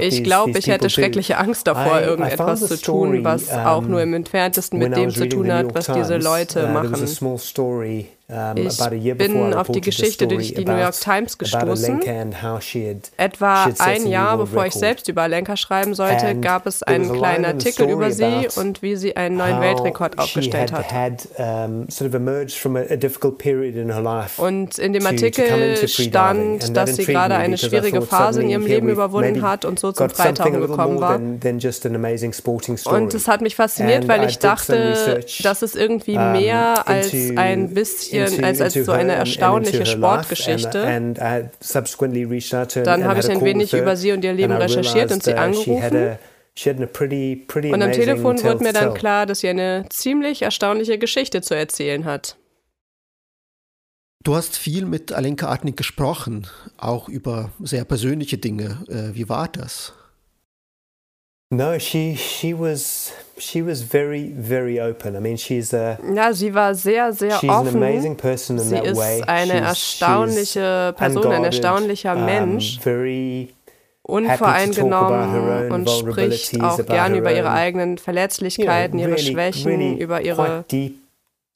Ich 0.00 0.22
glaube, 0.22 0.58
ich 0.58 0.68
hätte 0.68 0.88
schreckliche 0.88 1.38
Angst 1.38 1.66
davor, 1.66 2.00
irgendetwas 2.00 2.60
zu 2.60 2.80
tun, 2.80 3.24
was 3.24 3.50
auch 3.50 3.82
nur 3.82 4.00
im 4.02 4.14
entferntesten 4.14 4.78
mit 4.78 4.96
dem 4.96 5.10
zu 5.10 5.28
tun 5.28 5.50
hat, 5.52 5.74
was 5.74 5.86
diese 5.86 6.18
Leute 6.18 6.66
uh, 6.66 6.72
machen. 6.72 6.94
Ich 8.28 9.14
bin 9.14 9.54
auf 9.54 9.68
die 9.68 9.80
Geschichte 9.80 10.26
durch 10.26 10.52
die 10.52 10.64
New 10.64 10.76
York 10.76 10.98
Times 10.98 11.38
gestoßen. 11.38 12.00
Etwa 13.16 13.64
ein 13.78 14.06
Jahr 14.08 14.38
bevor 14.38 14.66
ich 14.66 14.74
selbst 14.74 15.08
über 15.08 15.22
Alenka 15.22 15.56
schreiben 15.56 15.94
sollte, 15.94 16.34
gab 16.40 16.66
es 16.66 16.82
einen 16.82 17.12
kleinen 17.12 17.44
Artikel 17.44 17.88
über 17.88 18.10
sie 18.10 18.48
und 18.56 18.82
wie 18.82 18.96
sie 18.96 19.16
einen 19.16 19.36
neuen 19.36 19.60
Weltrekord 19.60 20.18
aufgestellt 20.18 20.72
hat. 20.72 20.86
Und 24.38 24.78
in 24.78 24.92
dem 24.92 25.06
Artikel 25.06 25.88
stand, 25.88 26.76
dass 26.76 26.96
sie 26.96 27.04
gerade 27.04 27.36
eine 27.36 27.58
schwierige 27.58 28.02
Phase 28.02 28.42
in 28.42 28.50
ihrem 28.50 28.66
Leben 28.66 28.88
überwunden 28.88 29.42
hat 29.42 29.64
und 29.64 29.78
so 29.78 29.92
zum 29.92 30.10
Freitauchen 30.10 30.60
gekommen 30.60 31.00
war. 31.00 31.16
Und 31.16 33.14
es 33.14 33.28
hat 33.28 33.40
mich 33.40 33.54
fasziniert, 33.54 34.08
weil 34.08 34.28
ich 34.28 34.40
dachte, 34.40 35.20
dass 35.44 35.62
es 35.62 35.76
irgendwie 35.76 36.18
mehr 36.18 36.88
als 36.88 37.14
ein 37.36 37.72
bisschen 37.72 38.15
bisschen 38.24 38.44
als, 38.44 38.60
als 38.60 38.74
so 38.74 38.92
eine 38.92 39.14
erstaunliche 39.14 39.86
Sportgeschichte. 39.86 40.82
Dann 42.84 43.04
habe 43.04 43.20
ich 43.20 43.30
ein 43.30 43.44
wenig 43.44 43.72
über 43.72 43.96
sie 43.96 44.12
und 44.12 44.24
ihr 44.24 44.32
Leben 44.32 44.52
recherchiert 44.52 45.12
und 45.12 45.22
sie 45.22 45.32
uh, 45.32 45.36
angerufen. 45.36 46.18
Und 46.64 47.82
am 47.82 47.92
Telefon 47.92 48.42
wurde 48.42 48.64
mir 48.64 48.72
dann 48.72 48.94
klar, 48.94 49.26
dass 49.26 49.40
sie 49.40 49.48
eine 49.48 49.84
ziemlich 49.90 50.42
erstaunliche 50.42 50.98
Geschichte 50.98 51.42
zu 51.42 51.54
erzählen 51.54 52.04
hat. 52.04 52.36
Du 54.26 54.34
hast 54.34 54.56
viel 54.56 54.86
mit 54.86 55.12
Alenka 55.12 55.46
Artnik 55.46 55.76
gesprochen, 55.76 56.48
auch 56.78 57.08
über 57.08 57.52
sehr 57.60 57.84
persönliche 57.84 58.38
Dinge. 58.38 58.84
Äh, 58.88 59.14
wie 59.14 59.28
war 59.28 59.46
das? 59.46 59.92
No, 61.50 61.78
she 61.78 62.16
she 62.16 62.52
was 62.52 63.12
she 63.38 63.62
was 63.62 63.82
very 63.82 64.32
very 64.32 64.80
open. 64.80 65.14
I 65.14 65.20
mean, 65.20 65.36
she's 65.36 65.72
a 65.72 65.96
Ja, 66.12 66.32
sie 66.32 66.52
war 66.52 66.74
sehr 66.74 67.12
sehr 67.12 67.38
she's 67.38 67.48
offen. 67.48 67.68
An 67.68 67.76
amazing 67.76 68.16
person 68.16 68.58
in 68.58 68.64
sie 68.64 68.74
that 68.74 68.84
ist 68.84 68.98
way. 68.98 69.22
eine 69.26 69.52
she's, 69.52 69.60
erstaunliche 69.60 70.88
she's 70.90 70.98
Person, 70.98 71.32
ein 71.32 71.44
erstaunlicher 71.44 72.16
um, 72.16 72.24
Mensch, 72.24 72.80
very 72.80 73.50
unvoreingenommen 74.02 75.70
und 75.70 75.88
spricht 75.90 76.60
auch 76.60 76.84
gerne 76.84 77.16
über 77.18 77.32
ihre 77.32 77.50
eigenen 77.52 77.98
Verletzlichkeiten, 77.98 78.98
ihre 78.98 79.18
Schwächen, 79.18 79.98
über 79.98 80.22
ihre 80.22 80.64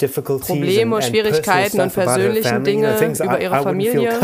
Probleme, 0.09 1.03
Schwierigkeiten 1.03 1.80
und 1.80 1.92
persönlichen 1.92 2.64
Dinge, 2.64 2.96
über 3.22 3.40
ihre 3.40 3.62
Familie, 3.62 4.20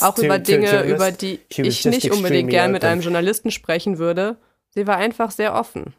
auch 0.00 0.18
über 0.18 0.38
Dinge, 0.38 0.84
über 0.84 1.12
die 1.12 1.40
ich 1.56 1.84
nicht 1.84 2.10
unbedingt 2.10 2.50
gern 2.50 2.72
mit 2.72 2.84
einem 2.84 3.00
Journalisten 3.00 3.50
sprechen 3.50 3.98
würde. 3.98 4.36
Sie 4.74 4.86
war 4.86 4.96
einfach 4.96 5.30
sehr 5.30 5.54
offen. 5.54 5.94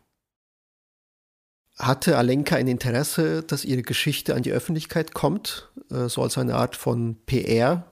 Hatte 1.78 2.18
Alenka 2.18 2.56
ein 2.56 2.68
Interesse, 2.68 3.44
dass 3.44 3.66
ihre 3.66 3.82
Geschichte 3.82 4.36
an 4.36 4.44
die 4.44 4.52
Öffentlichkeit 4.52 5.14
kommt, 5.14 5.72
äh, 5.90 6.08
so 6.08 6.22
als 6.22 6.38
eine 6.38 6.56
Art 6.56 6.76
von 6.76 7.18
PR? 7.26 7.92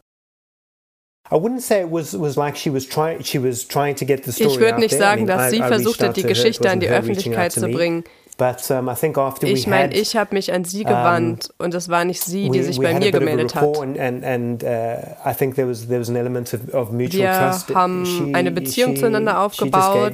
Ich 1.32 1.42
würde 4.60 4.80
nicht 4.80 4.98
sagen, 4.98 5.28
dass 5.28 5.52
sie 5.52 5.60
versuchte, 5.60 6.10
die 6.10 6.24
Geschichte 6.24 6.70
an 6.70 6.80
die 6.80 6.90
Öffentlichkeit 6.90 7.52
zu 7.52 7.68
bringen. 7.68 8.04
Ich 9.42 9.68
meine, 9.68 9.94
ich 9.94 10.16
habe 10.16 10.34
mich 10.34 10.54
an 10.54 10.64
sie 10.64 10.84
gewandt 10.84 11.54
und 11.58 11.74
es 11.74 11.90
war 11.90 12.06
nicht 12.06 12.22
sie, 12.22 12.50
die 12.50 12.64
sich 12.64 12.80
bei 12.80 12.94
mir 12.94 13.12
gemeldet 13.12 13.56
hat. 13.56 13.78
Uh, 13.78 13.86
Wir 17.12 17.76
haben 17.76 18.34
eine 18.34 18.52
Beziehung 18.52 18.96
zueinander 18.96 19.42
aufgebaut. 19.42 20.14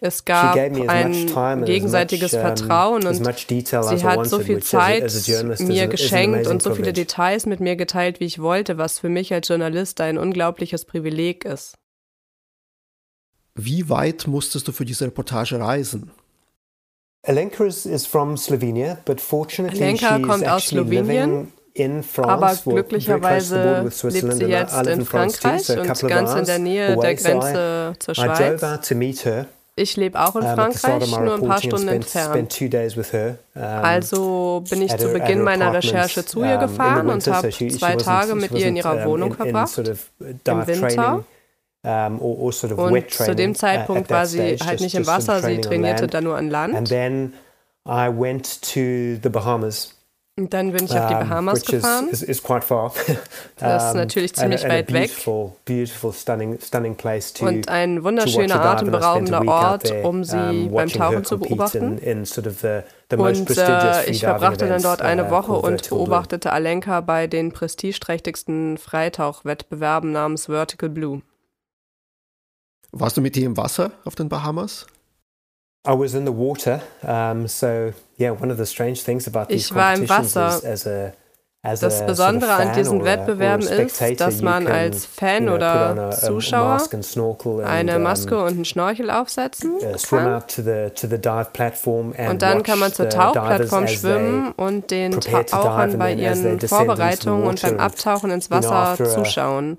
Es 0.00 0.24
gab 0.24 0.56
ein 0.56 1.64
gegenseitiges 1.64 2.32
uh, 2.32 2.38
Vertrauen 2.38 3.04
und 3.04 3.14
sie 3.14 4.04
hat 4.04 4.26
so 4.28 4.38
viel 4.38 4.62
Zeit 4.62 5.12
mir 5.58 5.88
geschenkt 5.88 6.46
und 6.46 6.62
so 6.62 6.74
viele 6.74 6.92
Details 6.92 7.46
mit 7.46 7.58
mir 7.60 7.74
geteilt, 7.74 8.20
wie 8.20 8.26
ich 8.26 8.40
wollte, 8.40 8.78
was 8.78 9.00
für 9.00 9.08
mich 9.08 9.32
als 9.32 9.48
Journalist 9.48 10.00
ein 10.00 10.16
unglaubliches 10.18 10.84
Privileg 10.84 11.44
ist. 11.44 11.74
Wie 13.56 13.88
weit 13.88 14.28
musstest 14.28 14.68
du 14.68 14.72
für 14.72 14.84
diese 14.84 15.06
Reportage 15.06 15.58
reisen? 15.58 16.12
Alenka 19.70 20.18
kommt 20.20 20.48
aus 20.48 20.66
Slowenien. 20.66 21.52
Aber 22.22 22.56
glücklicherweise 22.64 23.82
lebt 24.04 24.32
sie 24.32 24.44
jetzt 24.46 24.72
in 24.86 25.04
Frankreich 25.04 25.68
und 25.78 26.08
ganz 26.08 26.34
in 26.34 26.44
der 26.46 26.58
Nähe 26.58 26.96
der 26.96 27.14
Grenze 27.14 27.92
zur 27.98 28.14
Schweiz. 28.14 28.62
Ich 29.76 29.96
lebe 29.96 30.18
auch 30.20 30.34
in 30.34 30.42
Frankreich, 30.42 31.08
nur 31.20 31.34
ein 31.34 31.40
paar 31.46 31.58
Stunden 31.62 31.88
entfernt. 31.88 32.34
Also 33.54 34.64
bin 34.68 34.82
ich 34.82 34.96
zu 34.96 35.08
Beginn 35.12 35.42
meiner 35.42 35.72
Recherche 35.72 36.24
zu 36.24 36.42
ihr 36.42 36.56
gefahren 36.58 37.08
und 37.08 37.26
habe 37.28 37.50
zwei 37.50 37.94
Tage 37.96 38.34
mit 38.34 38.50
ihr 38.52 38.66
in 38.66 38.76
ihrer 38.76 39.04
Wohnung 39.04 39.34
verbracht, 39.34 39.78
im 39.78 40.66
Winter. 40.66 41.24
Und 41.82 43.10
zu 43.10 43.34
dem 43.34 43.54
Zeitpunkt 43.54 44.10
war 44.10 44.26
sie 44.26 44.56
halt 44.56 44.80
nicht 44.80 44.94
im 44.94 45.06
Wasser, 45.06 45.42
sie 45.42 45.60
trainierte 45.60 46.06
da 46.06 46.20
nur 46.20 46.36
an 46.36 46.50
Land. 46.50 46.74
Und 50.38 50.54
dann 50.54 50.70
bin 50.70 50.84
ich 50.84 50.96
auf 50.96 51.08
die 51.08 51.14
Bahamas 51.14 51.64
gefahren. 51.64 52.08
Is, 52.10 52.22
is 52.22 52.40
quite 52.40 52.62
far. 52.62 52.92
das 53.56 53.88
ist 53.88 53.94
natürlich 53.94 54.34
ziemlich 54.34 54.62
and, 54.62 54.72
weit 54.72 54.92
weg. 54.92 55.10
Beautiful, 55.64 56.12
stunning, 56.12 56.60
stunning 56.60 56.94
place 56.94 57.32
to, 57.32 57.44
Und 57.44 57.68
ein 57.68 58.04
wunderschöner, 58.04 58.64
atemberaubender 58.64 59.44
Ort, 59.48 59.92
um 60.04 60.22
sie 60.22 60.66
um, 60.66 60.72
beim 60.72 60.88
Tauchen 60.88 61.24
zu 61.24 61.38
beobachten. 61.38 62.24
Sort 62.24 62.46
of 62.46 62.60
the, 62.60 62.80
the 63.10 63.16
und 63.16 63.50
äh, 63.58 64.08
ich 64.08 64.20
verbrachte 64.20 64.68
dann 64.68 64.80
dort 64.80 65.02
eine 65.02 65.26
uh, 65.26 65.30
Woche 65.30 65.52
und 65.54 65.88
beobachtete 65.88 66.52
Alenka 66.52 67.00
bei 67.00 67.26
den 67.26 67.50
prestigeträchtigsten 67.50 68.78
Freitauchwettbewerben 68.78 70.12
namens 70.12 70.46
Vertical 70.46 70.88
Blue. 70.88 71.22
Warst 72.92 73.16
du 73.16 73.20
mit 73.20 73.36
ihr 73.36 73.46
im 73.46 73.56
Wasser 73.56 73.92
auf 74.04 74.14
den 74.14 74.28
Bahamas? 74.28 74.86
I 75.86 75.92
was 75.92 76.14
in 76.14 76.26
the 76.26 76.32
water. 76.32 76.82
Um, 77.02 77.46
so 77.46 77.92
yeah, 78.18 78.32
one 78.32 78.50
of 78.50 78.58
the 78.58 78.66
strange 78.66 79.02
things 79.04 79.26
about 79.26 79.46
these 79.48 79.70
ich 79.70 79.74
war 79.74 79.94
im 79.94 80.08
Wasser. 80.08 80.60
As 80.64 80.86
a, 80.86 81.12
as 81.62 81.80
das 81.80 82.04
Besondere 82.04 82.52
an 82.52 82.74
diesen 82.74 83.04
Wettbewerben 83.04 83.66
ist, 83.66 84.00
dass 84.20 84.42
man 84.42 84.66
als 84.66 85.06
Fan 85.06 85.48
oder 85.48 86.10
Zuschauer 86.10 86.80
eine 87.64 87.98
Maske 87.98 88.38
und 88.38 88.48
einen 88.48 88.64
Schnorchel 88.64 89.10
aufsetzen 89.10 89.72
uh, 89.74 89.96
kann. 90.08 90.42
Und 92.30 92.42
dann 92.42 92.62
kann 92.62 92.78
man 92.78 92.92
zur 92.92 93.08
Tauchplattform 93.08 93.88
schwimmen 93.88 94.52
und 94.52 94.90
den 94.90 95.20
Tauchern 95.20 95.98
bei 95.98 96.14
ihren 96.14 96.60
Vorbereitungen 96.60 97.46
und 97.46 97.62
beim 97.62 97.80
Abtauchen 97.80 98.30
ins 98.30 98.50
Wasser 98.50 98.96
zuschauen. 99.04 99.78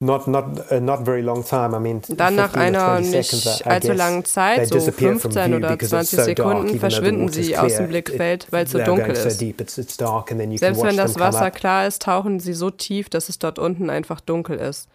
Not, 0.00 0.28
not, 0.28 0.70
uh, 0.70 0.78
not 0.78 1.04
very 1.04 1.22
long 1.22 1.44
time. 1.44 1.74
I 1.74 1.80
mean, 1.80 2.02
Dann 2.08 2.36
nach 2.36 2.54
einer 2.54 3.00
nicht 3.00 3.66
allzu 3.66 3.92
langen 3.92 4.24
Zeit, 4.24 4.68
so 4.68 4.78
15 4.78 5.54
oder 5.54 5.76
20 5.76 6.20
Sekunden, 6.20 6.78
verschwinden 6.78 7.28
sie 7.30 7.58
aus 7.58 7.76
dem 7.76 7.88
Blickfeld, 7.88 8.46
weil 8.50 8.64
es 8.64 8.70
so 8.70 8.78
dunkel 8.78 9.10
ist. 9.10 9.40
Selbst 9.40 10.82
wenn 10.82 10.96
das 10.96 11.18
Wasser 11.18 11.50
klar 11.50 11.88
ist, 11.88 12.02
tauchen 12.02 12.38
sie 12.38 12.54
so 12.54 12.70
tief, 12.70 13.08
dass 13.08 13.28
es 13.28 13.40
dort 13.40 13.58
unten 13.58 13.90
einfach 13.90 14.20
dunkel 14.20 14.58
ist. 14.58 14.88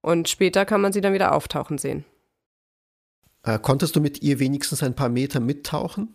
Und 0.00 0.28
später 0.28 0.64
kann 0.64 0.80
man 0.80 0.92
sie 0.92 1.00
dann 1.00 1.12
wieder 1.12 1.34
auftauchen 1.34 1.78
sehen. 1.78 2.04
Äh, 3.44 3.58
konntest 3.60 3.94
du 3.94 4.00
mit 4.00 4.22
ihr 4.22 4.40
wenigstens 4.40 4.82
ein 4.82 4.94
paar 4.94 5.08
Meter 5.08 5.38
mittauchen? 5.38 6.14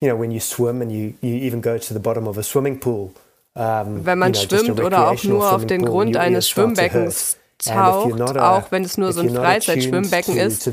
You 0.00 0.08
know, 0.08 0.20
when 0.20 0.32
you 0.32 0.40
swim 0.40 0.82
and 0.82 0.90
you, 0.90 1.12
you 1.20 1.36
even 1.36 1.62
go 1.62 1.78
to 1.78 1.94
the 1.94 2.00
bottom 2.00 2.26
of 2.26 2.36
a 2.36 2.42
swimming 2.42 2.80
pool, 2.80 3.12
wenn 3.54 4.18
man 4.18 4.34
schwimmt 4.34 4.80
oder 4.80 5.10
auch 5.10 5.22
nur 5.24 5.52
auf 5.52 5.66
den 5.66 5.84
Grund 5.84 6.16
eines 6.16 6.48
Schwimmbeckens 6.48 7.36
taucht, 7.64 8.20
auch 8.38 8.72
wenn 8.72 8.82
es 8.82 8.98
nur 8.98 9.12
so 9.12 9.20
ein 9.20 9.30
Freizeitschwimmbecken 9.30 10.36
ist, 10.36 10.68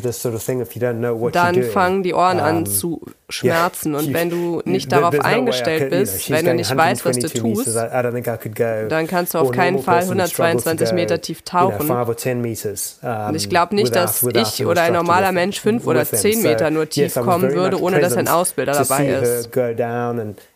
dann 1.32 1.64
fangen 1.64 2.02
die 2.04 2.14
Ohren 2.16 2.40
an 2.40 2.66
zu 2.66 3.02
schmerzen. 3.30 3.94
Und 3.94 4.12
wenn 4.12 4.32
du 4.32 4.64
nicht 4.66 4.92
darauf 4.92 5.20
eingestellt 5.20 5.92
bist, 5.92 6.32
wenn 6.32 6.46
du 6.46 6.56
nicht 6.56 6.76
weißt, 6.76 7.06
was 7.06 7.20
du 7.20 7.30
tust, 7.30 7.76
dann 7.76 9.06
kannst 9.08 9.36
du 9.36 9.38
auf 9.38 9.52
keinen 9.52 9.80
Fall 9.84 10.02
122 10.02 10.94
Meter 10.94 11.22
tief 11.22 11.44
tauchen. 11.44 11.88
Und 11.92 13.36
ich 13.36 13.50
glaube 13.50 13.76
nicht, 13.76 13.96
dass 13.96 14.24
ich 14.24 14.66
oder 14.66 14.82
ein 14.82 14.94
normaler 14.94 15.32
Mensch 15.32 15.60
fünf 15.60 15.86
oder 15.86 16.06
zehn 16.06 16.42
Meter 16.42 16.72
nur 16.72 16.90
tief 16.90 17.14
kommen 17.14 17.54
würde, 17.54 17.80
ohne 17.80 18.00
dass 18.00 18.18
ein 18.18 18.28
Ausbilder 18.28 18.72
dabei 18.74 19.08
ist. 19.10 19.52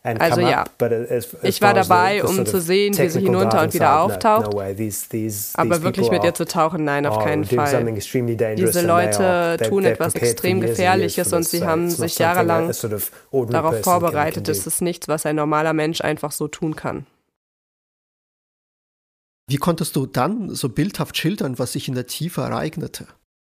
Also 0.05 0.41
ja, 0.41 0.65
ich 1.43 1.61
war 1.61 1.73
dabei, 1.73 2.25
um 2.25 2.45
zu 2.45 2.59
sehen, 2.59 2.97
wie 2.97 3.09
sie 3.09 3.21
hinunter 3.21 3.61
und 3.61 3.73
wieder 3.73 4.01
auftaucht. 4.01 4.53
Aber 4.53 5.83
wirklich 5.83 6.11
mit 6.11 6.25
ihr 6.25 6.33
zu 6.33 6.45
tauchen, 6.45 6.83
nein, 6.83 7.05
auf 7.05 7.23
keinen 7.23 7.45
Fall. 7.45 7.85
Diese 8.55 8.85
Leute 8.85 9.57
tun 9.69 9.85
etwas 9.85 10.15
extrem 10.15 10.59
Gefährliches 10.59 11.31
und 11.31 11.45
sie 11.45 11.65
haben 11.65 11.89
sich 11.89 12.17
jahrelang 12.17 12.69
lang 12.69 13.01
darauf 13.49 13.81
vorbereitet. 13.81 14.49
Es 14.49 14.67
ist 14.67 14.81
nichts, 14.81 15.07
was 15.07 15.25
ein 15.25 15.37
normaler 15.37 15.73
Mensch 15.73 16.01
einfach 16.01 16.33
so 16.33 16.49
tun 16.49 16.75
kann. 16.75 17.05
Wie 19.47 19.57
konntest 19.57 19.95
du 19.95 20.05
dann 20.05 20.53
so 20.55 20.69
bildhaft 20.69 21.17
schildern, 21.17 21.59
was 21.59 21.73
sich 21.73 21.87
in 21.87 21.95
der 21.95 22.07
Tiefe 22.07 22.41
ereignete? 22.41 23.07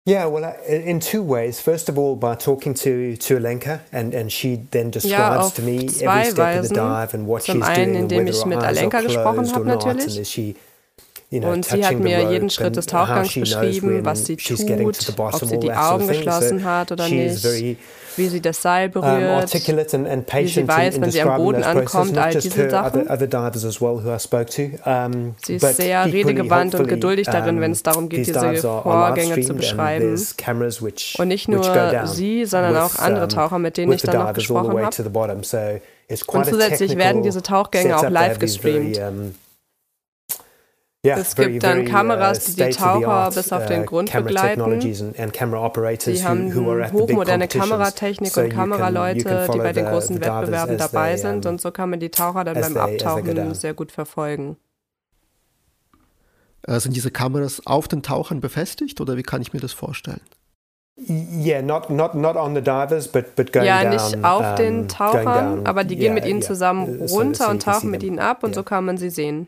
Yeah, 0.08 0.26
well, 0.28 0.55
in 0.70 1.01
two 1.01 1.22
ways. 1.22 1.60
First 1.60 1.89
of 1.89 1.99
all, 1.99 2.16
by 2.16 2.36
talking 2.36 2.74
to 2.76 3.18
to 3.18 3.36
Alenka, 3.36 3.82
and 3.91 4.14
and 4.14 4.32
she 4.32 4.55
then 4.72 4.89
describes 4.89 5.12
ja, 5.12 5.49
to 5.49 5.62
me 5.62 5.80
every 6.01 6.32
step 6.32 6.38
Weisen. 6.38 6.60
of 6.60 6.70
the 6.70 6.76
dive 6.76 7.14
and 7.14 7.28
what 7.28 7.43
Zum 7.43 7.55
she's 7.58 7.68
einen, 7.68 7.91
doing, 7.91 8.03
indem 8.03 8.28
ich 8.28 8.45
mit 8.45 8.64
Alenka 8.64 9.01
gesprochen 9.01 9.51
habe, 9.51 9.66
natürlich. 9.66 10.55
Und 11.30 11.66
sie 11.66 11.86
hat 11.86 12.00
mir 12.00 12.32
jeden 12.32 12.50
Schritt 12.50 12.78
des 12.78 12.86
Tauchgangs 12.86 13.34
beschrieben, 13.34 14.06
was 14.06 14.26
sie 14.26 14.38
tut, 14.38 15.14
ob 15.18 15.36
sie 15.46 15.60
die 15.60 15.74
Augen 15.74 16.08
geschlossen 16.08 16.64
hat 16.64 16.92
oder 16.94 17.10
nicht, 17.10 17.46
wie 18.16 18.28
sie 18.30 18.42
das 18.42 18.62
Seil 18.62 18.88
berührt, 18.90 19.54
wie 19.54 20.48
sie 20.48 20.68
weiß, 20.68 21.02
wenn 21.02 21.12
sie 21.12 21.22
am 21.22 21.38
Boden 21.38 21.64
ankommt, 21.64 22.18
all 22.18 22.34
diese 22.34 22.70
Sachen. 22.70 23.08
Sie 25.44 25.56
ist 25.56 25.76
sehr 25.76 26.06
redegewandt 26.06 26.76
und 26.76 26.88
geduldig 26.88 27.28
darin, 27.28 27.60
wenn 27.60 27.72
es 27.74 27.84
darum 27.84 28.08
geht, 28.08 28.28
diese 28.28 28.56
Vorgänge 28.56 29.42
zu 29.42 29.54
beschreiben. 29.54 30.18
Und 31.20 31.28
nicht 31.28 31.50
nur 31.50 32.06
sie, 32.06 32.46
sondern 32.46 32.78
auch 32.78 32.96
andere 33.00 33.28
Taucher, 33.28 33.60
mit 33.60 33.76
denen 33.76 33.92
ich 33.92 34.02
dann 34.02 34.18
noch 34.18 34.34
gesprochen 34.34 34.80
habe. 34.82 34.90
Und 36.28 36.46
zusätzlich 36.46 36.96
werden 36.96 37.22
diese 37.22 37.42
Tauchgänge 37.44 37.98
auch 37.98 38.10
live 38.10 38.40
gestreamt. 38.40 38.98
Yeah, 41.08 41.20
es 41.20 41.36
gibt 41.36 41.64
dann 41.64 41.82
uh, 41.82 41.86
Kameras, 41.86 42.45
die 42.45 42.55
die 42.55 42.70
Taucher 42.70 43.32
bis 43.34 43.53
auf 43.53 43.66
den 43.66 43.84
uh, 43.84 43.86
Grund 43.86 44.12
begleiten. 44.12 44.82
Sie 44.82 46.26
haben 46.26 46.53
hochmoderne 46.53 47.47
Kameratechnik 47.47 48.36
und 48.36 48.49
Kameraleute, 48.49 49.47
die 49.53 49.58
bei 49.58 49.74
den 49.74 49.86
großen 49.86 50.20
Wettbewerben 50.20 50.78
dabei 50.78 51.16
sind. 51.16 51.45
Und 51.45 51.62
so 51.62 51.72
kann 51.72 51.89
man 51.89 51.99
die 51.99 52.10
Taucher 52.10 52.43
dann 52.43 52.60
beim 52.60 52.78
Abtauchen 52.78 53.53
sehr 53.53 53.74
gut 53.74 53.91
verfolgen. 53.91 54.58
Äh, 56.68 56.80
sind 56.80 56.95
diese 56.95 57.12
Kameras 57.12 57.66
auf 57.66 57.88
den 57.88 58.03
Tauchern 58.03 58.41
befestigt 58.41 58.99
oder 58.99 59.16
wie 59.16 59.24
kann 59.24 59.41
ich 59.41 59.53
mir 59.53 59.60
das 59.60 59.72
vorstellen? 59.72 60.22
Yeah, 61.08 61.62
not, 61.62 61.91
not, 61.91 62.16
not 62.16 62.36
on 62.36 62.55
the 62.55 62.62
divers, 62.62 63.08
but, 63.08 63.36
but 63.36 63.53
going 63.53 63.68
ja, 63.68 63.88
nicht 63.88 64.16
down, 64.16 64.26
auf 64.26 64.55
den 64.55 64.88
Tauchern, 64.88 65.66
aber 65.66 65.84
die 65.84 65.95
gehen 65.95 66.05
yeah, 66.05 66.14
mit 66.16 66.26
ihnen 66.26 66.39
yeah. 66.39 66.47
zusammen 66.47 67.01
runter 67.01 67.45
so 67.45 67.51
und 67.51 67.62
tauchen 67.62 67.91
mit 67.91 68.01
ihnen 68.01 68.18
ab 68.18 68.43
und 68.43 68.55
so 68.55 68.64
kann 68.64 68.84
man 68.84 68.97
sie 68.97 69.12
sehen. 69.12 69.47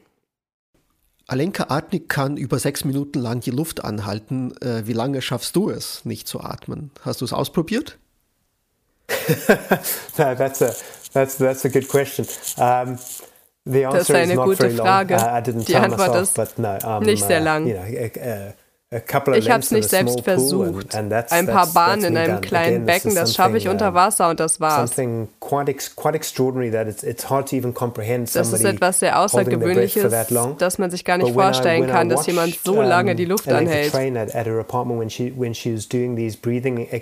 Alenka 1.30 1.66
Atnik 1.70 2.10
kann 2.10 2.38
über 2.38 2.60
sechs 2.60 2.86
Minuten 2.86 3.20
lang 3.20 3.40
die 3.40 3.52
Luft 3.52 3.84
anhalten. 3.84 4.56
Äh, 4.62 4.88
wie 4.88 4.94
lange 4.94 5.22
schaffst 5.22 5.56
du 5.56 5.70
es, 5.70 6.04
nicht 6.06 6.28
zu 6.28 6.42
atmen? 6.42 6.92
Hast 7.04 7.22
du 7.22 7.26
es 7.26 7.34
ausprobiert? 7.34 7.98
no, 10.18 10.36
that's 10.36 10.62
a, 10.62 10.74
that's, 11.14 11.38
that's 11.38 11.66
a 11.66 11.70
good 11.70 11.88
question. 11.88 12.26
Um, 12.58 12.98
das 13.66 14.10
ist 14.10 14.12
eine 14.12 14.36
gute 14.36 14.70
Frage. 14.72 15.16
Uh, 15.16 15.62
die 15.62 15.76
Antwort 15.76 16.16
ist 16.16 16.58
no, 16.58 16.78
um, 16.86 17.04
nicht 17.04 17.24
sehr 17.24 17.42
uh, 17.42 17.44
lang. 17.44 17.68
You 17.68 17.76
know, 17.76 17.84
uh, 17.84 18.54
ich 18.92 19.50
habe 19.52 19.60
es 19.62 19.70
nicht 19.70 19.88
selbst 19.88 20.22
versucht. 20.22 20.96
Ein 20.96 21.46
paar 21.46 21.68
Bahnen 21.68 22.06
in 22.06 22.18
einem 22.18 22.42
kleinen 22.42 22.86
Becken, 22.88 23.14
das 23.14 23.36
schaffe 23.36 23.58
ich 23.58 23.68
unter 23.68 23.94
Wasser 23.94 24.30
und 24.30 24.40
das 24.40 24.60
war's. 24.60 24.92
Das 28.34 28.54
ist 28.54 28.66
etwas 28.66 29.00
sehr 29.00 29.20
Außergewöhnliches, 29.20 30.12
dass 30.58 30.78
man 30.80 30.90
sich 30.90 31.06
gar 31.06 31.18
nicht 31.20 31.34
vorstellen 31.34 31.86
kann, 31.88 32.10
dass 32.10 32.26
jemand 32.26 32.60
so 32.64 32.82
lange 32.82 33.16
die 33.16 33.26
Luft 33.26 33.48
anhält. 33.48 33.94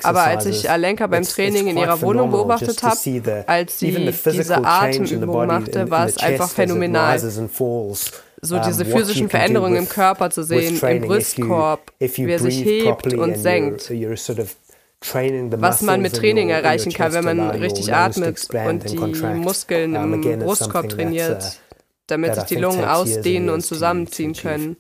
Aber 0.04 0.24
als 0.24 0.46
ich 0.46 0.70
Alenka 0.70 1.08
beim 1.08 1.24
Training 1.24 1.68
in 1.68 1.78
ihrer 1.78 2.02
Wohnung 2.02 2.32
beobachtet 2.32 2.84
habe, 2.84 3.46
als 3.48 3.80
sie 3.80 3.92
diese 4.26 4.58
Atemübung 4.66 5.48
machte, 5.48 5.90
war 5.90 6.06
es 6.08 6.18
einfach 6.18 6.50
phänomenal 6.50 7.18
so 8.42 8.60
diese 8.60 8.86
physischen 8.86 9.30
Veränderungen 9.30 9.78
im 9.78 9.90
Körper 9.90 10.30
zu 10.30 10.44
sehen, 10.44 10.80
im 10.80 11.02
Brustkorb, 11.02 11.92
wie 12.00 12.32
er 12.32 12.40
sich 12.40 12.64
hebt 12.64 13.14
und 13.14 13.38
senkt. 13.38 13.92
Was 13.92 15.82
man 15.82 16.02
mit 16.02 16.16
Training 16.16 16.50
erreichen 16.50 16.92
kann, 16.92 17.14
wenn 17.14 17.26
man 17.26 17.40
richtig 17.52 17.94
atmet 17.94 18.48
und 18.66 18.90
die 18.90 18.98
Muskeln 18.98 19.96
im 19.96 20.40
Brustkorb 20.40 20.90
trainiert, 20.90 21.44
uh, 21.44 21.76
damit 22.08 22.36
sich 22.36 22.44
die 22.46 22.56
Lungen 22.56 22.84
ausdehnen 22.84 23.50
und 23.50 23.62
zusammenziehen 23.62 24.34
können. 24.34 24.78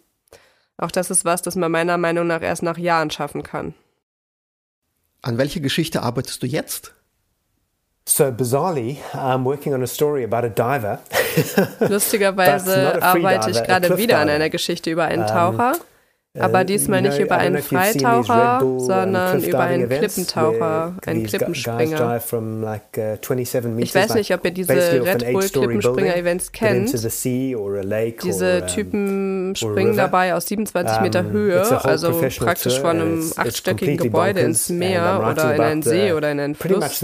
Auch 0.77 0.91
das 0.91 1.09
ist 1.09 1.25
was, 1.25 1.41
das 1.41 1.55
man 1.55 1.71
meiner 1.71 1.97
Meinung 1.97 2.27
nach 2.27 2.41
erst 2.41 2.63
nach 2.63 2.77
Jahren 2.77 3.09
schaffen 3.09 3.43
kann. 3.43 3.73
An 5.23 5.37
welche 5.37 5.61
Geschichte 5.61 6.03
arbeitest 6.03 6.43
du 6.43 6.47
jetzt? 6.47 6.93
So 8.09 8.31
bizarrely, 8.31 8.99
I'm 9.13 9.43
working 9.43 9.73
on 9.73 9.83
a 9.83 9.87
story 9.87 10.23
about 10.23 10.45
a 10.45 10.49
diver. 10.49 10.99
Lustigerweise 11.89 13.03
arbeite 13.03 13.51
ich 13.51 13.61
gerade 13.61 13.97
wieder 13.97 14.19
an 14.19 14.29
einer 14.29 14.49
Geschichte 14.49 14.89
über 14.89 15.03
einen 15.03 15.27
Taucher. 15.27 15.73
Aber 16.39 16.63
diesmal 16.63 17.01
nicht 17.01 17.19
über 17.19 17.37
einen 17.37 17.61
Freitaucher, 17.61 18.61
sondern 18.77 19.43
über 19.43 19.59
einen 19.59 19.89
Klippentaucher, 19.89 20.95
einen 21.05 21.23
Klippenspringer. 21.25 22.21
Uh, 22.31 22.53
ich 23.77 23.95
weiß 23.95 24.13
nicht, 24.15 24.33
ob 24.33 24.45
ihr 24.45 24.51
diese 24.51 24.73
Red 24.73 25.31
Bull 25.31 25.47
Klippenspringer-Events 25.47 26.51
kennt. 26.51 26.93
Diese 28.23 28.65
Typen 28.65 29.55
springen 29.55 29.95
dabei 29.95 30.33
aus 30.35 30.47
27 30.47 31.01
Meter 31.01 31.23
Höhe, 31.23 31.61
also 31.83 32.21
praktisch 32.39 32.79
von 32.79 33.01
einem 33.01 33.31
achtstöckigen 33.35 33.97
Gebäude 33.97 34.41
ins 34.41 34.69
Meer 34.69 35.25
oder 35.31 35.55
in 35.55 35.61
einen 35.61 35.81
See 35.83 36.13
oder 36.13 36.31
in 36.31 36.39
einen 36.39 36.55
Fluss. 36.55 36.99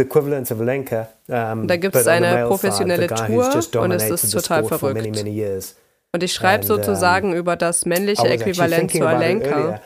Da 1.28 1.78
gibt 1.78 1.96
es 1.96 2.08
eine 2.08 2.48
professionelle 2.48 3.08
Tour 3.08 3.50
und 3.80 3.92
es 3.92 4.10
ist 4.10 4.32
total 4.32 4.64
verrückt. 4.66 5.24
Und 6.16 6.22
ich 6.22 6.32
schreibe 6.34 6.64
sozusagen 6.64 7.34
über 7.34 7.56
das 7.56 7.88
männliche 7.88 8.28
Äquivalent 8.28 8.92
zu 8.92 9.08
Alenka. 9.08 9.82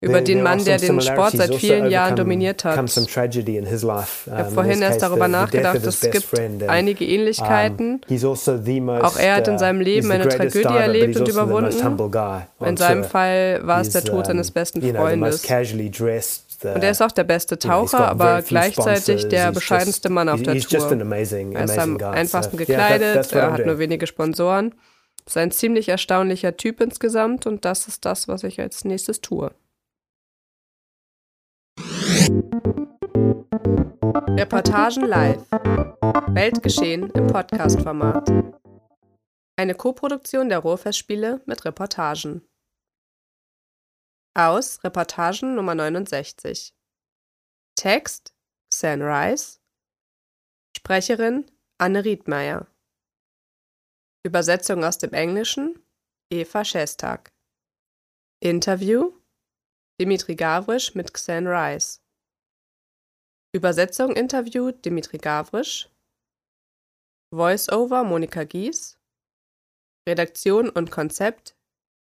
Über 0.00 0.20
den 0.20 0.42
Mann, 0.42 0.64
der 0.64 0.78
den 0.78 1.00
Sport 1.00 1.32
seit 1.36 1.54
vielen 1.54 1.88
Jahren 1.88 2.16
dominiert 2.16 2.64
hat. 2.64 2.74
Ich 2.74 2.96
habe 2.96 4.50
vorhin 4.52 4.82
erst 4.82 5.02
darüber 5.02 5.28
nachgedacht, 5.28 5.76
es 5.76 6.00
gibt 6.00 6.28
einige 6.68 7.04
Ähnlichkeiten. 7.04 8.00
Also 8.08 8.32
Auch 8.32 9.16
er 9.16 9.36
hat 9.36 9.46
in 9.46 9.54
uh, 9.54 9.58
seinem 9.58 9.80
Leben 9.80 10.10
eine 10.10 10.28
Tragödie 10.28 10.74
erlebt 10.74 11.16
und 11.16 11.28
also 11.28 11.40
überwunden. 11.40 12.40
In 12.64 12.76
seinem 12.76 13.04
Fall 13.04 13.60
war 13.62 13.80
es 13.80 13.90
der 13.90 14.04
Tod 14.04 14.26
seines 14.26 14.50
besten 14.50 14.82
Freundes. 14.82 15.44
Und 15.44 16.84
er 16.84 16.90
ist 16.90 17.02
auch 17.02 17.12
der 17.12 17.24
beste 17.24 17.58
Taucher, 17.58 18.08
aber 18.08 18.42
gleichzeitig 18.42 19.28
der 19.28 19.52
bescheidenste 19.52 20.08
Mann 20.08 20.28
auf 20.28 20.42
der 20.42 20.58
Tour. 20.60 20.92
Er 21.52 21.64
ist 21.64 21.78
am 21.78 21.96
einfachsten 21.96 22.56
gekleidet, 22.56 23.32
er 23.32 23.52
hat 23.52 23.66
nur 23.66 23.78
wenige 23.78 24.08
Sponsoren. 24.08 24.72
Ist 25.26 25.36
ein 25.36 25.50
ziemlich 25.50 25.88
erstaunlicher 25.88 26.56
Typ 26.56 26.80
insgesamt 26.80 27.46
und 27.46 27.64
das 27.64 27.88
ist 27.88 28.04
das, 28.04 28.28
was 28.28 28.42
ich 28.44 28.60
als 28.60 28.84
nächstes 28.84 29.20
tue. 29.20 29.54
Reportagen 34.36 35.06
live. 35.06 35.48
Weltgeschehen 36.34 37.10
im 37.10 37.26
Podcast-Format. 37.28 38.30
Eine 39.56 39.74
Koproduktion 39.74 40.48
der 40.48 40.58
Ruhrfestspiele 40.58 41.42
mit 41.46 41.64
Reportagen. 41.64 42.42
Aus 44.34 44.82
Reportagen 44.82 45.54
Nummer 45.54 45.74
69. 45.74 46.74
Text 47.76 48.34
Xan 48.70 49.02
Rice. 49.02 49.60
Sprecherin 50.76 51.50
Anne 51.78 52.04
Riedmeier. 52.04 52.71
Übersetzung 54.24 54.84
aus 54.84 54.98
dem 54.98 55.12
Englischen 55.14 55.84
Eva 56.32 56.64
Schestag. 56.64 57.32
Interview 58.40 59.18
Dimitri 60.00 60.36
Gavrisch 60.36 60.94
mit 60.94 61.12
Xan 61.12 61.48
Rice. 61.48 62.00
Übersetzung 63.52 64.14
Interview 64.14 64.70
Dimitri 64.70 65.18
Gavrisch. 65.18 65.90
Voice-Over 67.34 68.04
Monika 68.04 68.44
Gies. 68.44 68.96
Redaktion 70.08 70.70
und 70.70 70.92
Konzept 70.92 71.56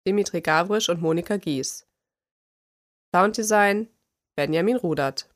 Dimitri 0.07 0.43
Gavrisch 0.43 0.91
und 0.91 1.01
Monika 1.01 1.39
Gies. 1.39 1.87
Sounddesign 3.15 3.89
Benjamin 4.37 4.77
Rudert. 4.77 5.34